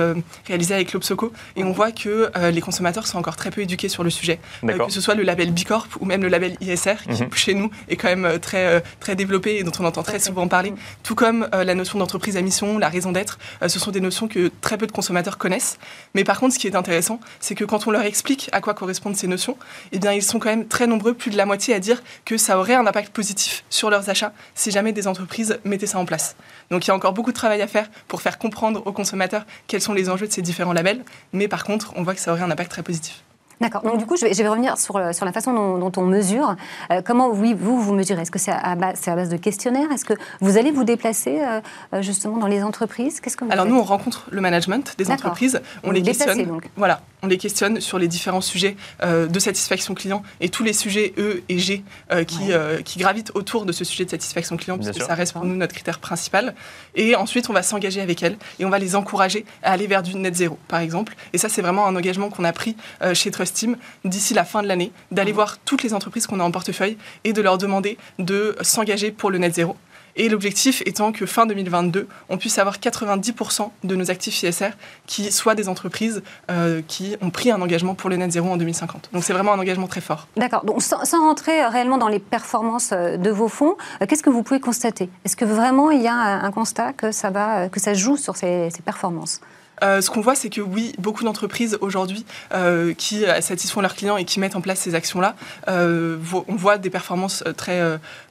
réalisé 0.47 0.73
avec 0.73 0.93
l'Obsoco. 0.93 1.31
Et 1.55 1.63
on 1.63 1.71
voit 1.71 1.91
que 1.91 2.31
les 2.49 2.61
consommateurs 2.61 3.05
sont 3.05 3.19
encore 3.19 3.35
très 3.35 3.51
peu 3.51 3.61
éduqués 3.61 3.89
sur 3.89 4.03
le 4.03 4.09
sujet. 4.09 4.39
que 4.63 4.91
ce 4.91 5.01
soit 5.01 5.15
le 5.15 5.23
label 5.23 5.51
Bicorp 5.51 5.87
ou 5.99 6.05
même 6.05 6.23
le 6.23 6.27
label 6.27 6.57
ISR, 6.59 6.95
qui 7.03 7.23
mhm. 7.23 7.33
chez 7.33 7.53
nous 7.53 7.69
est 7.87 7.95
quand 7.95 8.07
même 8.07 8.39
très, 8.39 8.81
très 8.99 9.15
développé 9.15 9.57
et 9.57 9.63
dont 9.63 9.71
on 9.79 9.85
entend 9.85 10.03
très 10.03 10.19
souvent 10.19 10.47
parler. 10.47 10.73
Tout 11.03 11.15
comme 11.15 11.47
la 11.51 11.75
notion 11.75 11.99
d'entreprise 11.99 12.35
à 12.35 12.41
mission, 12.41 12.79
la 12.79 12.89
raison 12.89 13.11
d'être, 13.11 13.37
ce 13.65 13.79
sont 13.79 13.91
des 13.91 14.01
notions 14.01 14.27
que 14.27 14.51
très 14.61 14.77
peu 14.77 14.87
de 14.87 14.91
consommateurs 14.91 15.37
connaissent. 15.37 15.77
Mais 16.15 16.23
par 16.23 16.39
contre, 16.39 16.55
ce 16.55 16.62
qui 16.63 16.67
est 16.67 16.77
intéressant, 16.77 17.19
c'est 17.41 17.55
que 17.55 17.65
quand 17.65 17.87
on 17.87 17.91
leur 17.91 18.03
explique 18.03 18.49
à 18.53 18.61
quoi 18.61 18.73
correspondent 18.73 19.17
ces 19.17 19.27
notions, 19.27 19.57
eh 19.91 19.99
ils 20.15 20.23
sont 20.23 20.39
quand 20.39 20.47
même 20.47 20.65
très 20.65 20.87
nombreux, 20.87 21.13
plus 21.13 21.29
de 21.29 21.35
la 21.35 21.45
moitié, 21.45 21.73
à 21.73 21.79
dire 21.79 22.01
que 22.23 22.37
ça 22.37 22.57
aurait 22.57 22.75
un 22.75 22.87
impact 22.87 23.11
positif 23.11 23.65
sur 23.69 23.89
leurs 23.89 24.09
achats 24.09 24.31
si 24.55 24.71
jamais 24.71 24.93
des 24.93 25.05
entreprises 25.09 25.59
mettaient 25.65 25.87
ça 25.87 25.99
en 25.99 26.05
place. 26.05 26.37
Donc 26.71 26.85
il 26.85 26.87
y 26.87 26.91
a 26.91 26.95
encore 26.95 27.11
beaucoup 27.11 27.31
de 27.31 27.35
travail 27.35 27.61
à 27.61 27.67
faire 27.67 27.89
pour 28.07 28.21
faire 28.21 28.37
comprendre 28.37 28.81
aux 28.85 28.93
consommateurs 28.93 29.45
quels 29.67 29.81
sont 29.81 29.91
les 29.91 30.09
enjeux 30.09 30.27
de 30.27 30.31
ces 30.31 30.41
différents 30.41 30.71
labels, 30.71 31.03
mais 31.33 31.49
par 31.49 31.65
contre, 31.65 31.91
on 31.97 32.03
voit 32.03 32.15
que 32.15 32.21
ça 32.21 32.31
aurait 32.31 32.43
un 32.43 32.51
impact 32.51 32.71
très 32.71 32.83
positif. 32.83 33.23
D'accord. 33.61 33.81
Donc 33.83 33.97
du 33.97 34.05
coup, 34.05 34.17
je 34.17 34.25
vais, 34.25 34.47
revenir 34.47 34.77
sur, 34.77 34.99
sur, 35.13 35.25
la 35.25 35.31
façon 35.31 35.53
dont, 35.53 35.91
on 35.97 36.05
mesure. 36.05 36.55
Euh, 36.91 37.01
comment, 37.03 37.29
oui, 37.29 37.55
vous, 37.57 37.79
vous 37.79 37.93
mesurez? 37.93 38.21
Est-ce 38.21 38.31
que 38.31 38.39
c'est 38.39 38.51
à, 38.51 38.75
base, 38.75 39.07
à 39.07 39.15
base 39.15 39.29
de 39.29 39.37
questionnaires? 39.37 39.91
Est-ce 39.91 40.05
que 40.05 40.13
vous 40.41 40.57
allez 40.57 40.71
vous 40.71 40.83
déplacer 40.83 41.39
euh, 41.41 41.61
euh, 41.93 42.01
justement 42.01 42.37
dans 42.37 42.47
les 42.47 42.63
entreprises? 42.63 43.19
Qu'est-ce 43.19 43.37
que 43.37 43.45
Alors 43.51 43.65
nous, 43.65 43.77
on 43.77 43.83
rencontre 43.83 44.27
le 44.31 44.41
management 44.41 44.95
des 44.97 45.09
entreprises. 45.11 45.61
On 45.83 45.91
les 45.91 46.01
questionne. 46.01 46.43
Donc. 46.45 46.69
Voilà, 46.75 47.01
on 47.23 47.27
les 47.27 47.37
questionne 47.37 47.81
sur 47.81 47.97
les 47.97 48.07
différents 48.07 48.41
sujets 48.41 48.75
de 49.01 49.39
satisfaction 49.39 49.95
client 49.95 50.23
et 50.41 50.49
tous 50.49 50.63
les 50.63 50.73
sujets 50.73 51.13
E 51.17 51.41
et 51.49 51.57
G 51.57 51.83
qui, 52.27 52.51
qui 52.83 52.99
gravitent 52.99 53.31
autour 53.33 53.65
de 53.65 53.71
ce 53.71 53.83
sujet 53.83 54.05
de 54.05 54.09
satisfaction 54.09 54.57
client, 54.57 54.77
puisque 54.77 55.01
ça 55.01 55.15
reste 55.15 55.33
pour 55.33 55.45
nous 55.45 55.55
notre 55.55 55.73
critère 55.73 55.99
principal. 55.99 56.53
Et 56.95 57.15
ensuite, 57.15 57.49
on 57.49 57.53
va 57.53 57.63
s'engager 57.63 58.01
avec 58.01 58.21
elles 58.23 58.37
et 58.59 58.65
on 58.65 58.69
va 58.69 58.79
les 58.79 58.95
encourager 58.95 59.45
à 59.63 59.71
aller 59.71 59.87
vers 59.87 60.03
du 60.03 60.15
net 60.15 60.35
zéro, 60.35 60.59
par 60.67 60.81
exemple. 60.81 61.15
Et 61.31 61.37
ça, 61.37 61.49
c'est 61.49 61.61
vraiment 61.61 61.87
un 61.87 61.95
engagement 61.95 62.29
qu'on 62.29 62.43
a 62.43 62.53
pris 62.53 62.75
chez 63.13 63.31
Trust 63.31 63.65
d'ici 64.03 64.33
la 64.33 64.43
fin 64.43 64.61
de 64.61 64.67
l'année, 64.67 64.91
d'aller 65.11 65.31
voir 65.31 65.57
toutes 65.59 65.83
les 65.83 65.93
entreprises 65.93 66.27
qu'on 66.27 66.39
a 66.39 66.43
en 66.43 66.51
portefeuille 66.51 66.97
et 67.23 67.33
de 67.33 67.41
leur 67.41 67.57
demander 67.57 67.97
de 68.19 68.55
s'engager 68.61 69.11
pour 69.11 69.31
le 69.31 69.37
net 69.37 69.55
zéro. 69.55 69.77
Et 70.15 70.29
l'objectif 70.29 70.83
étant 70.85 71.11
que 71.11 71.25
fin 71.25 71.45
2022, 71.45 72.07
on 72.29 72.37
puisse 72.37 72.57
avoir 72.59 72.77
90% 72.77 73.69
de 73.83 73.95
nos 73.95 74.11
actifs 74.11 74.43
ISR 74.43 74.69
qui 75.07 75.31
soient 75.31 75.55
des 75.55 75.69
entreprises 75.69 76.21
euh, 76.51 76.81
qui 76.87 77.15
ont 77.21 77.31
pris 77.31 77.49
un 77.49 77.61
engagement 77.61 77.95
pour 77.95 78.09
le 78.09 78.17
net 78.17 78.31
zéro 78.31 78.49
en 78.49 78.57
2050. 78.57 79.09
Donc 79.11 79.23
c'est 79.23 79.33
vraiment 79.33 79.53
un 79.53 79.59
engagement 79.59 79.87
très 79.87 80.01
fort. 80.01 80.27
D'accord. 80.37 80.65
Donc 80.65 80.81
sans, 80.81 80.97
rentrer 81.23 81.65
réellement 81.65 81.97
dans 81.97 82.09
les 82.09 82.19
performances 82.19 82.91
euh, 82.91 83.17
de 83.17 83.29
vos 83.29 83.47
fonds, 83.47 83.75
euh, 84.01 84.05
qu'est-ce 84.05 84.23
que 84.23 84.29
vous 84.29 84.43
pouvez 84.43 84.59
constater? 84.59 85.09
Est-ce 85.25 85.35
que 85.35 85.45
vraiment 85.45 85.89
il 85.89 86.01
y 86.01 86.07
a 86.07 86.13
un 86.13 86.51
constat 86.51 86.93
que 86.93 87.11
ça, 87.11 87.29
va, 87.29 87.69
que 87.69 87.79
ça 87.79 87.93
joue 87.93 88.17
sur 88.17 88.35
ces 88.35 88.69
performances? 88.85 89.41
Euh, 89.81 90.01
ce 90.01 90.09
qu'on 90.09 90.21
voit, 90.21 90.35
c'est 90.35 90.49
que 90.49 90.61
oui, 90.61 90.93
beaucoup 90.99 91.23
d'entreprises 91.23 91.77
aujourd'hui 91.81 92.25
euh, 92.53 92.93
qui 92.93 93.25
euh, 93.25 93.41
satisfont 93.41 93.81
leurs 93.81 93.95
clients 93.95 94.17
et 94.17 94.25
qui 94.25 94.39
mettent 94.39 94.55
en 94.55 94.61
place 94.61 94.79
ces 94.79 94.95
actions-là, 94.95 95.35
on 95.67 96.55
voit 96.55 96.77
des 96.77 96.89
performances 96.89 97.43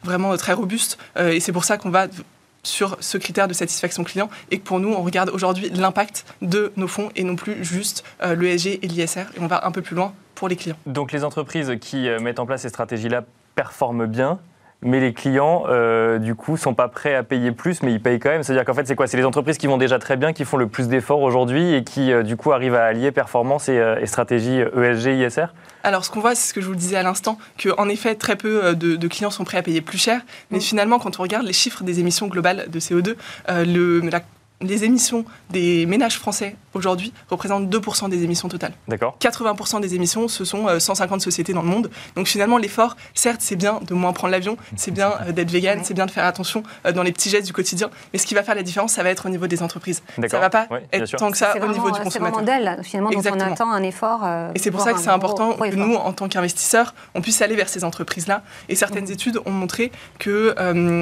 vraiment 0.05 0.37
très 0.37 0.53
robustes. 0.53 0.99
et 1.19 1.41
c'est 1.41 1.53
pour 1.53 1.65
ça 1.65 1.79
qu'on 1.79 1.91
va 1.91 2.07
sur 2.63 2.97
ce 3.01 3.19
critère 3.19 3.49
de 3.49 3.55
satisfaction 3.55 4.05
client 4.05 4.29
et 4.51 4.59
que 4.59 4.65
pour 4.65 4.81
nous, 4.81 4.93
on 4.93 5.03
regarde 5.03 5.31
aujourd'hui 5.31 5.71
l'impact 5.71 6.25
de 6.43 6.73
nos 6.77 6.89
fonds 6.89 7.11
et 7.17 7.25
non 7.25 7.37
plus 7.37 7.65
juste 7.65 8.05
euh, 8.23 8.35
l'ESG 8.35 8.79
et 8.83 8.89
l'ISR. 8.89 9.27
Et 9.37 9.41
on 9.41 9.47
va 9.47 9.67
un 9.67 9.73
peu 9.73 9.83
plus 9.83 9.97
loin 9.97 10.15
pour 10.35 10.49
les 10.49 10.57
clients. 10.57 10.77
Donc 10.87 11.13
les 11.13 11.25
entreprises 11.25 11.73
qui 11.81 12.09
euh, 12.09 12.21
mettent 12.21 12.39
en 12.39 12.47
place 12.47 12.63
ces 12.63 12.69
stratégies-là 12.69 13.25
performent 13.55 14.07
bien 14.07 14.39
mais 14.83 15.01
les 15.01 15.13
clients, 15.13 15.65
euh, 15.69 16.19
du 16.19 16.35
coup, 16.35 16.57
sont 16.57 16.75
pas 16.75 16.89
prêts 16.89 17.15
à 17.15 17.23
payer 17.23 17.53
plus, 17.53 17.83
mais 17.83 17.93
ils 17.93 18.03
payent 18.03 18.19
quand 18.19 18.31
même. 18.31 18.43
C'est-à-dire 18.43 18.65
qu'en 18.65 18.75
fait, 18.75 18.87
c'est 18.87 18.97
quoi? 18.97 19.07
C'est 19.07 19.17
les 19.17 19.25
entreprises 19.25 19.59
qui 19.59 19.69
vont 19.69 19.79
déjà 19.79 19.99
très 19.99 20.17
bien, 20.17 20.33
qui 20.33 20.45
font 20.45 20.57
le 20.57 20.67
plus 20.67 20.89
d'efforts 20.89 21.23
aujourd'hui 21.23 21.75
et 21.75 21.85
qui, 21.85 22.13
euh, 22.13 22.23
du 22.23 22.37
coup, 22.37 22.53
arrivent 22.53 22.75
à 22.75 22.85
allier 22.85 23.13
performance 23.13 23.69
et, 23.69 23.79
euh, 23.79 24.05
stratégie 24.07 24.59
ESG, 24.59 25.17
ISR 25.17 25.47
alors, 25.85 26.05
ce 26.05 26.13
qu'on 26.13 26.21
voit, 26.21 26.37
c'est 26.37 26.51
ce 26.51 26.55
que 26.55 26.61
je 26.61 26.67
vous 26.67 26.75
le 26.75 26.79
disais 26.79 26.95
à 26.95 27.03
l'instant, 27.03 27.39
qu'en 27.61 27.89
effet, 27.89 28.15
très 28.15 28.37
peu 28.37 28.73
de, 28.77 29.09
clients 29.09 29.33
sont 29.33 29.43
prêts 29.43 29.59
à 29.59 29.63
payer 29.63 29.81
plus 29.81 29.99
cher. 29.99 30.21
Mais 30.53 30.59
mm. 30.59 30.61
finalement, 30.61 31.01
quand 31.01 31.19
on 31.19 31.23
regarde 31.25 31.45
les 31.45 31.53
chiffres 31.53 31.83
des 31.83 31.99
émissions 31.99 32.29
globales 32.29 32.67
de 32.69 32.79
CO2, 32.79 33.17
le, 33.49 33.99
la 34.09 34.21
les 34.63 34.85
émissions 34.85 35.25
des 35.51 35.87
ménages 35.87 36.19
français 36.19 36.57
aujourd'hui 36.75 37.13
représentent 37.29 37.69
2% 37.69 38.09
des 38.09 38.23
émissions 38.23 38.49
totales. 38.49 38.73
D'accord. 38.89 39.17
80% 39.21 39.81
des 39.81 39.95
émissions, 39.95 40.29
ce 40.29 40.45
sont 40.45 40.67
150 40.79 41.21
euh, 41.21 41.23
sociétés 41.23 41.53
dans 41.53 41.63
le 41.63 41.69
monde. 41.69 41.91
Donc 42.17 42.27
finalement, 42.27 42.59
l'effort, 42.59 42.97
certes, 43.15 43.41
c'est 43.41 43.57
bien 43.57 43.81
de 43.87 43.95
moins 43.95 44.13
prendre 44.13 44.33
l'avion, 44.33 44.57
c'est 44.77 44.91
bien 44.91 45.13
euh, 45.27 45.33
d'être 45.33 45.51
vegan, 45.51 45.81
c'est 45.83 45.95
bien 45.95 46.07
de 46.07 46.11
faire 46.11 46.25
attention 46.25 46.63
euh, 46.87 46.93
dans 46.93 47.03
les 47.03 47.13
petits 47.13 47.31
gestes 47.31 47.47
du 47.47 47.53
quotidien. 47.53 47.91
Mais 48.13 48.19
ce 48.19 48.27
qui 48.27 48.35
va 48.35 48.43
faire 48.43 48.55
la 48.55 48.63
différence, 48.63 48.93
ça 48.93 49.03
va 49.03 49.11
être 49.11 49.27
au 49.27 49.29
niveau 49.29 49.47
des 49.47 49.63
entreprises. 49.63 50.03
Ça 50.17 50.23
ne 50.23 50.29
va 50.29 50.51
pas 50.51 50.69
être 50.93 51.17
tant 51.17 51.31
que 51.31 51.37
ça 51.37 51.55
au 51.57 51.67
niveau 51.69 51.91
du 51.91 52.01
consommateur. 52.01 52.11
C'est 52.11 52.19
vraiment 52.19 52.43
d'elle, 52.43 52.81
finalement, 52.85 53.11
dont 53.11 53.23
on 53.31 53.41
attend 53.41 53.71
un 53.71 53.83
effort. 53.83 54.27
Et 54.55 54.59
c'est 54.59 54.71
pour 54.71 54.81
ça 54.81 54.93
que 54.93 55.01
c'est 55.01 55.11
important 55.11 55.55
que 55.55 55.75
nous, 55.75 55.95
en 55.95 56.13
tant 56.13 56.29
qu'investisseurs, 56.29 56.95
on 57.15 57.21
puisse 57.21 57.43
aller 57.43 57.57
vers 57.57 57.69
ces 57.69 57.85
entreprises-là. 57.85 58.43
Et 58.69 58.75
certaines 58.75 59.07
mmh. 59.07 59.13
études 59.13 59.39
ont 59.45 59.51
montré 59.51 59.93
que 60.19 60.55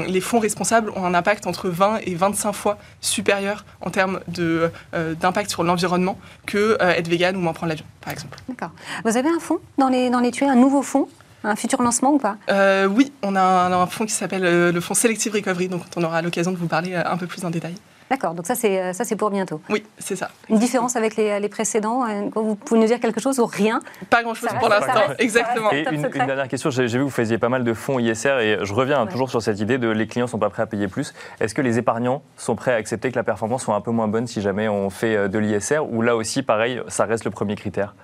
les 0.09 0.21
fonds 0.21 0.39
responsables 0.39 0.91
ont 0.97 1.05
un 1.05 1.15
impact 1.15 1.47
entre 1.47 1.69
20 1.69 2.01
et 2.05 2.15
25 2.15 2.53
fois 2.53 2.79
supérieur 3.01 3.50
en 3.81 3.91
termes 3.91 4.21
euh, 4.39 4.69
d'impact 5.15 5.51
sur 5.51 5.63
l'environnement 5.63 6.19
que 6.47 6.79
euh, 6.81 6.91
être 6.91 7.09
vegan 7.09 7.37
ou 7.37 7.41
moins 7.41 7.53
prendre 7.53 7.71
l'avion, 7.71 7.87
par 8.01 8.13
exemple. 8.13 8.39
D'accord. 8.49 8.71
Vous 9.05 9.17
avez 9.17 9.29
un 9.29 9.41
fonds 9.41 9.59
dans 9.79 9.89
les, 9.89 10.11
dans 10.11 10.21
les 10.21 10.31
tuyaux, 10.31 10.51
un 10.51 10.57
nouveau 10.57 10.83
fonds 10.83 11.09
un 11.43 11.57
futur 11.57 11.81
lancement 11.81 12.13
ou 12.13 12.19
pas? 12.19 12.37
Euh, 12.51 12.87
Oui, 12.87 13.13
on 13.23 13.35
a 13.35 13.41
un, 13.41 13.73
un 13.73 13.87
fonds 13.87 14.05
qui 14.05 14.13
s'appelle 14.13 14.43
le 14.43 14.81
fonds 14.83 14.93
Selective 14.93 15.33
Recovery, 15.33 15.69
donc 15.69 15.83
on 15.97 16.05
aura 16.05 16.21
l'occasion 16.21 16.53
de 16.53 16.59
vous 16.59 16.67
parler 16.67 16.95
un 16.95 17.17
peu 17.17 17.27
plus 17.27 17.43
en 17.47 17.51
détail. 17.51 17.75
D'accord, 18.11 18.35
donc 18.35 18.45
ça 18.45 18.57
c'est 18.57 18.81
euh, 18.81 18.93
ça 18.93 19.05
c'est 19.05 19.15
pour 19.15 19.31
bientôt. 19.31 19.61
Oui, 19.71 19.85
c'est 19.99 20.17
ça. 20.17 20.31
Une 20.49 20.59
différence 20.59 20.97
avec 20.97 21.15
les, 21.15 21.49
précédents 21.49 22.05
euh, 22.05 22.29
Vous 22.35 22.57
pouvez 22.57 22.81
nous 22.81 22.87
dire 22.87 22.99
quelque 22.99 23.21
chose 23.21 23.39
ou 23.39 23.47
rien? 23.47 23.81
Pas 24.11 24.25
grand-chose 24.25 24.51
pour 24.59 24.69
l'instant, 24.69 25.15
exactement. 25.19 25.71
Et 25.71 25.87
une, 25.93 26.03
dernière 26.03 26.49
question, 26.49 26.71
j'ai 26.71 26.87
vu 26.87 26.99
que 26.99 27.05
vous 27.05 27.11
faisiez 27.11 27.39
pas 27.39 27.49
mal 27.49 27.63
de 27.63 27.73
fonds 27.73 28.01
ISR 28.01 28.41
et 28.41 28.59
je 28.63 28.75
reviens 28.75 29.07
toujours 29.07 29.31
sur 29.31 29.41
cette 29.41 29.61
idée 29.61 29.79
de 29.79 29.89
les 29.89 30.09
clients 30.09 30.27
sont 30.27 30.41
pas 30.41 30.51
prêts 30.51 30.63
à 30.65 30.67
payer 30.67 30.89
plus. 30.89 31.15
Est-ce 31.39 31.55
que 31.55 31.63
les 31.63 31.79
épargnants 31.79 32.23
sont 32.37 32.57
prêts 32.57 32.73
à 32.73 32.77
accepter 32.77 33.13
que 33.13 33.17
la 33.17 33.23
performance 33.23 33.63
soit 33.63 33.77
un 33.77 33.81
peu 33.81 33.93
moins 33.93 34.09
bonne 34.09 34.27
si 34.27 34.41
jamais 34.41 34.69
on 34.69 34.91
fait 34.91 35.15
euh, 35.15 35.29
de 35.29 35.39
l'ISR 35.39 35.81
ou 35.89 36.03
là 36.03 36.17
aussi 36.17 36.43
pareil, 36.43 36.83
ça 36.89 37.05
reste 37.05 37.25
le 37.25 37.31
premier 37.31 37.55
critère? 37.55 37.95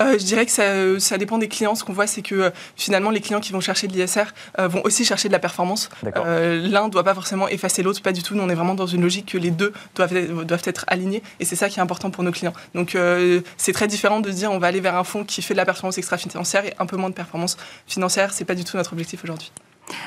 Euh, 0.00 0.18
je 0.18 0.24
dirais 0.24 0.46
que 0.46 0.52
ça, 0.52 0.98
ça, 0.98 1.18
dépend 1.18 1.38
des 1.38 1.48
clients. 1.48 1.74
Ce 1.74 1.84
qu'on 1.84 1.92
voit, 1.92 2.06
c'est 2.06 2.22
que 2.22 2.34
euh, 2.34 2.50
finalement, 2.76 3.10
les 3.10 3.20
clients 3.20 3.40
qui 3.40 3.52
vont 3.52 3.60
chercher 3.60 3.86
de 3.86 3.92
l'ISR 3.92 4.24
euh, 4.58 4.68
vont 4.68 4.82
aussi 4.84 5.04
chercher 5.04 5.28
de 5.28 5.32
la 5.32 5.38
performance. 5.38 5.88
L'un 6.02 6.86
ne 6.86 6.90
doit 6.90 7.04
pas 7.04 7.14
forcément 7.14 7.48
effacer 7.48 7.82
l'autre, 7.82 8.02
pas 8.02 8.12
du 8.12 8.22
tout. 8.22 8.34
Nous, 8.34 8.42
on 8.42 8.48
est 8.48 8.54
vraiment 8.54 8.74
dans 8.74 8.86
une 8.86 9.02
logique 9.02 9.32
que 9.32 9.38
les 9.38 9.50
deux 9.50 9.72
doivent 9.94 10.16
être, 10.16 10.44
doivent 10.44 10.62
être 10.64 10.84
alignés 10.88 11.22
et 11.40 11.44
c'est 11.44 11.56
ça 11.56 11.68
qui 11.68 11.78
est 11.78 11.82
important 11.82 12.10
pour 12.10 12.24
nos 12.24 12.32
clients. 12.32 12.52
Donc, 12.74 12.96
c'est 13.56 13.72
très 13.72 13.86
différent 13.86 14.20
de 14.20 14.30
se 14.30 14.36
dire 14.36 14.50
on 14.52 14.58
va 14.58 14.66
aller 14.68 14.80
vers 14.80 14.96
un 14.96 15.04
fonds 15.04 15.24
qui 15.24 15.42
fait 15.42 15.54
de 15.54 15.58
la 15.58 15.64
performance 15.64 15.98
extra-financière 15.98 16.64
et 16.64 16.74
un 16.78 16.86
peu 16.86 16.96
moins 16.96 17.10
de 17.10 17.14
performance 17.14 17.56
financière. 17.86 18.32
C'est 18.32 18.44
pas 18.44 18.54
du 18.54 18.64
tout 18.64 18.76
notre 18.76 18.92
objectif 18.92 19.22
aujourd'hui. 19.24 19.52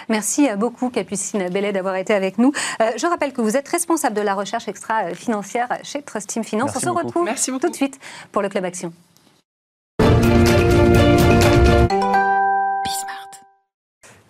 Merci 0.09 0.47
beaucoup, 0.57 0.89
Capucine 0.89 1.49
Bellet, 1.49 1.71
d'avoir 1.71 1.95
été 1.95 2.13
avec 2.13 2.37
nous. 2.37 2.51
je 2.79 3.07
rappelle 3.07 3.33
que 3.33 3.41
vous 3.41 3.55
êtes 3.57 3.67
responsable 3.67 4.15
de 4.15 4.21
la 4.21 4.33
recherche 4.33 4.67
extra-financière 4.67 5.69
chez 5.83 6.01
Trust 6.01 6.29
Team 6.29 6.43
Finance. 6.43 6.71
on 6.75 6.79
se 6.79 6.89
retrouve 6.89 7.29
tout 7.59 7.69
de 7.69 7.75
suite 7.75 7.99
pour 8.31 8.41
le 8.41 8.49
Club 8.49 8.65
Action. 8.65 8.91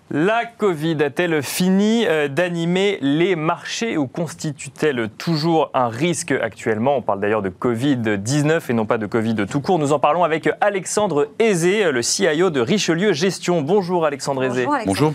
La 0.10 0.46
Covid 0.46 1.04
a-t-elle 1.04 1.44
fini 1.44 2.06
euh, 2.08 2.30
d'animer 2.30 2.98
les 3.02 3.36
marchés 3.36 3.98
ou 3.98 4.08
constitue-t-elle 4.08 5.10
toujours 5.10 5.70
un 5.74 5.90
risque 5.90 6.32
actuellement? 6.32 6.96
On 6.96 7.02
parle 7.02 7.20
d'ailleurs 7.20 7.42
de 7.42 7.50
Covid-19 7.50 8.62
et 8.70 8.74
non 8.74 8.86
pas 8.86 8.98
de 8.98 9.06
Covid 9.06 9.36
tout 9.50 9.60
court. 9.60 9.80
Nous 9.80 9.92
en 9.92 10.00
parlons 10.00 10.24
avec 10.24 10.50
Alexandre 10.62 11.28
Aizé, 11.40 11.92
le 11.92 12.02
CIO 12.02 12.50
de 12.50 12.62
Richelieu 12.62 13.12
Gestion. 13.12 13.62
Bonjour 13.62 14.06
Alexandre 14.06 14.46
Aizé. 14.46 14.66
Bonjour. 14.86 15.12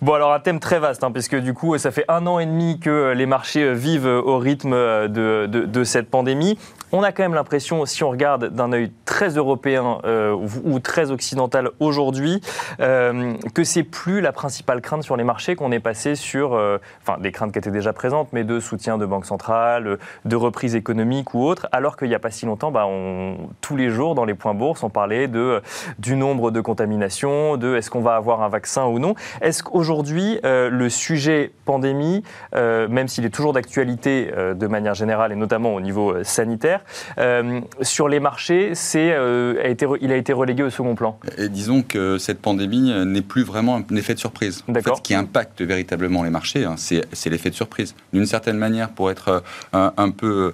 Bon 0.00 0.14
alors 0.14 0.32
un 0.32 0.40
thème 0.40 0.58
très 0.58 0.80
vaste, 0.80 1.04
hein, 1.04 1.12
puisque 1.12 1.36
du 1.36 1.54
coup 1.54 1.78
ça 1.78 1.92
fait 1.92 2.04
un 2.08 2.26
an 2.26 2.40
et 2.40 2.46
demi 2.46 2.80
que 2.80 3.12
les 3.12 3.26
marchés 3.26 3.72
vivent 3.74 4.08
au 4.08 4.38
rythme 4.38 4.72
de, 4.72 5.46
de 5.46 5.84
cette 5.84 6.10
pandémie 6.10 6.58
on 6.92 7.02
a 7.02 7.10
quand 7.10 7.22
même 7.22 7.34
l'impression, 7.34 7.84
si 7.86 8.04
on 8.04 8.10
regarde 8.10 8.50
d'un 8.50 8.72
œil 8.72 8.92
très 9.06 9.30
européen 9.30 9.98
euh, 10.04 10.36
ou, 10.64 10.78
très 10.78 11.10
occidental 11.10 11.70
aujourd'hui, 11.80 12.42
euh, 12.80 13.32
que 13.54 13.64
c'est 13.64 13.82
plus 13.82 14.20
la 14.20 14.31
principale 14.32 14.80
crainte 14.80 15.02
sur 15.02 15.16
les 15.16 15.24
marchés 15.24 15.56
qu'on 15.56 15.72
est 15.72 15.80
passé 15.80 16.14
sur, 16.14 16.54
euh, 16.54 16.78
enfin 17.02 17.18
des 17.20 17.32
craintes 17.32 17.52
qui 17.52 17.58
étaient 17.58 17.70
déjà 17.70 17.92
présentes, 17.92 18.28
mais 18.32 18.44
de 18.44 18.60
soutien 18.60 18.98
de 18.98 19.06
banque 19.06 19.26
centrale, 19.26 19.98
de 20.24 20.36
reprise 20.36 20.74
économique 20.74 21.34
ou 21.34 21.44
autre, 21.44 21.68
alors 21.72 21.96
qu'il 21.96 22.08
n'y 22.08 22.14
a 22.14 22.18
pas 22.18 22.30
si 22.30 22.46
longtemps, 22.46 22.70
bah, 22.70 22.86
on, 22.86 23.36
tous 23.60 23.76
les 23.76 23.90
jours 23.90 24.14
dans 24.14 24.24
les 24.24 24.34
points 24.34 24.54
bourses, 24.54 24.82
on 24.82 24.90
parlait 24.90 25.28
de, 25.28 25.62
du 25.98 26.16
nombre 26.16 26.50
de 26.50 26.60
contaminations, 26.60 27.56
de 27.56 27.76
est-ce 27.76 27.90
qu'on 27.90 28.00
va 28.00 28.16
avoir 28.16 28.42
un 28.42 28.48
vaccin 28.48 28.86
ou 28.86 28.98
non. 28.98 29.14
Est-ce 29.40 29.62
qu'aujourd'hui, 29.62 30.40
le 30.42 30.88
sujet 30.88 31.52
pandémie, 31.64 32.22
même 32.54 33.08
s'il 33.08 33.24
est 33.24 33.30
toujours 33.30 33.52
d'actualité 33.52 34.32
de 34.54 34.66
manière 34.66 34.94
générale 34.94 35.32
et 35.32 35.36
notamment 35.36 35.74
au 35.74 35.80
niveau 35.80 36.22
sanitaire, 36.24 36.84
euh, 37.18 37.60
sur 37.80 38.08
les 38.08 38.20
marchés, 38.20 38.72
euh, 38.94 39.74
il 40.00 40.12
a 40.12 40.16
été 40.16 40.32
relégué 40.32 40.62
au 40.62 40.70
second 40.70 40.94
plan? 40.94 41.18
Et 41.38 41.48
disons 41.48 41.82
que 41.82 42.18
cette 42.18 42.40
pandémie 42.40 42.92
n'est 43.06 43.22
plus 43.22 43.42
vraiment 43.42 43.76
un 43.76 43.96
effet 43.96 44.14
de 44.14 44.18
surprise. 44.22 44.64
En 44.68 44.74
fait, 44.74 44.96
ce 44.96 45.02
qui 45.02 45.14
impacte 45.14 45.62
véritablement 45.62 46.22
les 46.22 46.30
marchés, 46.30 46.64
hein, 46.64 46.76
c'est, 46.76 47.30
l'effet 47.30 47.50
de 47.50 47.54
surprise. 47.54 47.94
D'une 48.12 48.26
certaine 48.26 48.56
manière, 48.56 48.90
pour 48.90 49.10
être 49.10 49.42
euh, 49.74 49.90
un, 49.96 50.10
peu 50.10 50.52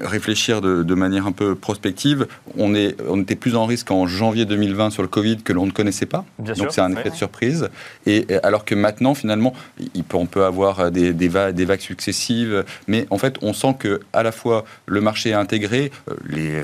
réfléchir 0.00 0.60
de, 0.60 0.94
manière 0.94 1.26
un 1.26 1.32
peu 1.32 1.54
prospective, 1.54 2.26
on, 2.56 2.74
est, 2.74 2.96
on 3.08 3.20
était 3.20 3.36
plus 3.36 3.54
en 3.54 3.66
risque 3.66 3.90
en 3.90 4.06
janvier 4.06 4.44
2020 4.44 4.90
sur 4.90 5.02
le 5.02 5.08
Covid 5.08 5.38
que 5.38 5.52
l'on 5.52 5.66
ne 5.66 5.70
connaissait 5.70 6.06
pas. 6.06 6.24
Donc 6.38 6.68
c'est 6.70 6.80
un 6.80 6.92
effet 6.92 7.10
de 7.10 7.14
surprise. 7.14 7.68
Et 8.06 8.26
alors 8.42 8.64
que 8.64 8.74
maintenant, 8.74 9.14
finalement, 9.14 9.54
il 9.94 10.04
peut, 10.04 10.16
on 10.16 10.26
peut 10.26 10.44
avoir 10.44 10.90
des, 10.90 11.12
des, 11.12 11.28
vagues, 11.28 11.54
des 11.54 11.64
vagues 11.64 11.80
successives, 11.80 12.64
mais 12.86 13.06
en 13.10 13.18
fait, 13.18 13.36
on 13.42 13.52
sent 13.52 13.76
que 13.78 14.00
à 14.12 14.22
la 14.22 14.32
fois 14.32 14.64
le 14.86 15.00
marché 15.00 15.30
est 15.30 15.34
intégré, 15.34 15.90
euh, 16.10 16.14
les, 16.26 16.62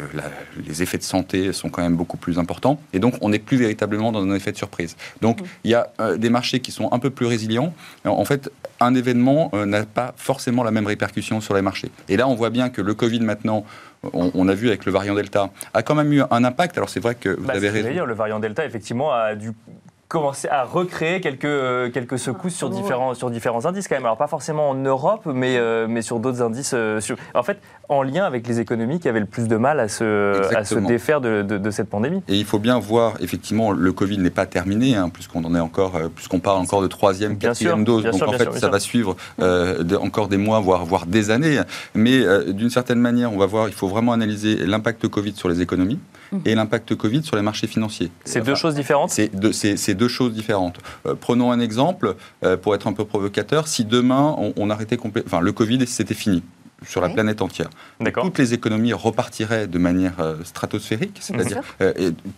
les, 0.67 0.83
effets 0.83 0.99
de 0.99 1.03
santé 1.03 1.53
sont 1.53 1.71
quand 1.71 1.83
même 1.83 1.97
beaucoup 1.97 2.17
plus 2.17 2.39
importants, 2.39 2.81
et 2.93 2.99
donc 2.99 3.15
on 3.21 3.29
n'est 3.29 3.39
plus 3.39 3.57
véritablement 3.57 4.13
dans 4.13 4.23
un 4.23 4.35
effet 4.35 4.53
de 4.53 4.57
surprise. 4.57 4.97
Donc 5.21 5.41
mmh. 5.41 5.45
il 5.65 5.71
y 5.71 5.75
a 5.75 5.89
euh, 6.01 6.17
des 6.17 6.31
marchés 6.31 6.61
qui 6.61 6.73
sont 6.73 6.93
un 6.93 6.99
peu 6.99 7.11
plus 7.11 7.27
résilients. 7.27 7.73
En 8.05 8.25
fait, 8.25 8.51
un 8.81 8.95
événement 8.95 9.51
euh, 9.55 9.67
n'a 9.67 9.85
pas 9.85 10.15
forcément 10.17 10.63
la 10.63 10.71
même 10.71 10.87
répercussion 10.87 11.41
sur 11.41 11.55
les 11.55 11.63
marchés. 11.63 11.91
Et 12.09 12.17
là, 12.17 12.29
on 12.29 12.35
voit 12.35 12.51
bien 12.51 12.71
que 12.71 12.81
le 12.81 12.95
Covid 12.95 13.21
maintenant, 13.21 13.65
on, 14.13 14.49
a 14.49 14.55
vu 14.55 14.69
avec 14.69 14.85
le 14.85 14.93
variant 14.93 15.15
Delta, 15.15 15.51
a 15.73 15.83
quand 15.83 15.95
même 15.95 16.13
eu 16.13 16.23
un 16.31 16.45
impact. 16.45 16.77
Alors 16.77 16.91
c'est 16.91 17.01
vrai 17.01 17.15
que 17.15 17.31
vous 17.31 17.47
bah, 17.47 17.55
avez 17.55 17.71
raison. 17.71 17.91
Dire, 17.91 18.07
le 18.07 18.15
variant 18.15 18.39
Delta, 18.39 18.65
effectivement, 18.65 19.13
a 19.13 19.35
dû 19.35 19.53
commencer 20.09 20.49
à 20.49 20.65
recréer 20.65 21.21
quelques, 21.21 21.45
euh, 21.45 21.91
quelques 21.91 22.19
secousses 22.19 22.55
sur 22.55 22.71
différents, 22.71 23.15
sur 23.15 23.31
différents 23.31 23.67
indices 23.67 23.89
quand 23.89 23.97
même. 23.97 24.05
Alors 24.05 24.17
pas 24.17 24.27
forcément 24.27 24.71
en 24.71 24.75
Europe, 24.75 25.23
mais, 25.27 25.57
euh, 25.57 25.87
mais 25.89 26.03
sur 26.03 26.21
d'autres 26.21 26.43
indices. 26.43 26.73
Euh, 26.75 27.01
en 27.35 27.43
fait, 27.43 27.59
en 27.89 28.03
lien 28.03 28.25
avec 28.25 28.47
les 28.47 28.61
économies 28.61 29.01
qui 29.01 29.09
avaient 29.09 29.21
le 29.21 29.27
plus 29.27 29.49
de 29.49 29.57
mal 29.57 29.81
à 29.81 29.89
se, 29.89 30.55
à 30.55 30.65
se 30.65 30.77
défaire 30.77 31.21
de, 31.21 31.43
de, 31.43 31.71
cette 31.71 31.89
pandémie. 31.89 32.23
Et 32.29 32.37
il 32.37 32.45
faut 32.45 32.59
bien 32.59 32.79
voir, 32.79 33.15
effectivement, 33.21 33.73
le 33.73 33.93
Covid 33.93 34.19
n'est 34.19 34.31
pas 34.31 34.47
terminé, 34.47 34.95
hein, 34.95 35.09
puisqu'on 35.09 35.45
en 35.45 35.55
est 35.55 35.61
encore, 35.61 35.99
puisqu'on 36.15 36.41
parle 36.41 36.59
encore 36.59 36.83
de 36.83 36.87
troisième, 36.87 37.37
quatrième 37.39 37.85
dose. 37.85 38.05
Donc 38.05 38.23
en 38.23 38.33
fait, 38.33 38.53
ça 38.53 38.69
va 38.69 38.81
suivre 38.81 39.17
encore 40.01 40.29
des 40.29 40.37
mois, 40.37 40.61
voire, 40.61 40.85
voire 40.85 41.07
des 41.07 41.31
années. 41.31 41.61
Mais 41.95 42.23
d'une 42.53 42.71
certaine 42.71 43.01
manière, 43.01 43.33
on 43.33 43.39
va 43.39 43.47
voir, 43.47 43.69
il 43.69 43.75
faut 43.75 43.89
vraiment 43.89 44.13
analyser 44.13 44.57
l'impact 44.57 45.09
Covid 45.09 45.35
sur 45.35 45.49
les 45.49 45.61
économies 45.61 45.99
mhm. 46.33 46.41
et 46.45 46.55
l'impact 46.55 46.95
Covid 46.95 47.23
sur 47.23 47.37
les 47.37 47.43
marchés 47.43 47.67
financiers. 47.67 48.11
C'est 48.25 48.43
deux 48.43 48.55
choses 48.55 48.75
différentes 48.75 49.11
C'est 49.11 49.94
deux, 49.95 50.09
choses 50.09 50.33
différentes. 50.33 50.79
Euh, 51.07 51.15
prenons 51.19 51.51
un 51.53 51.61
exemple, 51.61 52.15
euh, 52.45 52.57
pour 52.57 52.75
être 52.75 52.87
un 52.87 52.93
peu 52.93 53.05
provocateur, 53.05 53.69
si 53.69 53.85
demain 53.85 54.37
on, 54.57 54.71
arrêtait 54.71 54.97
complètement, 54.97 55.29
enfin 55.37 55.41
le 55.43 55.53
Covid 55.53 55.87
c'était 55.87 56.15
fini, 56.15 56.43
sur 56.87 57.01
la 57.01 57.09
planète 57.09 57.43
entière. 57.43 57.71
Toutes 58.23 58.39
les 58.39 58.55
économies 58.55 58.93
repartiraient 58.93 59.67
de 59.67 59.79
manière 59.79 60.15
stratosphérique, 60.45 61.19
c'est-à-dire 61.21 61.63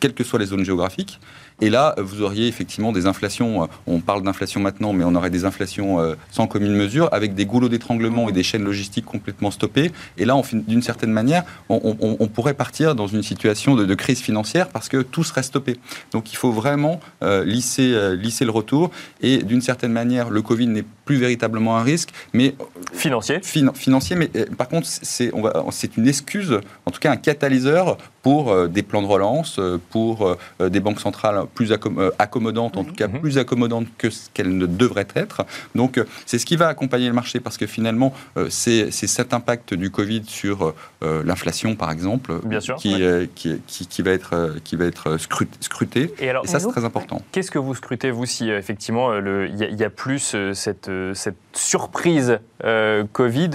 quelles 0.00 0.14
que 0.14 0.24
soient 0.24 0.38
les 0.38 0.46
zones 0.46 0.64
géographiques. 0.64 1.20
Et 1.60 1.70
là, 1.70 1.94
vous 1.96 2.20
auriez 2.20 2.48
effectivement 2.48 2.92
des 2.92 3.06
inflations, 3.06 3.62
euh, 3.62 3.66
on 3.86 4.00
parle 4.00 4.22
d'inflation 4.22 4.60
maintenant, 4.60 4.92
mais 4.92 5.04
on 5.04 5.14
aurait 5.14 5.30
des 5.30 5.46
inflations 5.46 6.00
euh, 6.00 6.14
sans 6.30 6.46
commune 6.46 6.74
mesure, 6.74 7.08
avec 7.12 7.34
des 7.34 7.46
goulots 7.46 7.70
d'étranglement 7.70 8.28
et 8.28 8.32
des 8.32 8.42
chaînes 8.42 8.64
logistiques 8.64 9.06
complètement 9.06 9.50
stoppées. 9.50 9.90
Et 10.18 10.26
là, 10.26 10.40
d'une 10.52 10.82
certaine 10.82 11.12
manière, 11.12 11.44
on, 11.68 12.28
pourrait 12.28 12.54
partir 12.54 12.94
dans 12.94 13.06
une 13.06 13.22
situation 13.22 13.74
de, 13.74 13.94
crise 13.94 14.20
financière 14.20 14.68
parce 14.68 14.90
que 14.90 15.00
tout 15.00 15.24
serait 15.24 15.42
stoppé. 15.42 15.78
Donc 16.12 16.32
il 16.32 16.36
faut 16.36 16.52
vraiment 16.52 17.00
euh, 17.22 17.44
lisser, 17.44 18.14
lisser 18.16 18.44
le 18.44 18.50
retour. 18.50 18.90
Et 19.22 19.38
d'une 19.38 19.62
certaine 19.62 19.92
manière, 19.92 20.28
le 20.28 20.42
Covid 20.42 20.66
n'est 20.66 20.84
plus 21.06 21.16
véritablement 21.16 21.78
un 21.78 21.82
risque, 21.82 22.10
mais... 22.34 22.54
Financier 22.92 23.40
Financier, 23.42 24.16
mais 24.16 24.28
par 24.56 24.68
contre, 24.68 24.86
c'est 24.86 25.96
une 25.96 26.08
excuse, 26.08 26.60
en 26.84 26.90
tout 26.90 27.00
cas 27.00 27.10
un 27.10 27.16
catalyseur 27.16 27.98
pour 28.26 28.68
des 28.68 28.82
plans 28.82 29.02
de 29.02 29.06
relance, 29.06 29.60
pour 29.90 30.36
des 30.58 30.80
banques 30.80 30.98
centrales 30.98 31.46
plus 31.54 31.70
euh, 31.72 32.10
accommodante, 32.18 32.76
en 32.76 32.84
tout 32.84 32.94
cas 32.94 33.08
mhm. 33.08 33.20
plus 33.20 33.38
accommodante 33.38 33.86
que 33.98 34.10
ce 34.10 34.28
qu'elle 34.32 34.56
ne 34.56 34.66
devrait 34.66 35.06
être. 35.14 35.44
Donc 35.74 35.98
euh, 35.98 36.04
c'est 36.24 36.38
ce 36.38 36.46
qui 36.46 36.56
va 36.56 36.68
accompagner 36.68 37.06
le 37.06 37.12
marché 37.12 37.40
parce 37.40 37.56
que 37.56 37.66
finalement 37.66 38.12
euh, 38.36 38.48
c'est 38.50 38.90
cet 38.90 39.32
impact 39.32 39.74
du 39.74 39.90
Covid 39.90 40.24
sur 40.26 40.74
l'inflation 41.02 41.76
par 41.76 41.90
exemple 41.92 42.40
qui, 42.78 42.96
qui, 43.34 43.60
qui, 43.66 44.02
va 44.02 44.10
être, 44.10 44.56
qui 44.64 44.76
va 44.76 44.86
être 44.86 45.16
scruté. 45.60 46.12
Et, 46.18 46.28
alors, 46.28 46.46
ça 46.46 46.58
c'est 46.58 46.68
très 46.68 46.84
important. 46.84 47.22
Qu'est-ce 47.32 47.50
que 47.50 47.58
vous 47.58 47.74
scrutez 47.74 48.10
vous 48.10 48.26
si 48.26 48.50
effectivement 48.50 49.16
il 49.16 49.56
y, 49.56 49.84
a 49.84 49.90
plus 49.90 50.36
cette, 50.52 50.90
cette 51.14 51.36
surprise 51.52 52.40
Covid 53.12 53.50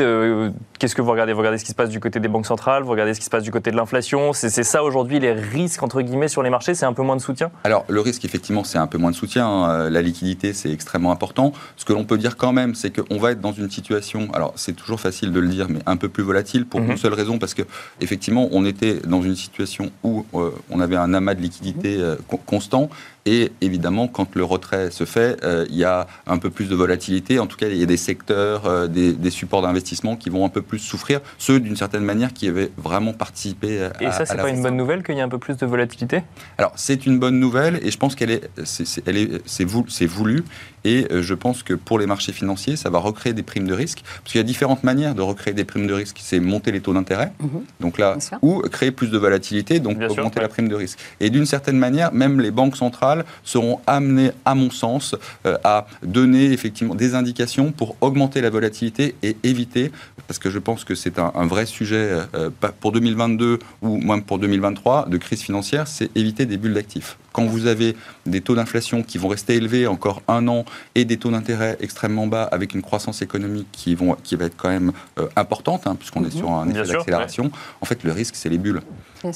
Qu'est-ce 0.81 0.95
que 0.95 1.01
vous 1.03 1.11
regardez? 1.11 1.33
Vous 1.33 1.37
regardez 1.39 1.59
ce 1.59 1.63
qui 1.63 1.69
se 1.69 1.75
passe 1.75 1.89
du 1.89 1.99
côté 1.99 2.19
des 2.19 2.27
banques 2.27 2.47
centrales, 2.47 2.81
vous 2.81 2.89
regardez 2.89 3.13
ce 3.13 3.19
qui 3.19 3.25
se 3.25 3.29
passe 3.29 3.43
du 3.43 3.51
côté 3.51 3.69
de 3.69 3.75
l'inflation? 3.75 4.33
C'est 4.33 4.60
ça 4.63 4.83
aujourd'hui 4.83 5.19
les 5.19 5.33
risques 5.33 5.83
entre 5.83 6.01
guillemets 6.01 6.27
sur 6.27 6.43
les 6.43 6.49
marchés, 6.49 6.75
c'est 6.75 6.85
un 6.85 6.93
peu 6.93 7.03
moins 7.03 7.15
de 7.15 7.21
soutien? 7.21 7.51
Alors 7.63 7.85
le 7.87 8.01
risque, 8.01 8.25
effectivement, 8.25 8.63
c'est 8.63 8.77
un 8.77 8.87
peu 8.87 8.97
moins 8.97 9.11
de 9.11 9.15
soutien. 9.15 9.47
Hein. 9.47 9.89
La 9.89 10.01
liquidité, 10.01 10.53
c'est 10.53 10.71
extrêmement 10.71 11.11
important. 11.11 11.53
Ce 11.77 11.85
que 11.85 11.93
l'on 11.93 12.05
peut 12.05 12.17
dire 12.17 12.37
quand 12.37 12.53
même, 12.53 12.75
c'est 12.75 12.91
qu'on 12.91 13.17
va 13.17 13.31
être 13.31 13.41
dans 13.41 13.53
une 13.53 13.69
situation, 13.69 14.27
alors 14.33 14.53
c'est 14.55 14.75
toujours 14.75 14.99
facile 14.99 15.31
de 15.31 15.39
le 15.39 15.47
dire, 15.47 15.67
mais 15.69 15.79
un 15.85 15.97
peu 15.97 16.09
plus 16.09 16.23
volatile 16.23 16.65
pour 16.65 16.81
mhm. 16.81 16.91
une 16.91 16.97
seule 16.97 17.13
raison, 17.13 17.39
parce 17.39 17.53
que 17.53 17.63
effectivement, 17.99 18.49
on 18.51 18.65
était 18.65 18.95
dans 19.05 19.21
une 19.21 19.35
situation 19.35 19.91
où 20.03 20.25
euh, 20.33 20.51
on 20.69 20.79
avait 20.79 20.95
un 20.95 21.13
amas 21.13 21.35
de 21.35 21.41
liquidité 21.41 21.97
euh, 21.99 22.15
constant 22.45 22.89
et 23.25 23.51
évidemment, 23.61 24.07
quand 24.07 24.35
le 24.35 24.43
retrait 24.43 24.89
se 24.89 25.05
fait, 25.05 25.43
euh, 25.43 25.65
il 25.69 25.75
y 25.75 25.83
a 25.83 26.07
un 26.25 26.37
peu 26.39 26.49
plus 26.49 26.69
de 26.69 26.75
volatilité. 26.75 27.39
En 27.39 27.47
tout 27.47 27.57
cas, 27.57 27.67
il 27.67 27.77
y 27.77 27.83
a 27.83 27.85
des 27.85 27.97
secteurs, 27.97 28.65
euh, 28.65 28.87
des, 28.87 29.29
supports 29.29 29.61
d'investissement 29.61 30.15
qui 30.15 30.29
vont 30.29 30.45
un 30.45 30.49
peu 30.49 30.61
plus 30.61 30.79
souffrir. 30.79 31.21
Ceux, 31.37 31.59
d'une 31.59 31.75
certaine 31.75 32.03
manière, 32.03 32.33
qui 32.33 32.47
avaient 32.47 32.71
vraiment 32.77 33.13
participé 33.13 33.83
à 33.83 34.03
Et 34.03 34.11
ça, 34.11 34.25
c'est 34.25 34.37
pas 34.37 34.49
une 34.49 34.63
bonne 34.63 34.77
nouvelle 34.77 35.03
qu'il 35.03 35.15
y 35.15 35.19
ait 35.19 35.21
un 35.21 35.29
peu 35.29 35.37
plus 35.37 35.57
de 35.57 35.65
volatilité? 35.65 36.23
Alors, 36.57 36.73
c'est 36.75 37.05
une 37.05 37.19
bonne 37.19 37.39
nouvelle 37.39 37.79
et 37.83 37.91
je 37.91 37.97
pense 37.97 38.15
qu'elle 38.15 38.31
est, 38.31 38.49
c'est, 38.63 39.07
elle 39.07 39.17
est, 39.17 39.41
c'est 39.45 39.65
voulu. 40.05 40.43
Et 40.83 41.07
euh, 41.11 41.21
je 41.21 41.33
pense 41.33 41.63
que 41.63 41.73
pour 41.73 41.99
les 41.99 42.05
marchés 42.05 42.33
financiers, 42.33 42.75
ça 42.75 42.89
va 42.89 42.99
recréer 42.99 43.33
des 43.33 43.43
primes 43.43 43.67
de 43.67 43.73
risque. 43.73 44.03
Parce 44.03 44.31
qu'il 44.31 44.39
y 44.39 44.43
a 44.43 44.43
différentes 44.43 44.83
manières 44.83 45.15
de 45.15 45.21
recréer 45.21 45.53
des 45.53 45.65
primes 45.65 45.87
de 45.87 45.93
risque. 45.93 46.17
C'est 46.21 46.39
monter 46.39 46.71
les 46.71 46.81
taux 46.81 46.93
d'intérêt, 46.93 47.31
mhm. 47.39 47.61
donc 47.79 47.97
là, 47.97 48.17
ou 48.41 48.61
créer 48.61 48.91
plus 48.91 49.09
de 49.09 49.17
volatilité, 49.17 49.79
donc 49.79 49.97
augmenter 50.01 50.39
la 50.39 50.47
prime 50.47 50.67
de 50.67 50.75
risque. 50.75 50.99
Et 51.19 51.29
d'une 51.29 51.45
certaine 51.45 51.77
manière, 51.77 52.13
même 52.13 52.39
les 52.39 52.51
banques 52.51 52.77
centrales 52.77 53.25
seront 53.43 53.79
amenées, 53.87 54.31
à 54.45 54.55
mon 54.55 54.69
sens, 54.69 55.15
euh, 55.45 55.57
à 55.63 55.87
donner 56.03 56.51
effectivement 56.51 56.95
des 56.95 57.15
indications 57.15 57.71
pour 57.71 57.95
augmenter 58.01 58.41
la 58.41 58.49
volatilité 58.49 59.15
et 59.23 59.37
éviter, 59.43 59.91
parce 60.27 60.39
que 60.39 60.49
je 60.49 60.59
pense 60.59 60.83
que 60.83 60.95
c'est 60.95 61.19
un, 61.19 61.45
vrai 61.45 61.65
sujet 61.65 62.19
euh, 62.35 62.49
pour 62.79 62.91
2022 62.91 63.59
ou 63.81 63.97
même 63.97 64.23
pour 64.23 64.39
2023 64.39 65.07
de 65.09 65.17
crise 65.17 65.41
financière, 65.41 65.87
c'est 65.87 66.15
éviter 66.15 66.45
des 66.45 66.57
bulles 66.57 66.73
d'actifs 66.73 67.17
quand 67.33 67.45
vous 67.45 67.67
avez 67.67 67.95
des 68.25 68.41
taux 68.41 68.55
d'inflation 68.55 69.03
qui 69.03 69.17
vont 69.17 69.29
rester 69.29 69.55
élevés 69.55 69.87
encore 69.87 70.21
un 70.27 70.47
an 70.47 70.65
et 70.95 71.05
des 71.05 71.17
taux 71.17 71.31
d'intérêt 71.31 71.77
extrêmement 71.79 72.27
bas 72.27 72.43
avec 72.43 72.73
une 72.73 72.81
croissance 72.81 73.21
économique 73.21 73.67
qui, 73.71 73.95
vont, 73.95 74.15
qui 74.23 74.35
va 74.35 74.45
être 74.45 74.57
quand 74.57 74.69
même 74.69 74.91
euh, 75.19 75.27
importante, 75.35 75.87
hein, 75.87 75.95
puisqu'on 75.95 76.23
est 76.23 76.33
mhm. 76.33 76.39
sur 76.39 76.51
un 76.51 76.69
effet 76.69 76.93
d'accélération, 76.93 77.51
en 77.81 77.85
fait, 77.85 78.03
le 78.03 78.11
risque, 78.11 78.35
c'est 78.35 78.49
les 78.49 78.57
bulles. 78.57 78.81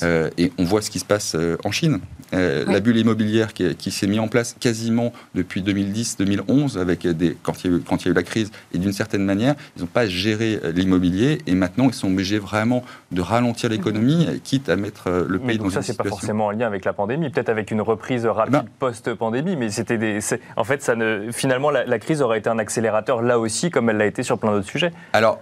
Euh, 0.04 0.30
et 0.38 0.52
on 0.58 0.64
voit 0.64 0.82
ce 0.82 0.90
qui 0.90 1.00
se 1.00 1.06
passe 1.06 1.36
euh, 1.36 1.58
en 1.64 1.72
Chine. 1.72 2.00
La 2.32 2.80
bulle 2.82 2.98
immobilière 2.98 3.54
qui, 3.54 3.92
s'est 3.92 4.08
mise 4.08 4.20
en 4.20 4.28
place 4.28 4.56
quasiment 4.60 5.14
depuis 5.36 5.62
2010-2011, 5.62 6.78
avec 6.78 7.08
des, 7.08 7.38
quand, 7.42 7.64
il 7.64 7.72
y 7.72 7.74
a 7.74 7.78
eu, 7.78 7.80
quand 7.80 8.04
il 8.04 8.06
y 8.06 8.10
a 8.10 8.12
eu 8.12 8.16
la 8.16 8.24
crise, 8.24 8.52
et 8.74 8.78
d'une 8.78 8.92
certaine 8.92 9.24
manière, 9.24 9.56
ils 9.78 9.82
n'ont 9.82 9.88
pas 9.88 10.06
géré 10.06 10.60
l'immobilier, 10.74 11.38
et 11.48 11.56
maintenant, 11.56 11.88
ils 11.88 11.94
sont 11.94 12.12
obligés 12.12 12.40
vraiment 12.40 12.84
de 13.12 13.22
ralentir 13.22 13.70
l'économie, 13.70 14.28
mhm. 14.28 14.40
quitte 14.42 14.68
à 14.68 14.76
mettre 14.76 15.10
le 15.10 15.40
pays 15.40 15.58
dans 15.58 15.70
ça, 15.70 15.78
une 15.78 15.82
situation... 15.82 15.82
ça, 15.82 15.88
c'est 15.94 15.98
pas 15.98 16.10
forcément 16.10 16.48
en 16.48 16.52
lien 16.52 16.68
avec 16.68 16.84
la 16.84 16.92
pandémie, 16.92 17.30
peut-être 17.30 17.50
avec 17.50 17.72
une 17.72 17.82
reprise 17.82 18.26
rapide 18.26 18.52
ben, 18.52 18.66
post-pandémie, 18.80 19.56
mais 19.56 19.70
c'était 19.70 19.98
des. 19.98 20.20
En 20.58 20.64
fait, 20.64 20.82
ça 20.82 20.96
ne, 20.96 21.32
finalement, 21.32 21.72
la, 21.72 22.00
crise 22.00 22.22
aurait 22.22 22.40
été 22.40 22.50
un 22.50 22.60
accélérateur 22.60 23.22
là 23.22 23.40
aussi, 23.40 23.70
comme 23.72 23.90
elle 23.90 23.98
l'a 23.98 24.06
été 24.06 24.24
sur 24.24 24.38
plein 24.38 24.52
d'autres 24.52 24.70
sujets. 24.70 24.92
Alors, 25.14 25.40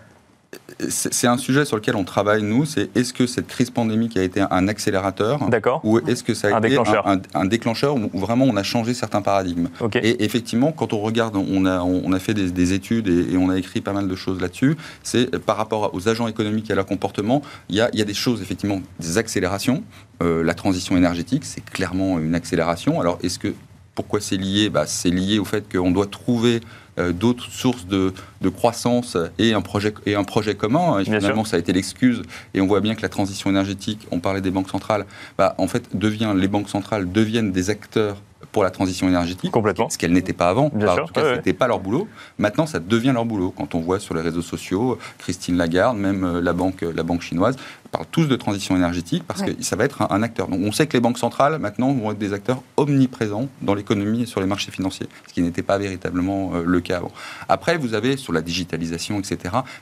c'est 0.89 1.28
un 1.28 1.38
sujet 1.38 1.66
sur 1.66 1.76
lequel 1.78 1.95
on 1.95 2.04
travaille, 2.04 2.43
nous, 2.43 2.66
c'est 2.66 2.95
est-ce 2.95 3.14
que 3.14 3.28
cette 3.28 3.47
crise 3.47 3.70
pandémique 3.70 4.18
a 4.18 4.24
été 4.24 4.41
un 4.41 4.68
accélérateur 4.68 5.39
Ou 5.84 5.99
est-ce 6.08 6.24
que 6.24 6.34
ça 6.34 6.47
a 6.47 6.60
été 6.60 6.70
déclencheur. 6.70 7.08
Un, 7.34 7.45
déclencheur 7.45 7.95
où 7.95 8.20
vraiment 8.20 8.45
on 8.45 8.56
a 8.56 8.64
changé 8.64 8.93
certains 8.93 9.22
paradigmes 9.22 9.70
Et 10.01 10.24
effectivement, 10.24 10.72
quand 10.72 10.93
on 10.93 10.99
regarde, 10.99 11.36
on 11.36 11.66
a, 11.66 11.82
on 11.82 12.12
a 12.14 12.20
fait 12.20 12.34
des, 12.34 12.74
études 12.74 13.08
et, 13.08 13.38
on 13.38 13.49
a 13.49 13.58
écrit 13.58 13.82
pas 13.82 13.93
mal 13.93 14.08
de 14.08 14.16
choses 14.16 14.41
là-dessus, 14.41 14.76
c'est 15.04 15.38
par 15.39 15.58
rapport 15.58 15.93
aux 15.93 16.08
agents 16.08 16.28
économiques 16.28 16.70
et 16.70 16.74
à 16.74 16.76
leur 16.76 16.86
comportement, 16.86 17.41
il 17.70 17.76
y 17.76 17.82
a, 17.82 17.89
il 17.93 17.99
y 17.99 18.01
a 18.01 18.06
des 18.06 18.14
choses, 18.14 18.41
effectivement, 18.41 18.82
des 18.99 19.18
accélérations. 19.18 19.84
Euh, 20.22 20.43
la 20.43 20.54
transition 20.54 20.95
énergétique, 20.97 21.43
c'est 21.45 21.64
clairement 21.64 22.20
une 22.20 22.36
accélération. 22.36 23.01
Alors, 23.01 23.20
est-ce 23.24 23.39
que 23.39 23.54
pourquoi 23.95 24.22
c'est 24.22 24.38
lié? 24.38 24.70
Bah, 24.70 24.86
C'est 24.88 25.10
lié 25.10 25.39
au 25.39 25.45
fait 25.45 25.72
qu'on 25.72 25.91
doit 25.91 26.08
trouver 26.08 26.62
d'autres 26.98 27.50
sources 27.52 27.86
de, 27.88 28.14
croissance 28.56 29.18
et 29.39 29.54
un 29.54 29.62
projet, 29.62 29.94
et 30.06 30.16
un 30.16 30.24
projet 30.24 30.56
commun. 30.56 31.00
Et 31.00 31.06
finalement, 31.06 31.46
ça 31.46 31.58
a 31.58 31.60
été 31.60 31.74
l'excuse. 31.74 32.22
Et 32.54 32.62
on 32.62 32.68
voit 32.68 32.82
bien 32.82 32.96
que 32.96 33.02
la 33.02 33.10
transition 33.10 33.50
énergétique, 33.50 34.08
on 34.12 34.20
parlait 34.20 34.41
des 34.41 34.52
banques 34.52 34.70
centrales, 34.70 35.06
bah, 35.38 35.56
en 35.58 35.68
fait, 35.68 35.96
devient, 35.96 36.34
les 36.36 36.48
banques 36.48 36.70
centrales 36.70 37.12
deviennent 37.12 37.52
des 37.52 37.70
acteurs 37.70 38.18
pour 38.54 38.64
la 38.64 38.70
transition 38.70 39.10
énergétique. 39.10 39.52
Complètement. 39.52 39.89
Ce 39.89 39.98
qu'elles 39.98 40.14
n'étaient 40.14 40.32
pas 40.32 40.48
avant. 40.48 40.68
en 40.68 40.70
tout 40.70 41.14
cas, 41.14 41.22
ce 41.22 41.36
n'était 41.36 41.54
pas 41.54 41.68
leur 41.68 41.80
boulot. 41.80 42.08
Maintenant, 42.38 42.66
ça 42.66 42.80
devient 42.80 43.12
leur 43.14 43.26
boulot. 43.26 43.54
Quand 43.56 43.76
on 43.76 43.80
voit 43.80 44.00
sur 44.00 44.14
les 44.14 44.22
réseaux 44.22 44.41
sociaux, 44.41 44.98
Christine 45.18 45.58
Lagarde, 45.58 45.98
même 45.98 46.24
euh, 46.24 46.41
la 46.41 46.54
banque, 46.54 46.82
la 46.82 47.04
banque 47.04 47.22
chinoise, 47.22 47.58
parlent 47.94 48.08
tous 48.12 48.26
de 48.26 48.36
transition 48.36 48.76
énergétique 48.76 49.24
parce 49.26 49.44
que 49.44 49.52
ça 49.62 49.76
va 49.76 49.86
être 49.86 50.02
un, 50.12 50.24
acteur. 50.24 50.48
Donc 50.48 50.62
on 50.64 50.72
sait 50.72 50.88
que 50.88 50.94
les 50.94 51.00
banques 51.00 51.20
centrales, 51.20 51.60
maintenant, 51.60 51.94
vont 51.94 52.12
être 52.12 52.18
des 52.18 52.34
acteurs 52.34 52.62
omniprésents 52.76 53.48
dans 53.62 53.76
l'économie 53.76 54.24
et 54.24 54.26
sur 54.26 54.41
les 54.41 54.48
marchés 54.48 54.72
financiers, 54.72 55.08
ce 55.28 55.34
qui 55.34 55.41
n'était 55.41 55.62
pas 55.62 55.78
véritablement 55.78 56.56
euh, 56.56 56.64
le 56.66 56.82
cas 56.82 56.98
avant. 56.98 57.12
Après, 57.48 57.78
vous 57.78 57.94
avez 57.94 58.18
sur 58.18 58.34
la 58.34 58.41
digitalisation, 58.41 59.20
etc., 59.20 59.38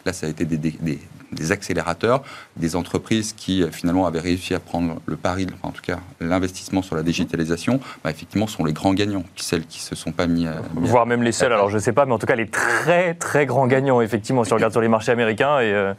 là, 0.06 0.14
ça 0.14 0.28
a 0.28 0.30
été 0.30 0.44
des, 0.44 0.58
des, 0.58 1.52
accélérateurs, 1.52 2.24
des 2.58 2.76
entreprises 2.76 3.34
qui, 3.34 3.64
euh, 3.64 3.72
finalement, 3.72 4.06
avaient 4.06 4.20
réussi 4.20 4.54
à 4.54 4.60
prendre 4.60 5.02
le 5.06 5.16
pari, 5.16 5.48
enfin, 5.54 5.70
en 5.70 5.72
tout 5.72 5.82
cas, 5.82 6.00
l'investissement 6.20 6.82
sur 6.82 6.96
la 6.96 7.04
digitalisation, 7.04 7.80
bah, 8.04 8.12
effectivement, 8.12 8.48
sont 8.48 8.66
les 8.66 8.74
grands 8.74 8.94
gagnants, 8.94 9.24
celles 9.38 9.66
qui 9.66 9.80
se 9.80 9.96
sont 9.96 10.12
pas 10.12 10.28
mis 10.28 10.48
à... 10.48 10.62
Voire 10.76 11.06
même 11.06 11.24
les 11.24 11.32
seuls, 11.32 11.54
alors 11.54 11.70
je 11.70 11.76
ne 11.76 11.82
sais 11.82 11.94
pas, 11.94 12.06
mais 12.06 12.14
en 12.14 12.20
tout 12.20 12.28
cas, 12.28 12.36
les 12.36 12.48
très, 12.48 13.14
très 13.14 13.46
grands 13.46 13.68
gagnants, 13.68 14.02
effectivement, 14.02 14.44
si 14.44 14.52
on 14.52 14.58
regarde 14.58 14.74
sur 14.74 14.82
les 14.82 14.90
marchés 14.90 15.14
américains. 15.14 15.60
Et, 15.60 15.72
euh, 15.72 15.94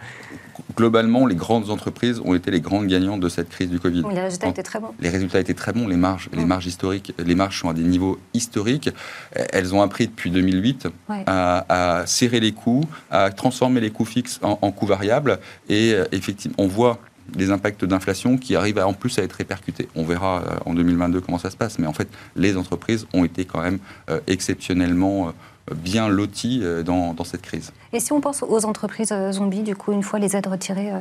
globalement, 0.77 1.27
les 1.27 1.35
grandes 1.35 1.71
entreprises 1.71 2.21
ont 2.25 2.35
été 2.35 2.51
les 2.51 2.61
grandes 2.61 2.87
gagnantes 2.87 3.21
de 3.21 3.29
cette 3.29 3.49
crise 3.49 3.71
du 3.71 3.79
Covid. 3.79 4.03
les 4.13 4.21
résultats 4.21 4.49
étaient 4.49 4.63
très 4.63 4.81
bons. 4.81 4.95
Les 5.01 5.09
résultats 5.09 5.41
étaient 5.41 5.55
très 5.55 5.73
bons. 5.73 5.89
Les 5.89 5.97
marges, 5.97 6.29
les 6.33 6.45
marges 6.45 6.67
historiques, 6.67 7.15
les 7.19 7.35
marges 7.35 7.61
sont 7.61 7.69
à 7.69 7.75
des 7.75 7.83
niveaux 7.83 8.19
historiques. 8.35 8.91
Elles 9.33 9.75
ont 9.75 9.83
appris 9.83 10.07
depuis 10.07 10.31
2008 10.31 10.89
à, 11.27 12.03
serrer 12.07 12.41
les 12.41 12.53
coûts, 12.53 12.85
à 13.11 13.31
transformer 13.31 13.81
les 13.81 13.91
coûts 13.91 14.05
fixes 14.05 14.39
en, 14.43 14.71
coûts 14.73 14.87
variables. 14.87 15.39
Et 15.69 15.93
euh, 15.93 16.05
effectivement, 16.13 16.55
on 16.59 16.67
voit 16.67 16.99
des 17.35 17.51
impacts 17.51 17.85
d'inflation 17.85 18.37
qui 18.37 18.57
arrivent 18.57 18.79
en 18.79 18.93
plus 18.93 19.19
à 19.19 19.23
être 19.23 19.33
répercutés. 19.35 19.89
On 19.95 20.05
verra 20.05 20.43
euh, 20.43 20.57
en 20.67 20.75
2022 20.75 21.21
comment 21.21 21.39
ça 21.39 21.51
se 21.51 21.57
passe, 21.57 21.79
mais 21.79 21.87
en 21.87 21.93
fait, 21.93 22.09
les 22.37 22.57
entreprises 22.57 23.07
ont 23.13 23.25
été 23.25 23.45
quand 23.45 23.63
même 23.63 23.79
euh, 24.11 24.21
exceptionnellement 24.27 25.33
bien 25.71 26.09
lotis 26.09 26.61
euh, 26.63 26.83
dans, 26.83 27.15
cette 27.25 27.43
crise. 27.43 27.73
Et 27.93 28.01
si 28.01 28.13
on 28.13 28.21
pense 28.21 28.43
aux 28.43 28.65
entreprises 28.65 29.13
euh, 29.13 29.33
zombies, 29.33 29.63
du 29.63 29.77
coup, 29.77 29.93
une 29.93 30.03
fois 30.03 30.19
les 30.19 30.37
aides 30.37 30.47
retirées, 30.47 30.93
euh, 30.93 30.99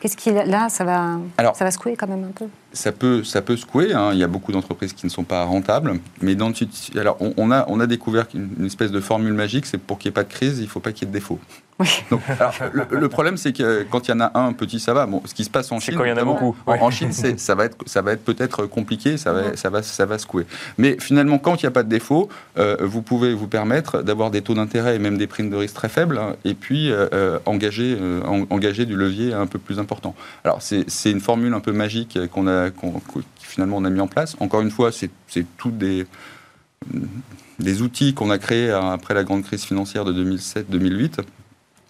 qu'est-ce 0.00 0.16
qui 0.16 0.30
là, 0.30 0.68
ça 0.68 0.84
va, 0.84 1.18
ça 1.38 1.64
va 1.64 1.70
secouer 1.70 1.96
quand 1.96 2.08
même 2.08 2.24
un 2.24 2.32
peu 2.32 2.46
ça 2.72 2.92
peut, 2.92 3.24
ça 3.24 3.42
peut 3.42 3.56
secouer. 3.56 3.92
Hein. 3.92 4.10
Il 4.12 4.18
y 4.18 4.24
a 4.24 4.28
beaucoup 4.28 4.52
d'entreprises 4.52 4.92
qui 4.92 5.06
ne 5.06 5.10
sont 5.10 5.24
pas 5.24 5.44
rentables. 5.44 6.00
Mais 6.20 6.34
dans 6.34 6.52
alors, 6.96 7.16
on, 7.20 7.50
a, 7.50 7.64
on 7.68 7.80
a 7.80 7.86
découvert 7.86 8.26
une, 8.34 8.66
espèce 8.66 8.90
de 8.90 9.00
formule 9.00 9.32
magique 9.32 9.66
c'est 9.66 9.78
pour 9.78 9.98
qu'il 9.98 10.08
n'y 10.08 10.12
ait 10.12 10.14
pas 10.14 10.24
de 10.24 10.32
crise, 10.32 10.58
il 10.58 10.64
ne 10.64 10.68
faut 10.68 10.80
pas 10.80 10.92
qu'il 10.92 11.06
y 11.06 11.10
ait 11.10 11.12
de 11.12 11.18
défaut. 11.18 11.38
Donc, 12.10 12.20
le, 12.90 13.08
problème, 13.08 13.36
c'est 13.36 13.52
que 13.52 13.84
quand 13.90 14.06
il 14.06 14.10
y 14.12 14.14
en 14.14 14.20
a 14.20 14.38
un 14.38 14.52
petit, 14.52 14.80
ça 14.80 14.94
va. 14.94 15.06
Bon, 15.06 15.22
ce 15.24 15.34
qui 15.34 15.44
se 15.44 15.50
passe 15.50 15.72
en 15.72 15.80
Chine, 15.80 15.94
quand 15.96 16.04
il 16.04 16.10
y 16.10 16.12
en 16.12 16.16
a 16.16 16.24
beaucoup. 16.24 16.56
En, 16.66 16.90
Chine, 16.90 17.12
ça 17.12 17.54
va 17.54 17.64
être, 17.64 17.76
ça 17.86 18.02
va 18.02 18.12
être 18.12 18.24
peut-être 18.24 18.66
compliqué, 18.66 19.16
ça 19.16 19.32
va, 19.32 19.56
ça 19.56 19.70
va, 19.70 19.82
ça 19.82 20.06
va 20.06 20.18
secouer. 20.18 20.46
Mais 20.78 20.96
finalement, 21.00 21.38
quand 21.38 21.60
il 21.60 21.64
n'y 21.64 21.68
a 21.68 21.72
pas 21.72 21.82
de 21.82 21.88
défaut, 21.88 22.28
euh, 22.58 22.76
vous 22.80 23.02
pouvez 23.02 23.34
vous 23.34 23.48
permettre 23.48 24.02
d'avoir 24.02 24.30
des 24.30 24.42
taux 24.42 24.54
d'intérêt 24.54 24.96
et 24.96 24.98
même 24.98 25.18
des 25.18 25.26
primes 25.26 25.50
de 25.50 25.56
risque 25.56 25.74
très 25.74 25.88
faibles, 25.88 26.18
hein, 26.18 26.36
et 26.44 26.54
puis 26.54 26.90
euh, 26.90 27.08
euh, 27.12 27.38
engager, 27.46 27.96
engager 28.50 28.86
du 28.86 28.96
levier 28.96 29.32
un 29.32 29.46
peu 29.46 29.58
plus 29.58 29.78
important. 29.78 30.14
Alors, 30.44 30.60
c'est 30.60 31.10
une 31.10 31.20
formule 31.20 31.54
un 31.54 31.60
peu 31.60 31.72
magique 31.72 32.18
qu'on 32.32 32.46
a 32.46 32.61
finalement 33.40 33.76
on 33.76 33.84
a 33.84 33.90
mis 33.90 34.00
en 34.00 34.08
place. 34.08 34.36
Encore 34.40 34.60
une 34.60 34.70
fois, 34.70 34.90
c'est 34.92 35.10
tous 35.56 35.70
des, 35.70 36.06
des 37.58 37.82
outils 37.82 38.14
qu'on 38.14 38.30
a 38.30 38.38
créés 38.38 38.70
après 38.70 39.14
la 39.14 39.24
grande 39.24 39.42
crise 39.42 39.64
financière 39.64 40.04
de 40.04 40.12
2007-2008 40.12 41.20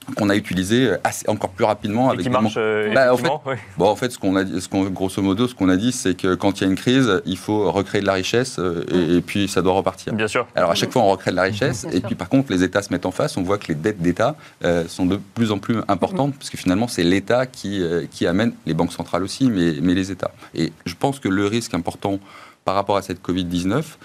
qu'on 0.04 0.30
a 0.30 0.36
utilisé 0.36 0.90
assez, 1.04 1.28
encore 1.28 1.50
plus 1.50 1.64
rapidement 1.64 2.10
avec 2.10 2.22
qui 2.22 2.30
marche 2.30 2.54
euh, 2.56 2.92
bah, 2.94 3.12
en 3.12 3.16
fait, 3.16 3.28
bon, 3.76 3.86
en 3.86 3.96
fait, 3.96 4.10
ce 4.10 4.18
qu'on 4.18 4.36
a 4.36 4.44
ce 4.46 4.68
qu'on, 4.68 4.84
grosso 4.84 5.22
modo, 5.22 5.46
ce 5.48 5.54
qu'on 5.54 5.68
a 5.68 5.76
dit, 5.76 5.92
c'est 5.92 6.14
que 6.14 6.34
quand 6.34 6.60
il 6.60 6.64
y 6.64 6.66
a 6.66 6.70
une 6.70 6.76
crise, 6.76 7.22
il 7.26 7.36
faut 7.36 7.70
recréer 7.70 8.00
de 8.00 8.06
la 8.06 8.14
richesse 8.14 8.58
euh, 8.58 9.16
et, 9.16 9.20
puis 9.20 9.48
ça 9.48 9.62
doit 9.62 9.72
repartir. 9.72 10.12
Bien 10.14 10.28
sûr. 10.28 10.46
Alors 10.54 10.70
à 10.70 10.74
chaque 10.74 10.92
fois, 10.92 11.02
on 11.02 11.10
recrée 11.10 11.30
de 11.30 11.36
la 11.36 11.42
richesse 11.42 11.86
et 11.92 12.00
puis 12.00 12.14
par 12.14 12.28
contre, 12.28 12.52
les 12.52 12.62
États 12.62 12.82
se 12.82 12.92
mettent 12.92 13.06
en 13.06 13.10
face. 13.10 13.36
On 13.36 13.42
voit 13.42 13.58
que 13.58 13.68
les 13.68 13.74
dettes 13.74 14.00
d'État 14.00 14.36
euh, 14.64 14.86
sont 14.88 15.06
de 15.06 15.18
plus 15.34 15.52
en 15.52 15.58
plus 15.58 15.78
importantes 15.88 16.34
parce 16.34 16.50
que 16.50 16.56
finalement, 16.56 16.88
c'est 16.88 17.04
l'État 17.04 17.46
qui, 17.46 17.82
qui 18.10 18.26
amène 18.26 18.52
les 18.66 18.74
banques 18.74 18.92
centrales 18.92 19.22
aussi, 19.22 19.50
mais, 19.50 19.74
mais 19.80 19.94
les 19.94 20.10
États. 20.10 20.32
Et 20.54 20.72
je 20.86 20.94
pense 20.94 21.20
que 21.20 21.28
le 21.28 21.46
risque 21.46 21.74
important 21.74 22.18
par 22.64 22.74
rapport 22.74 22.96
à 22.96 23.02
cette 23.02 23.22
Covid 23.22 23.44
19, 23.44 23.98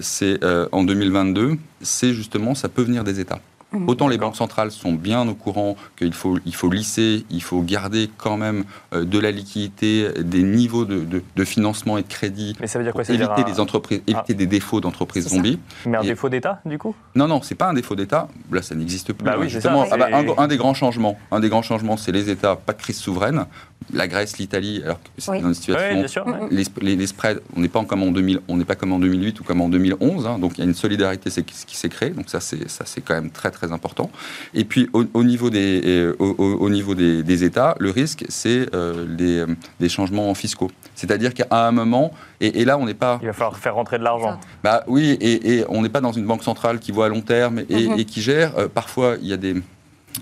c'est 0.00 0.40
en 0.72 0.84
2022, 0.84 1.56
c'est 1.82 2.12
justement 2.12 2.54
ça 2.54 2.68
peut 2.68 2.82
venir 2.82 3.04
des 3.04 3.20
États. 3.20 3.40
Mmh. 3.72 3.88
Autant 3.88 4.06
les 4.06 4.16
banques 4.16 4.36
centrales 4.36 4.70
sont 4.70 4.92
bien 4.92 5.26
au 5.26 5.34
courant 5.34 5.76
qu'il 5.98 6.14
faut, 6.14 6.38
il 6.46 6.54
faut 6.54 6.70
lisser, 6.70 7.26
il 7.30 7.42
faut 7.42 7.62
garder 7.62 8.08
quand 8.16 8.36
même 8.36 8.64
euh, 8.92 9.04
de 9.04 9.18
la 9.18 9.32
liquidité, 9.32 10.08
des 10.18 10.44
niveaux 10.44 10.84
de, 10.84 11.04
de, 11.04 11.44
financement 11.44 11.98
et 11.98 12.02
de 12.02 12.08
crédit. 12.08 12.56
Mais 12.60 12.68
ça 12.68 12.78
veut 12.78 12.84
dire 12.84 12.94
quoi 12.94 13.02
Éviter, 13.02 13.44
des, 13.44 13.58
entreprises, 13.58 14.02
ah. 14.06 14.10
éviter 14.10 14.34
des 14.34 14.46
défauts 14.46 14.80
d'entreprises 14.80 15.28
zombies. 15.28 15.58
Mais 15.84 15.98
un 15.98 16.02
défaut 16.02 16.28
d'État, 16.28 16.60
du 16.64 16.78
coup? 16.78 16.94
Non, 17.16 17.26
non, 17.26 17.42
c'est 17.42 17.56
pas 17.56 17.68
un 17.68 17.74
défaut 17.74 17.96
d'État. 17.96 18.28
Là, 18.52 18.62
ça 18.62 18.76
n'existe 18.76 19.12
plus. 19.12 19.24
Bah 19.24 19.36
oui, 19.38 19.48
justement, 19.48 19.84
ah 19.90 19.96
bah, 19.96 20.08
un, 20.12 20.46
des 20.46 20.56
grands 20.56 20.74
changements, 20.74 21.18
un 21.32 21.40
des 21.40 21.48
grands 21.48 21.62
changements, 21.62 21.96
c'est 21.96 22.12
les 22.12 22.30
États, 22.30 22.54
pas 22.54 22.72
de 22.72 22.78
crise 22.78 22.98
souveraine. 22.98 23.46
La 23.92 24.08
Grèce, 24.08 24.38
l'Italie, 24.38 24.80
alors 24.84 25.00
que 25.00 25.08
c'est 25.16 25.40
dans 25.40 25.48
une 25.48 25.54
situation. 25.54 26.24
les, 26.50 26.96
les, 26.96 27.06
spreads, 27.06 27.40
on 27.56 27.60
n'est 27.60 27.68
pas 27.68 27.84
comme 27.84 28.02
en 28.02 28.10
2000, 28.10 28.40
on 28.48 28.56
n'est 28.56 28.64
pas 28.64 28.74
comme 28.74 28.92
en 28.92 28.98
2008 28.98 29.40
ou 29.40 29.44
comme 29.44 29.60
en 29.60 29.68
2011. 29.68 30.26
Hein, 30.26 30.38
donc 30.40 30.52
il 30.56 30.58
y 30.58 30.62
a 30.62 30.64
une 30.66 30.74
solidarité 30.74 31.30
qui 31.42 31.76
s'est 31.76 31.88
créée. 31.88 32.10
Donc 32.10 32.28
ça, 32.28 32.40
c'est 32.40 32.68
ça, 32.68 32.84
c'est 32.84 33.00
quand 33.00 33.14
même 33.14 33.30
très 33.30 33.50
très 33.50 33.70
important. 33.72 34.10
Et 34.54 34.64
puis 34.64 34.88
au, 34.92 35.22
niveau, 35.22 35.50
des, 35.50 35.82
euh, 35.84 36.16
au, 36.18 36.68
niveau 36.68 36.94
des, 36.94 37.44
États, 37.44 37.76
le 37.78 37.90
risque, 37.90 38.24
c'est 38.28 38.74
euh, 38.74 39.06
les, 39.16 39.44
des 39.78 39.88
changements 39.88 40.34
fiscaux. 40.34 40.70
C'est-à-dire 40.94 41.32
qu'à 41.32 41.46
un 41.50 41.70
moment, 41.70 42.12
et, 42.40 42.64
là 42.64 42.78
on 42.78 42.86
n'est 42.86 42.94
pas... 42.94 43.18
Il 43.22 43.26
va 43.26 43.32
falloir 43.32 43.56
faire 43.56 43.74
rentrer 43.74 43.98
de 43.98 44.04
l'argent. 44.04 44.40
Bah 44.64 44.82
oui, 44.88 45.16
et, 45.20 45.64
on 45.68 45.82
n'est 45.82 45.88
pas 45.88 46.00
dans 46.00 46.12
une 46.12 46.26
banque 46.26 46.42
centrale 46.42 46.80
qui 46.80 46.90
voit 46.90 47.06
à 47.06 47.08
long 47.08 47.20
terme 47.20 47.60
et, 47.60 47.86
mm-hmm. 47.86 48.04
qui 48.04 48.20
gère. 48.20 48.58
Euh, 48.58 48.68
parfois, 48.68 49.16
il 49.20 49.28
y 49.28 49.32
a 49.32 49.36
des 49.36 49.54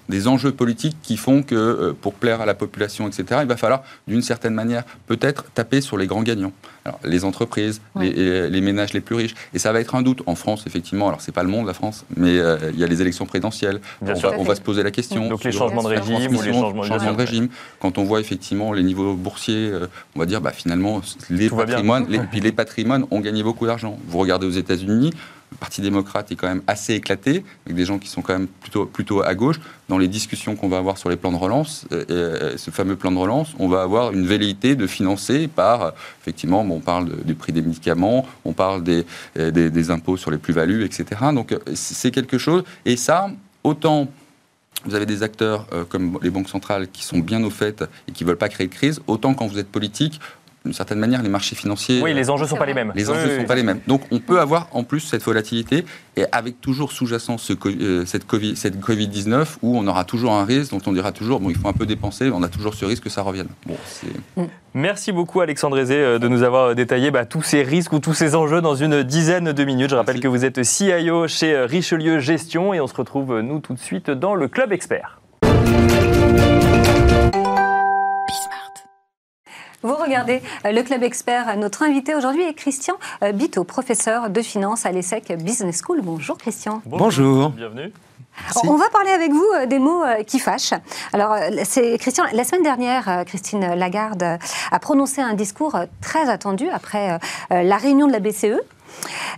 des 0.09 0.29
enjeux 0.29 0.53
politiques 0.53 0.97
qui 1.03 1.17
font 1.17 1.43
que 1.43 1.55
euh, 1.55 1.93
pour 1.99 2.15
plaire 2.15 2.41
à 2.41 2.47
la 2.47 2.55
population, 2.55 3.07
etc., 3.09 3.41
il 3.43 3.49
va 3.49 3.57
falloir 3.57 3.83
d'une 4.07 4.23
certaine 4.23 4.55
manière 4.55 4.85
peut-être 5.07 5.45
taper 5.55 5.81
sur 5.81 5.97
les 5.97 6.07
grands 6.07 6.23
gagnants. 6.23 6.53
Alors, 6.87 7.01
les 7.03 7.25
entreprises, 7.25 7.81
les, 7.99 8.61
ménages 8.61 8.93
les 8.93 9.01
plus 9.01 9.15
riches. 9.15 9.35
Et 9.55 9.59
ça 9.59 9.73
va 9.73 9.81
être 9.81 9.95
un 9.95 10.03
doute. 10.03 10.23
En 10.27 10.35
France, 10.35 10.65
effectivement, 10.67 11.09
alors 11.09 11.23
c'est 11.23 11.33
pas 11.33 11.43
le 11.43 11.49
monde, 11.49 11.67
la 11.67 11.73
France, 11.73 12.05
mais 12.15 12.39
euh, 12.39 12.59
il 12.75 12.79
y 12.79 12.85
a 12.85 12.87
les 12.87 13.01
élections 13.01 13.25
présidentielles. 13.25 13.81
On 14.03 14.43
va, 14.43 14.55
se 14.55 14.61
poser 14.61 14.83
la 14.83 14.91
question. 14.91 15.29
Donc 15.29 15.45
les 15.45 15.53
changements 15.53 15.83
de 15.83 15.89
régime 15.89 16.37
ou 16.37 16.43
les 16.43 16.53
changements, 16.53 17.13
de 17.13 17.17
régime. 17.17 17.49
Quand 17.81 17.97
on 17.97 18.05
voit 18.05 18.21
effectivement 18.21 18.73
les 18.73 18.83
niveaux 18.83 19.15
boursiers, 19.15 19.71
euh, 19.71 19.87
on 20.15 20.19
va 20.19 20.27
dire 20.27 20.43
bah, 20.43 20.53
finalement 20.53 21.01
les 21.31 21.49
patrimoines, 21.49 22.07
les, 22.09 22.19
puis 22.19 22.41
les 22.41 22.53
patrimoines 22.53 23.07
ont 23.11 23.21
gagné 23.21 23.43
beaucoup 23.43 23.67
d'argent. 23.67 23.99
Vous 24.07 24.19
regardez 24.19 24.47
aux 24.47 24.51
États-Unis, 24.51 25.11
Parti 25.65 25.81
démocrate 25.81 26.31
est 26.31 26.37
quand 26.37 26.47
même 26.47 26.61
assez 26.67 26.93
éclaté, 26.93 27.43
avec 27.65 27.75
des 27.75 27.87
gens 27.87 27.99
qui 27.99 28.11
sont 28.11 28.21
quand 28.21 28.35
même 28.35 28.49
plutôt, 28.49 28.85
plutôt 28.85 29.23
à 29.23 29.35
gauche. 29.35 29.59
Dans 29.89 29.97
les 29.97 30.09
discussions 30.09 30.57
qu'on 30.57 30.69
va 30.69 30.77
avoir 30.77 30.99
sur 30.99 31.09
les 31.09 31.17
plans 31.17 31.33
de 31.33 31.39
relance, 31.39 31.87
euh, 31.91 32.05
euh, 32.11 32.59
ce 32.59 32.71
fameux 32.71 32.97
plan 32.97 33.11
de 33.11 33.17
relance, 33.17 33.55
on 33.59 33.67
va 33.67 33.81
avoir 33.81 34.13
une 34.13 34.27
velléité 34.27 34.77
de 34.77 34.87
financer 34.87 35.49
par, 35.49 35.95
effectivement, 36.21 36.61
on 36.61 36.81
parle 36.81 37.25
du 37.25 37.35
prix 37.35 37.55
des 37.55 37.63
médicaments, 37.63 38.27
on 38.45 38.53
parle 38.53 38.85
des, 38.85 39.07
euh, 39.39 39.51
des, 39.51 39.91
impôts 39.91 40.19
sur 40.19 40.31
les 40.31 40.37
plus-values, 40.37 40.85
etc. 40.85 41.07
Donc 41.35 41.59
c'est 41.73 42.11
quelque 42.11 42.37
chose, 42.37 42.63
et 42.85 42.99
ça, 42.99 43.31
autant 43.63 44.09
vous 44.85 44.95
avez 44.95 45.07
des 45.07 45.23
acteurs 45.23 45.67
comme 45.89 46.19
les 46.21 46.29
banques 46.29 46.51
centrales 46.51 46.89
qui 46.89 47.05
sont 47.05 47.21
bien 47.21 47.43
au 47.43 47.49
fait 47.49 47.83
et 48.07 48.13
qui 48.13 48.25
ne 48.25 48.29
veulent 48.29 48.37
pas 48.37 48.51
créer 48.51 48.67
de 48.67 48.75
crise, 48.75 49.01
autant 49.07 49.33
quand 49.33 49.47
vous 49.47 49.59
êtes 49.59 49.73
politique, 49.73 50.21
d'une 50.65 50.73
certaine 50.73 50.99
manière, 50.99 51.23
les 51.23 51.29
marchés 51.29 51.55
financiers. 51.55 52.01
Oui, 52.03 52.15
les 52.15 52.31
enjeux 52.31 52.45
ne 52.45 52.49
sont 52.49 52.57
pas 52.57 52.65
les 52.65 52.73
mêmes. 52.73 52.93
Les 52.95 53.11
enjeux 53.11 53.35
ne 53.35 53.41
sont 53.41 53.45
pas 53.45 53.55
les 53.55 53.63
mêmes. 53.63 53.81
Donc, 53.87 54.03
on 54.11 54.19
peut 54.19 54.41
avoir 54.41 54.69
en 54.73 54.83
plus 54.83 55.01
cette 55.01 55.23
volatilité 55.23 55.85
et 56.17 56.25
avec 56.33 56.61
toujours 56.61 56.91
sous-jacent 56.93 57.37
ce, 57.37 57.53
euh, 57.67 58.07
cette 58.07 58.27
Covid-19 58.27 58.55
cette 58.55 58.81
COVID 58.81 59.11
où 59.63 59.77
on 59.77 59.87
aura 59.87 60.05
toujours 60.05 60.33
un 60.33 60.45
risque 60.47 60.71
dont 60.71 60.81
on 60.87 60.93
dira 60.93 61.13
toujours 61.13 61.41
bon, 61.41 61.51
il 61.51 61.57
faut 61.57 61.69
un 61.69 61.75
peu 61.75 61.85
dépenser, 61.85 62.31
on 62.31 62.43
a 62.43 62.49
toujours 62.49 62.75
ce 62.75 62.87
risque 62.87 63.05
que 63.05 63.11
ça 63.11 63.21
revienne. 63.21 63.49
Bon, 63.67 63.77
mm. 64.37 64.45
Merci 64.73 65.13
beaucoup, 65.13 65.43
Alexandre 65.43 65.79
Aizé, 65.79 65.97
euh, 65.97 66.19
de 66.19 66.29
nous 66.29 66.43
avoir 66.43 66.71
euh, 66.71 66.75
détaillé 66.75 67.11
bah, 67.11 67.27
tous 67.27 67.43
ces 67.43 67.63
risques 67.63 67.93
ou 67.93 67.99
tous 67.99 68.15
ces 68.15 68.35
enjeux 68.35 68.63
dans 68.63 68.75
une 68.75 69.03
dizaine 69.03 69.53
de 69.53 69.65
minutes. 69.65 69.91
Je 69.91 69.97
rappelle 69.97 70.21
que 70.21 70.29
vous 70.29 70.47
êtes 70.47 70.63
CIO 70.63 71.29
chez 71.29 71.59
Richelieu 71.59 72.21
Gestion 72.21 72.73
et 72.73 72.81
on 72.81 72.87
se 72.87 72.95
retrouve, 72.95 73.41
nous, 73.41 73.61
tout 73.61 73.75
de 73.75 73.79
suite 73.79 74.11
dans 74.11 74.35
le 74.35 74.49
Club 74.49 74.73
Expert. 74.73 75.21
Vous 79.85 79.97
regardez 79.97 80.41
euh, 80.65 80.73
le 80.73 80.83
Club 80.83 81.03
Expert. 81.03 81.59
Notre 81.59 81.83
invité 81.83 82.15
aujourd'hui 82.15 82.43
est 82.43 82.55
Christian 82.55 82.95
euh, 83.23 83.33
Bito, 83.33 83.65
professeur 83.65 84.31
de 84.31 84.41
finance 84.41 84.87
à 84.87 84.93
l'ESSEC 84.93 85.37
Business 85.37 85.83
School. 85.85 86.01
Bonjour 86.03 86.39
Christian. 86.39 86.81
Bonjour. 86.87 87.51
Bienvenue. 87.51 87.93
On 88.65 88.77
va 88.77 88.89
parler 88.89 89.11
avec 89.11 89.31
vous 89.31 89.47
euh, 89.55 89.67
des 89.67 89.79
mots 89.79 90.03
qui 90.27 90.39
fâchent. 90.39 90.73
Alors, 91.13 91.37
c'est 91.65 91.99
Christian. 91.99 92.25
La 92.33 92.45
semaine 92.45 92.63
dernière, 92.63 93.25
Christine 93.27 93.75
Lagarde 93.75 94.39
a 94.73 94.79
prononcé 94.79 95.21
un 95.21 95.35
discours 95.35 95.79
très 96.01 96.31
attendu 96.31 96.67
après 96.71 97.19
la 97.51 97.77
réunion 97.77 98.07
de 98.07 98.13
la 98.13 98.21
BCE 98.21 98.63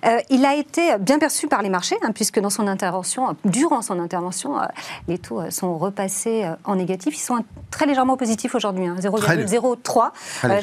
euh, 0.04 0.18
il 0.30 0.44
a 0.44 0.54
été 0.54 0.96
bien 0.98 1.18
perçu 1.18 1.48
par 1.48 1.62
les 1.62 1.68
marchés, 1.68 1.96
hein, 2.02 2.10
puisque 2.14 2.40
dans 2.40 2.50
son 2.50 2.66
intervention, 2.66 3.36
durant 3.44 3.82
son 3.82 3.98
intervention, 3.98 4.58
euh, 4.58 4.64
les 5.08 5.18
taux 5.18 5.40
euh, 5.40 5.50
sont 5.50 5.76
repassés 5.78 6.44
en 6.64 6.76
négatif. 6.76 7.16
Ils 7.16 7.20
sont 7.20 7.44
très 7.70 7.86
légèrement 7.86 8.16
positifs 8.16 8.54
aujourd'hui, 8.54 8.86
0,03. 8.86 10.10
Hein, 10.42 10.60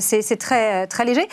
c'est 0.00 0.36
très, 0.36 0.86
très 0.86 1.04
léger. 1.04 1.28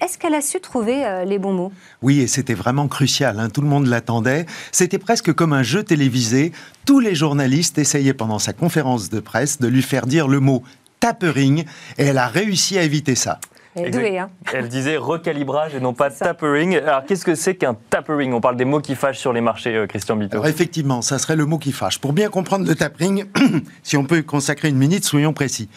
Est-ce 0.00 0.18
qu'elle 0.18 0.34
a 0.34 0.40
su 0.40 0.60
trouver 0.60 1.24
les 1.26 1.38
bons 1.38 1.52
mots? 1.52 1.72
Oui, 2.02 2.20
et 2.20 2.26
c'était 2.26 2.54
vraiment 2.54 2.88
crucial. 2.88 3.38
Hein, 3.40 3.48
tout 3.48 3.62
le 3.62 3.68
monde 3.68 3.86
l'attendait. 3.86 4.46
C'était 4.72 4.98
presque 4.98 5.32
comme 5.32 5.52
un 5.52 5.62
jeu 5.62 5.82
télévisé. 5.82 6.52
Tous 6.84 7.00
les 7.00 7.14
journalistes 7.14 7.78
essayaient 7.78 8.14
pendant 8.14 8.38
sa 8.38 8.52
conférence 8.52 9.10
de 9.10 9.20
presse 9.20 9.60
de 9.60 9.68
lui 9.68 9.82
faire 9.82 10.06
dire 10.06 10.28
le 10.28 10.40
mot 10.40 10.62
tapering, 11.00 11.64
et 11.98 12.04
elle 12.04 12.18
a 12.18 12.28
réussi 12.28 12.78
à 12.78 12.82
éviter 12.82 13.14
ça. 13.14 13.38
Hein. 13.76 14.30
Elle, 14.52 14.68
disait 14.68 14.96
recalibrage 14.96 15.74
et 15.74 15.80
non 15.80 15.94
pas 15.94 16.10
tapering. 16.10 16.76
Alors 16.76 17.04
qu'est-ce 17.04 17.24
que 17.24 17.34
c'est 17.34 17.56
qu'un 17.56 17.76
tapering? 17.90 18.32
On 18.32 18.40
parle 18.40 18.56
des 18.56 18.64
mots 18.64 18.80
qui 18.80 18.94
fâchent 18.94 19.18
sur 19.18 19.32
les 19.32 19.40
marchés, 19.40 19.74
euh, 19.74 19.86
Christian 19.86 20.16
Bito. 20.16 20.36
Alors 20.36 20.46
effectivement, 20.46 21.02
ça 21.02 21.18
serait 21.18 21.36
le 21.36 21.46
mot 21.46 21.58
qui 21.58 21.72
fâche. 21.72 21.98
Pour 21.98 22.12
bien 22.12 22.28
comprendre 22.28 22.66
le 22.66 22.74
tapering, 22.74 23.24
si 23.82 23.96
on 23.96 24.04
peut 24.04 24.22
consacrer 24.22 24.68
une 24.68 24.76
minute, 24.76 25.04
soyons 25.04 25.32
précis. 25.32 25.68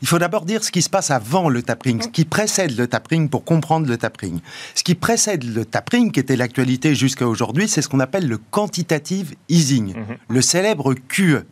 Il 0.00 0.08
faut 0.08 0.18
d'abord 0.18 0.44
dire 0.44 0.64
ce 0.64 0.70
qui 0.70 0.82
se 0.82 0.90
passe 0.90 1.10
avant 1.10 1.48
le 1.48 1.62
tapering, 1.62 2.02
ce 2.02 2.08
qui 2.08 2.24
précède 2.24 2.76
le 2.76 2.86
tapering 2.86 3.28
pour 3.28 3.44
comprendre 3.44 3.86
le 3.86 3.96
tapering. 3.96 4.40
Ce 4.74 4.82
qui 4.82 4.94
précède 4.94 5.44
le 5.44 5.64
tapering, 5.64 6.10
qui 6.10 6.20
était 6.20 6.36
l'actualité 6.36 6.94
jusqu'à 6.94 7.26
aujourd'hui, 7.26 7.68
c'est 7.68 7.82
ce 7.82 7.88
qu'on 7.88 8.00
appelle 8.00 8.28
le 8.28 8.38
quantitative 8.38 9.34
easing, 9.48 9.94
mhm. 9.94 10.16
le 10.28 10.42
célèbre 10.42 10.94
QE. 10.94 11.44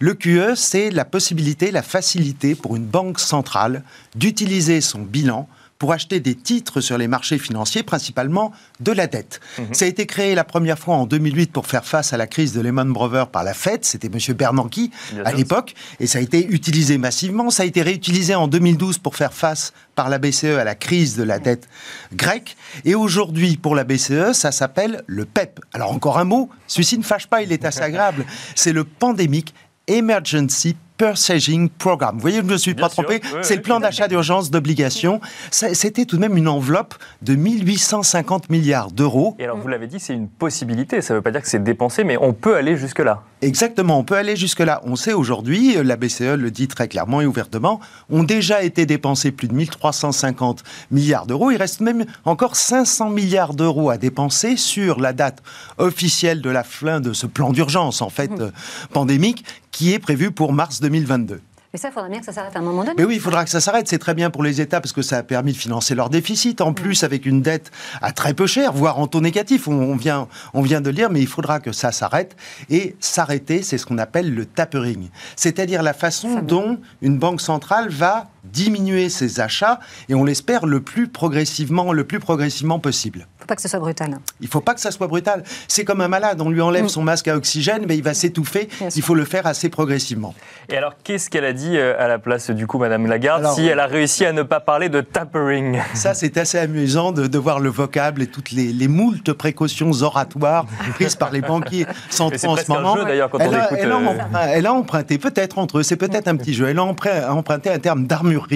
Le 0.00 0.14
QE, 0.14 0.54
c'est 0.54 0.90
la 0.90 1.04
possibilité, 1.04 1.70
la 1.70 1.82
facilité 1.82 2.54
pour 2.54 2.76
une 2.76 2.86
banque 2.86 3.18
centrale 3.18 3.82
d'utiliser 4.14 4.80
son 4.80 5.00
bilan 5.00 5.47
pour 5.78 5.92
acheter 5.92 6.20
des 6.20 6.34
titres 6.34 6.80
sur 6.80 6.98
les 6.98 7.06
marchés 7.06 7.38
financiers, 7.38 7.82
principalement 7.82 8.52
de 8.80 8.92
la 8.92 9.06
dette. 9.06 9.40
Mhm. 9.58 9.74
Ça 9.74 9.84
a 9.84 9.88
été 9.88 10.06
créé 10.06 10.34
la 10.34 10.44
première 10.44 10.78
fois 10.78 10.96
en 10.96 11.06
2008 11.06 11.52
pour 11.52 11.66
faire 11.66 11.84
face 11.84 12.12
à 12.12 12.16
la 12.16 12.26
crise 12.26 12.52
de 12.52 12.60
Lehman 12.60 12.92
Brothers 12.92 13.28
par 13.28 13.44
la 13.44 13.54
Fed, 13.54 13.84
c'était 13.84 14.08
M. 14.08 14.34
Bernanke 14.34 14.90
à 15.24 15.32
l'époque, 15.32 15.74
et 16.00 16.06
ça 16.06 16.18
a 16.18 16.22
été 16.22 16.46
utilisé 16.46 16.98
massivement. 16.98 17.50
Ça 17.50 17.62
a 17.62 17.66
été 17.66 17.82
réutilisé 17.82 18.34
en 18.34 18.48
2012 18.48 18.98
pour 18.98 19.16
faire 19.16 19.32
face 19.32 19.72
par 19.94 20.08
la 20.08 20.18
BCE 20.18 20.44
à 20.58 20.64
la 20.64 20.74
crise 20.74 21.16
de 21.16 21.22
la 21.22 21.38
dette 21.38 21.68
grecque. 22.12 22.56
Et 22.84 22.94
aujourd'hui, 22.94 23.56
pour 23.56 23.74
la 23.74 23.84
BCE, 23.84 24.32
ça 24.32 24.52
s'appelle 24.52 25.02
le 25.06 25.24
PEP. 25.24 25.60
Alors 25.72 25.92
encore 25.92 26.18
un 26.18 26.24
mot, 26.24 26.50
celui-ci 26.66 26.98
ne 26.98 27.02
fâche 27.02 27.26
pas, 27.26 27.42
il 27.42 27.52
est 27.52 27.64
assez 27.64 27.80
agréable. 27.80 28.24
C'est 28.54 28.72
le 28.72 28.84
Pandemic 28.84 29.54
Emergency 29.86 30.76
Purchasing 30.98 31.68
Program. 31.70 32.16
Vous 32.16 32.20
voyez, 32.20 32.38
je 32.38 32.42
ne 32.42 32.50
me 32.50 32.56
suis 32.56 32.74
pas 32.74 32.88
trompé. 32.88 33.20
c'est 33.42 33.56
le 33.56 33.62
plan 33.62 33.80
d'achat 33.80 34.08
d'urgence 34.08 34.50
d'obligations. 34.50 35.20
C'était 35.50 36.04
tout 36.04 36.16
de 36.16 36.20
même 36.20 36.36
une 36.36 36.48
enveloppe 36.48 36.94
de 37.22 37.36
1850 37.36 38.50
milliards 38.50 38.90
d'euros. 38.90 39.36
Et 39.38 39.44
alors, 39.44 39.58
vous 39.58 39.68
l'avez 39.68 39.86
dit, 39.86 40.00
c'est 40.00 40.14
une 40.14 40.28
possibilité. 40.28 41.00
Ça 41.00 41.14
ne 41.14 41.18
veut 41.18 41.22
pas 41.22 41.30
dire 41.30 41.40
que 41.40 41.48
c'est 41.48 41.62
dépensé, 41.62 42.04
mais 42.04 42.16
on 42.20 42.32
peut 42.32 42.56
aller 42.56 42.76
jusque-là. 42.76 43.22
Exactement, 43.40 44.00
on 44.00 44.02
peut 44.02 44.16
aller 44.16 44.34
jusque-là. 44.34 44.80
On 44.84 44.96
sait 44.96 45.12
aujourd'hui, 45.12 45.76
la 45.84 45.96
BCE 45.96 46.34
le 46.36 46.50
dit 46.50 46.66
très 46.66 46.88
clairement 46.88 47.20
et 47.20 47.26
ouvertement, 47.26 47.78
ont 48.10 48.24
déjà 48.24 48.64
été 48.64 48.84
dépensés 48.84 49.30
plus 49.30 49.46
de 49.46 49.54
1350 49.54 50.64
milliards 50.90 51.26
d'euros. 51.26 51.52
Il 51.52 51.56
reste 51.56 51.80
même 51.80 52.04
encore 52.24 52.56
500 52.56 53.10
milliards 53.10 53.54
d'euros 53.54 53.90
à 53.90 53.96
dépenser 53.96 54.56
sur 54.56 54.98
la 54.98 55.12
date 55.12 55.40
officielle 55.78 56.42
de 56.42 56.50
la 56.50 56.64
fin 56.64 56.98
de 56.98 57.12
ce 57.12 57.26
plan 57.26 57.52
d'urgence, 57.52 58.02
en 58.02 58.10
fait, 58.10 58.30
mmh. 58.30 58.40
euh, 58.40 58.50
pandémique, 58.92 59.44
qui 59.70 59.92
est 59.92 60.00
prévu 60.00 60.32
pour 60.32 60.52
mars 60.52 60.80
2022. 60.88 61.40
Mais 61.72 61.78
ça, 61.78 61.88
il 61.88 61.92
faudra 61.92 62.08
bien 62.08 62.20
que 62.20 62.24
ça 62.24 62.32
s'arrête 62.32 62.56
à 62.56 62.60
un 62.60 62.62
moment 62.62 62.82
donné. 62.82 62.94
Mais 62.96 63.04
oui, 63.04 63.16
il 63.16 63.20
faudra 63.20 63.44
que 63.44 63.50
ça 63.50 63.60
s'arrête. 63.60 63.86
C'est 63.88 63.98
très 63.98 64.14
bien 64.14 64.30
pour 64.30 64.42
les 64.42 64.62
États 64.62 64.80
parce 64.80 64.94
que 64.94 65.02
ça 65.02 65.18
a 65.18 65.22
permis 65.22 65.52
de 65.52 65.58
financer 65.58 65.94
leur 65.94 66.08
déficit. 66.08 66.62
En 66.62 66.72
plus, 66.72 67.04
avec 67.04 67.26
une 67.26 67.42
dette 67.42 67.70
à 68.00 68.12
très 68.12 68.32
peu 68.32 68.46
cher, 68.46 68.72
voire 68.72 68.98
en 68.98 69.06
taux 69.06 69.20
négatif. 69.20 69.68
On, 69.68 69.94
vient, 69.94 70.28
on 70.54 70.62
vient 70.62 70.80
de 70.80 70.88
le 70.88 70.94
dire, 70.94 71.10
mais 71.10 71.20
il 71.20 71.26
faudra 71.26 71.60
que 71.60 71.72
ça 71.72 71.92
s'arrête. 71.92 72.36
Et 72.70 72.96
s'arrêter, 73.00 73.62
c'est 73.62 73.76
ce 73.76 73.84
qu'on 73.84 73.98
appelle 73.98 74.34
le 74.34 74.46
tapering. 74.46 75.10
C'est-à-dire 75.36 75.82
la 75.82 75.92
façon 75.92 76.40
dont 76.40 76.78
une 77.02 77.18
banque 77.18 77.42
centrale 77.42 77.90
va 77.90 78.28
diminuer 78.44 79.10
ses 79.10 79.40
achats 79.40 79.78
et 80.08 80.14
on 80.14 80.24
l'espère 80.24 80.64
le 80.64 80.80
plus 80.80 81.06
progressivement, 81.06 81.92
le 81.92 82.04
plus 82.04 82.18
progressivement 82.18 82.78
possible. 82.78 83.26
Il 83.48 83.54
ne 83.54 83.54
faut 83.54 83.54
pas 83.54 83.56
que 83.56 83.62
ce 83.62 83.68
soit 83.68 83.78
brutal. 83.78 84.18
Il 84.40 84.44
ne 84.44 84.50
faut 84.50 84.60
pas 84.60 84.74
que 84.74 84.80
ça 84.80 84.90
soit 84.90 85.06
brutal. 85.06 85.42
C'est 85.68 85.84
comme 85.84 86.00
un 86.00 86.08
malade, 86.08 86.40
on 86.40 86.50
lui 86.50 86.60
enlève 86.60 86.84
mm. 86.84 86.88
son 86.88 87.02
masque 87.02 87.28
à 87.28 87.36
oxygène, 87.36 87.84
mais 87.86 87.96
il 87.96 88.02
va 88.02 88.14
s'étouffer. 88.14 88.68
Il 88.94 89.02
faut 89.02 89.14
le 89.14 89.24
faire 89.24 89.46
assez 89.46 89.68
progressivement. 89.68 90.34
Et 90.68 90.76
alors, 90.76 90.94
qu'est-ce 91.02 91.30
qu'elle 91.30 91.44
a 91.44 91.52
dit 91.52 91.76
euh, 91.76 91.94
à 91.98 92.08
la 92.08 92.18
place 92.18 92.50
du 92.50 92.66
coup, 92.66 92.78
Madame 92.78 93.06
Lagarde, 93.06 93.46
si 93.54 93.66
elle 93.66 93.80
a 93.80 93.86
réussi 93.86 94.24
à 94.26 94.32
ne 94.32 94.42
pas 94.42 94.60
parler 94.60 94.88
de 94.88 95.00
tapering? 95.00 95.78
Ça, 95.94 96.14
c'est 96.14 96.36
assez 96.36 96.58
amusant 96.58 97.12
de, 97.12 97.38
voir 97.38 97.60
le 97.60 97.70
vocable 97.70 98.22
et 98.22 98.26
toutes 98.26 98.50
les, 98.50 98.72
les 98.72 98.88
moultes 98.88 99.32
précautions 99.32 99.92
oratoires 100.02 100.66
prises 100.94 101.14
par 101.14 101.30
les 101.30 101.40
banquiers 101.40 101.86
centraux 102.10 102.50
en 102.50 102.56
ce 102.56 102.70
moment. 102.70 102.96
Jeu, 102.96 103.04
elle, 103.08 103.22
on 103.22 103.38
a, 103.38 103.44
elle, 103.72 103.86
a, 104.34 104.48
elle, 104.48 104.66
a, 104.66 104.72
emprunté, 104.72 105.18
peut-être 105.18 105.58
entre 105.58 105.78
eux, 105.78 105.82
c'est 105.84 105.96
peut-être 105.96 106.26
un 106.26 106.36
petit 106.36 106.52
jeu, 106.52 106.68
elle 106.68 106.78
a 106.78 106.84
emprunté 106.84 107.70
un 107.70 107.78
terme 107.78 108.06
d'armure 108.06 108.48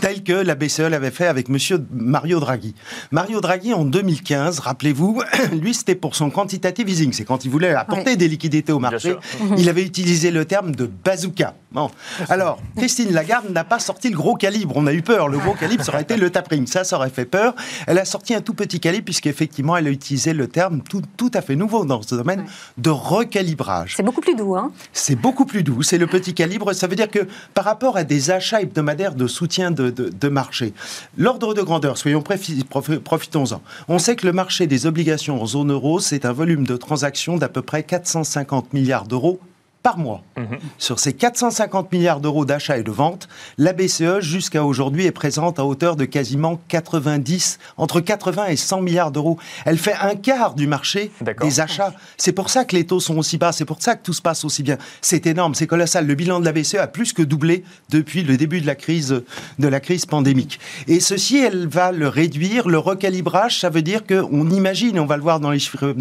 tel 0.00 0.22
que 0.22 0.32
la 0.32 0.54
BCE 0.54 0.80
l'avait 0.80 1.10
fait 1.10 1.26
avec 1.26 1.48
Monsieur 1.48 1.84
Mario 1.92 2.40
Draghi. 2.40 2.74
Mario 3.10 3.40
Draghi, 3.40 3.74
en 3.74 3.84
2015, 3.84 4.25
rappelez-vous, 4.34 5.22
lui, 5.52 5.74
c'était 5.74 5.94
pour 5.94 6.16
son 6.16 6.30
quantitative 6.30 6.88
easing. 6.88 7.12
C'est 7.12 7.24
quand 7.24 7.44
il 7.44 7.50
voulait 7.50 7.74
apporter 7.74 8.16
des 8.16 8.28
liquidités 8.28 8.72
au 8.72 8.78
marché. 8.78 9.16
Il 9.58 9.68
avait 9.68 9.84
utilisé 9.84 10.30
le 10.30 10.44
terme 10.44 10.74
de 10.74 10.86
bazooka. 10.86 11.54
Bon. 11.72 11.90
Alors, 12.28 12.58
Christine 12.76 13.12
Lagarde 13.12 13.50
n'a 13.50 13.64
pas 13.64 13.78
sorti 13.78 14.08
le 14.08 14.16
gros 14.16 14.34
calibre. 14.34 14.74
On 14.76 14.86
a 14.86 14.92
eu 14.92 15.02
peur. 15.02 15.28
Le 15.28 15.38
gros 15.38 15.52
calibre, 15.54 15.84
ça 15.84 15.92
aurait 15.92 16.02
été 16.02 16.16
le 16.16 16.30
tapering. 16.30 16.66
Ça, 16.66 16.84
ça 16.84 16.96
aurait 16.96 17.10
fait 17.10 17.26
peur. 17.26 17.54
Elle 17.86 17.98
a 17.98 18.04
sorti 18.04 18.34
un 18.34 18.40
tout 18.40 18.54
petit 18.54 18.80
calibre, 18.80 19.04
puisqu'effectivement, 19.04 19.76
elle 19.76 19.86
a 19.86 19.90
utilisé 19.90 20.32
le 20.32 20.48
terme 20.48 20.80
tout, 20.82 21.02
tout 21.16 21.30
à 21.34 21.42
fait 21.42 21.56
nouveau 21.56 21.84
dans 21.84 22.02
ce 22.02 22.14
domaine 22.14 22.46
de 22.78 22.90
recalibrage. 22.90 23.94
C'est 23.96 24.02
beaucoup 24.02 24.20
plus 24.20 24.34
doux, 24.34 24.56
hein 24.56 24.72
C'est 24.92 25.16
beaucoup 25.16 25.44
plus 25.44 25.62
doux. 25.62 25.82
C'est 25.82 25.98
le 25.98 26.06
petit 26.06 26.34
calibre. 26.34 26.72
Ça 26.72 26.86
veut 26.86 26.96
dire 26.96 27.10
que 27.10 27.26
par 27.54 27.64
rapport 27.64 27.96
à 27.96 28.04
des 28.04 28.30
achats 28.30 28.62
hebdomadaires 28.62 29.14
de 29.14 29.26
soutien 29.26 29.70
de, 29.70 30.28
marché. 30.28 30.72
L'ordre 31.16 31.54
de 31.54 31.62
grandeur, 31.62 31.98
soyons 31.98 32.22
profitons-en. 32.22 33.62
On 33.88 33.98
sait 33.98 34.15
que 34.16 34.26
le 34.26 34.32
marché 34.32 34.66
des 34.66 34.86
obligations 34.86 35.40
en 35.40 35.46
zone 35.46 35.70
euro, 35.70 36.00
c'est 36.00 36.24
un 36.24 36.32
volume 36.32 36.66
de 36.66 36.76
transactions 36.76 37.36
d'à 37.36 37.48
peu 37.48 37.62
près 37.62 37.84
450 37.84 38.72
milliards 38.72 39.06
d'euros 39.06 39.40
par 39.86 39.98
mois. 39.98 40.24
Mhm. 40.36 40.58
Sur 40.78 40.98
ces 40.98 41.12
450 41.12 41.92
milliards 41.92 42.18
d'euros 42.18 42.44
d'achats 42.44 42.76
et 42.76 42.82
de 42.82 42.90
ventes, 42.90 43.28
la 43.56 43.72
BCE, 43.72 44.18
jusqu'à 44.18 44.64
aujourd'hui, 44.64 45.06
est 45.06 45.12
présente 45.12 45.60
à 45.60 45.64
hauteur 45.64 45.94
de 45.94 46.04
quasiment 46.04 46.60
90, 46.66 47.60
entre 47.76 48.00
80 48.00 48.46
et 48.46 48.56
100 48.56 48.80
milliards 48.80 49.12
d'euros. 49.12 49.38
Elle 49.64 49.78
fait 49.78 49.94
un 49.94 50.16
quart 50.16 50.54
du 50.54 50.66
marché 50.66 51.12
des 51.40 51.60
achats. 51.60 51.94
C'est 52.16 52.32
pour 52.32 52.50
ça 52.50 52.64
que 52.64 52.74
les 52.74 52.84
taux 52.84 52.98
sont 52.98 53.16
aussi 53.16 53.38
bas, 53.38 53.52
c'est 53.52 53.64
pour 53.64 53.80
ça 53.80 53.94
que 53.94 54.02
tout 54.02 54.12
se 54.12 54.20
passe 54.20 54.44
aussi 54.44 54.64
bien. 54.64 54.76
C'est 55.02 55.24
énorme, 55.24 55.54
c'est 55.54 55.68
colossal. 55.68 56.04
Le 56.04 56.16
bilan 56.16 56.40
de 56.40 56.46
la 56.46 56.52
BCE 56.52 56.78
a 56.80 56.88
plus 56.88 57.12
que 57.12 57.22
doublé 57.22 57.62
depuis 57.88 58.24
le 58.24 58.36
début 58.36 58.60
de 58.60 58.66
la 58.66 58.74
crise, 58.74 59.22
de 59.60 59.68
la 59.68 59.78
crise 59.78 60.04
pandémique. 60.04 60.58
Et 60.88 60.98
ceci, 60.98 61.38
elle 61.38 61.68
va 61.68 61.92
le 61.92 62.08
réduire. 62.08 62.66
Le 62.68 62.78
recalibrage, 62.78 63.60
ça 63.60 63.70
veut 63.70 63.82
dire 63.82 64.04
qu'on 64.04 64.50
imagine, 64.50 64.98
on 64.98 65.06
va 65.06 65.16
le 65.16 65.22
voir 65.22 65.38
dans 65.38 65.52
les 65.52 65.60
chiffres, 65.60 65.94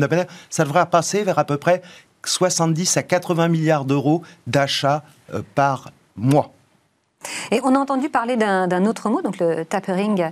ça 0.50 0.64
devra 0.64 0.88
passer 0.88 1.22
vers 1.22 1.38
à 1.38 1.44
peu 1.44 1.58
près 1.58 1.84
70 2.26 2.98
à 2.98 3.04
80 3.04 3.48
milliards 3.48 3.86
d'euros 3.86 4.22
d'achats 4.48 5.04
euh, 5.34 5.42
par 5.56 5.92
mois. 6.16 6.52
Et 7.52 7.60
on 7.64 7.76
a 7.76 7.80
entendu 7.80 8.10
parler 8.10 8.38
d'un 8.38 8.86
autre 8.86 9.10
mot, 9.10 9.22
donc 9.22 9.40
le 9.40 9.64
tapering, 9.64 10.32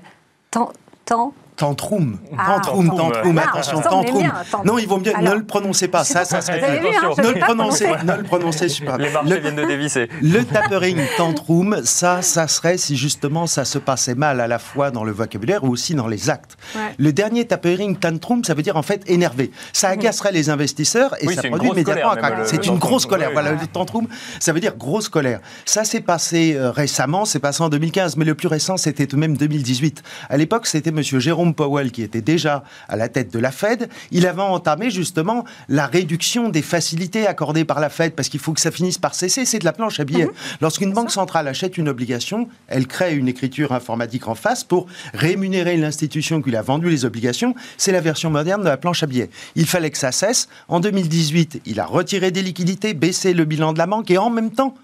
tant, 0.52 0.72
tant 1.06 1.34
Tantrum. 1.56 2.18
Ah. 2.38 2.56
Tantrum, 2.56 2.90
tantrum, 2.90 3.38
ah, 3.38 3.50
attention, 3.50 3.82
tantrum. 3.82 4.32
Non, 4.66 4.78
il 4.78 4.88
vaut 4.88 4.98
mieux, 4.98 5.14
ne 5.22 5.36
le 5.36 5.44
prononcez 5.44 5.88
pas, 5.88 6.04
ça, 6.04 6.26
ça 6.26 6.42
serait... 6.42 6.62
Hein, 6.64 7.14
ne 7.18 7.30
le 7.30 7.40
prononcez, 7.40 7.88
ne 7.88 8.18
le 8.18 8.24
prononcez 8.24 8.68
pas. 8.86 8.98
Les 8.98 9.10
marchés 9.10 9.40
viennent 9.40 9.56
de 9.56 9.66
dévisser. 9.66 10.10
Le 10.22 10.44
tapering 10.44 11.00
tantrum, 11.18 11.82
ça, 11.84 12.22
ça 12.22 12.48
serait 12.48 12.78
si 12.78 12.96
justement 12.98 13.48
ça 13.48 13.66
se 13.66 13.78
passait 13.78 14.16
mal 14.16 14.40
à 14.40 14.48
la 14.48 14.60
fois 14.60 14.92
dans 14.92 15.04
le 15.04 15.12
vocabulaire 15.12 15.64
ou 15.64 15.70
aussi 15.70 15.94
dans 15.96 16.08
les 16.08 16.30
actes. 16.30 16.58
Le 16.98 17.14
dernier 17.14 17.46
tapering 17.46 17.98
tantrum, 17.98 18.44
ça 18.44 18.54
veut 18.54 18.64
dire 18.64 18.78
en 18.78 18.82
fait 18.82 19.04
énervé. 19.08 19.52
Ça 19.74 19.90
agacerait 19.90 20.32
les 20.32 20.50
investisseurs 20.50 21.16
et 21.22 21.34
ça 21.34 21.44
produit 21.44 21.70
immédiatement 21.70 22.12
un 22.12 22.16
crack. 22.16 22.34
C'est 22.46 22.66
une 22.66 22.78
grosse 22.78 23.06
colère. 23.06 23.32
Voilà, 23.34 23.52
le 23.52 23.68
tantrum, 23.68 24.08
ça 24.40 24.54
veut 24.54 24.60
dire 24.60 24.76
grosse 24.76 25.10
colère. 25.10 25.40
Ça 25.66 25.84
s'est 25.84 26.02
passé 26.02 26.56
euh, 26.56 26.72
récemment, 26.72 27.26
c'est 27.26 27.40
passé 27.40 27.62
en 27.64 27.70
2015, 27.70 28.18
mais 28.18 28.26
le 28.26 28.36
plus 28.36 28.48
récent, 28.48 28.78
c'était 28.78 29.08
tout 29.08 29.16
de 29.16 29.22
même 29.22 29.38
2018. 29.38 30.04
À 30.30 30.38
l'époque, 30.38 30.68
c'était 30.68 30.92
Monsieur 30.92 31.20
Jérôme 31.20 31.43
Powell, 31.52 31.92
qui 31.92 32.02
était 32.02 32.22
déjà 32.22 32.64
à 32.88 32.96
la 32.96 33.10
tête 33.10 33.34
de 33.34 33.40
la 33.40 33.52
Fed, 33.52 33.90
il 34.12 34.26
avait 34.26 34.42
entamé 34.42 34.90
justement 34.90 35.44
la 35.68 35.88
réduction 35.88 36.50
des 36.50 36.62
facilités 36.62 37.28
accordées 37.28 37.66
par 37.66 37.80
la 37.80 37.90
Fed, 37.90 38.14
parce 38.14 38.30
qu'il 38.30 38.40
faut 38.40 38.54
que 38.54 38.62
ça 38.62 38.72
finisse 38.72 38.98
par 38.98 39.16
cesser. 39.16 39.46
C'est 39.46 39.60
de 39.60 39.66
la 39.66 39.74
planche 39.74 40.00
à 40.00 40.06
billets. 40.06 40.26
Mhm. 40.26 40.32
Lorsqu'une 40.62 40.94
banque 40.94 41.12
centrale 41.12 41.48
achète 41.48 41.78
une 41.78 41.90
obligation, 41.90 42.48
elle 42.68 42.88
crée 42.88 43.16
une 43.16 43.28
écriture 43.28 43.72
informatique 43.72 44.28
en 44.28 44.36
face 44.36 44.64
pour 44.64 44.88
rémunérer 45.14 45.78
l'institution 45.78 46.42
qui 46.42 46.50
lui 46.50 46.58
a 46.58 46.62
vendu 46.62 46.90
les 46.90 47.06
obligations. 47.06 47.56
C'est 47.78 47.92
la 47.92 48.02
version 48.02 48.30
moderne 48.30 48.62
de 48.62 48.68
la 48.68 48.78
planche 48.78 49.04
à 49.04 49.08
billets. 49.08 49.30
Il 49.56 49.66
fallait 49.66 49.92
que 49.92 49.98
ça 49.98 50.12
cesse. 50.12 50.48
En 50.68 50.80
2018, 50.80 51.62
il 51.66 51.80
a 51.80 51.86
retiré 51.86 52.32
des 52.32 52.42
liquidités, 52.42 52.94
baissé 52.94 53.34
le 53.34 53.46
bilan 53.46 53.74
de 53.74 53.78
la 53.78 53.86
banque 53.86 54.10
et 54.12 54.18
en 54.18 54.30
même 54.30 54.52
temps 54.52 54.76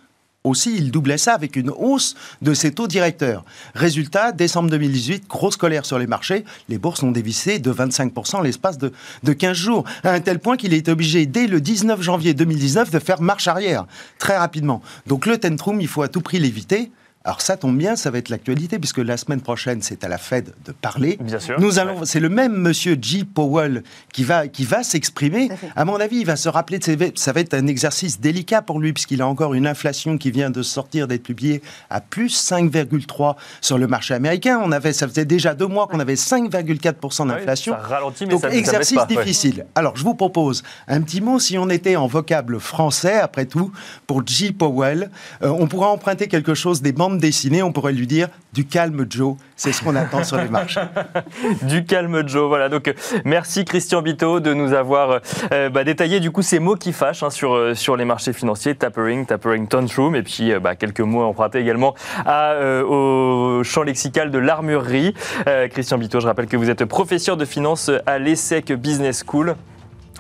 aussi, 0.46 0.76
il 0.78 0.92
doublait 0.92 1.18
ça 1.18 1.34
avec 1.34 1.58
une 1.58 1.70
hausse 1.70 2.16
de 2.42 2.54
ses 2.54 2.72
taux 2.72 2.88
directeurs. 2.88 3.44
Résultat, 3.76 4.32
décembre 4.32 4.70
2018, 4.70 5.28
grosse 5.28 5.58
colère 5.58 5.86
sur 5.86 6.00
les 6.00 6.08
marchés, 6.08 6.46
les 6.70 6.78
bourses 6.78 7.04
ont 7.04 7.12
dévissé 7.12 7.60
de 7.60 7.74
25% 7.74 8.42
l'espace 8.42 8.78
de, 8.78 8.94
de 9.24 9.34
15 9.34 9.58
jours, 9.58 9.84
à 10.04 10.12
un 10.12 10.22
tel 10.22 10.40
point 10.40 10.56
qu'il 10.56 10.74
est 10.74 10.88
obligé, 10.88 11.26
dès 11.26 11.48
le 11.48 11.60
19 11.60 12.02
janvier 12.02 12.34
2019, 12.34 12.90
de 12.90 13.00
faire 13.00 13.22
marche 13.22 13.50
arrière, 13.50 13.86
très 14.18 14.38
rapidement. 14.38 14.82
Donc 15.08 15.26
le 15.26 15.38
tentrum, 15.38 15.82
il 15.82 15.88
faut 15.88 16.04
à 16.04 16.08
tout 16.08 16.22
prix 16.22 16.40
l'éviter. 16.40 16.92
Alors 17.30 17.42
ça 17.42 17.58
tombe 17.58 17.78
bien, 17.78 17.96
ça 17.96 18.10
va 18.10 18.18
être 18.18 18.30
l'actualité, 18.30 18.80
puisque 18.80 18.98
la 18.98 19.16
semaine 19.16 19.42
prochaine, 19.42 19.84
c'est 19.84 20.04
à 20.04 20.08
la 20.08 20.18
Fed 20.18 20.52
de 20.66 20.72
parler. 20.72 21.20
Bien 21.22 21.38
sûr. 21.38 21.60
Nous 21.60 21.78
allons, 21.78 22.04
c'est 22.04 22.20
le 22.20 22.28
même 22.28 22.54
monsieur 22.54 22.98
G. 23.00 23.24
Powell 23.24 23.84
qui 24.12 24.24
va, 24.24 24.48
qui 24.48 24.66
va 24.66 24.82
s'exprimer. 24.82 25.52
À 25.76 25.86
mon 25.86 25.98
avis, 25.98 26.22
il 26.22 26.26
va 26.26 26.36
se 26.36 26.50
rappeler, 26.50 26.80
de 26.80 27.12
ça 27.14 27.32
va 27.32 27.42
être 27.42 27.54
un 27.54 27.68
exercice 27.68 28.20
délicat 28.20 28.64
pour 28.64 28.80
lui, 28.80 28.94
puisqu'il 28.94 29.22
a 29.22 29.28
encore 29.28 29.54
une 29.54 29.68
inflation 29.68 30.18
qui 30.18 30.32
vient 30.32 30.50
de 30.50 30.64
sortir, 30.64 31.08
d'être 31.08 31.22
publiée 31.22 31.62
à 31.92 32.02
plus 32.02 32.36
5,3 32.36 33.36
sur 33.62 33.78
le 33.78 33.86
marché 33.86 34.16
américain. 34.16 34.60
On 34.64 34.72
avait, 34.72 34.92
ça 34.92 35.08
faisait 35.08 35.26
déjà 35.26 35.54
deux 35.54 35.68
mois 35.68 35.86
qu'on 35.86 36.00
avait 36.00 36.16
5,4% 36.16 37.28
d'inflation. 37.28 37.74
ça 37.74 37.80
ralentit, 37.80 38.26
mais 38.26 38.32
Donc, 38.32 38.42
ça, 38.42 38.50
exercice 38.50 38.98
pas, 38.98 39.06
difficile. 39.06 39.68
Alors, 39.76 39.96
je 39.96 40.04
vous 40.04 40.16
propose 40.16 40.64
un 40.88 41.02
petit 41.02 41.22
mot, 41.22 41.38
si 41.38 41.60
on 41.60 41.70
était 41.70 41.96
en 41.96 42.08
vocable 42.08 42.60
français, 42.60 43.20
après 43.20 43.46
tout, 43.46 43.72
pour 44.08 44.26
G. 44.26 44.52
Powell, 44.52 45.12
euh, 45.44 45.50
on 45.50 45.68
pourra 45.68 45.90
emprunter 45.90 46.28
quelque 46.28 46.56
chose 46.56 46.82
des 46.82 46.92
dessinée, 47.20 47.64
on 47.64 47.72
pourrait 47.72 47.94
lui 47.94 48.08
dire 48.08 48.28
du 48.54 48.66
calme 48.66 49.06
Joe. 49.10 49.36
C'est 49.56 49.72
ce 49.72 49.84
qu'on 49.84 49.96
attend 49.96 50.24
sur 50.24 50.38
les 50.38 50.50
marches. 50.50 50.80
du 51.64 51.86
calme 51.86 52.28
Joe, 52.28 52.48
voilà. 52.48 52.70
Donc 52.70 52.94
merci 53.26 53.66
Christian 53.66 54.02
Bito 54.02 54.40
de 54.40 54.54
nous 54.54 54.74
avoir 54.74 55.20
euh, 55.52 55.70
bah, 55.70 55.84
détaillé 55.84 56.20
du 56.20 56.32
coup 56.32 56.42
ces 56.42 56.60
mots 56.60 56.76
qui 56.76 56.94
fâchent 56.94 57.24
hein, 57.24 57.30
sur, 57.30 57.54
euh, 57.54 57.76
sur 57.76 57.96
les 57.96 58.06
marchés 58.06 58.34
financiers, 58.34 58.76
tapering, 58.76 59.26
tapering 59.26 59.68
tantrum, 59.68 60.16
et 60.16 60.24
puis 60.24 60.52
euh, 60.52 60.60
bah, 60.60 60.76
quelques 60.76 61.02
mots 61.02 61.24
empruntés 61.24 61.60
également 61.60 61.94
au 62.26 63.62
champ 63.64 63.84
lexical 63.84 64.32
de 64.32 64.38
l'armurerie. 64.38 65.14
Christian 65.72 65.98
Bito, 65.98 66.20
je 66.20 66.28
rappelle 66.28 66.48
que 66.48 66.58
vous 66.58 66.70
êtes 66.70 66.86
professeur 66.86 67.38
de 67.38 67.46
finance 67.46 67.92
à 68.06 68.20
l'ESSEC 68.20 68.74
Business 68.74 69.24
School. 69.26 69.56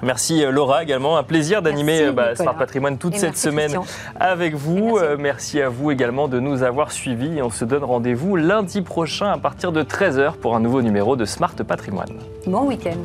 Merci 0.03 0.43
euh, 0.43 0.51
Laura 0.51 0.83
également, 0.83 1.17
un 1.17 1.23
plaisir 1.23 1.61
d'animer 1.61 2.03
euh, 2.03 2.11
bah, 2.11 2.35
Smart 2.35 2.57
Patrimoine 2.57 2.97
toute 2.97 3.15
cette 3.15 3.37
semaine 3.37 3.79
avec 4.19 4.55
vous. 4.55 4.95
Merci. 4.95 5.05
Euh, 5.05 5.17
merci. 5.19 5.61
à 5.61 5.69
vous 5.69 5.91
également 5.91 6.27
de 6.27 6.39
nous 6.39 6.63
avoir 6.63 6.91
suivis 6.91 7.37
et 7.37 7.41
on 7.41 7.49
se 7.49 7.65
donne 7.65 7.83
rendez-vous 7.83 8.35
lundi 8.35 8.81
prochain 8.81 9.31
à 9.31 9.37
partir 9.37 9.71
de 9.71 9.83
13h 9.83 10.33
pour 10.33 10.55
un 10.55 10.59
nouveau 10.59 10.81
numéro 10.81 11.15
de 11.15 11.25
Smart 11.25 11.55
Patrimoine. 11.55 12.13
Bon 12.45 12.65
week-end. 12.65 12.97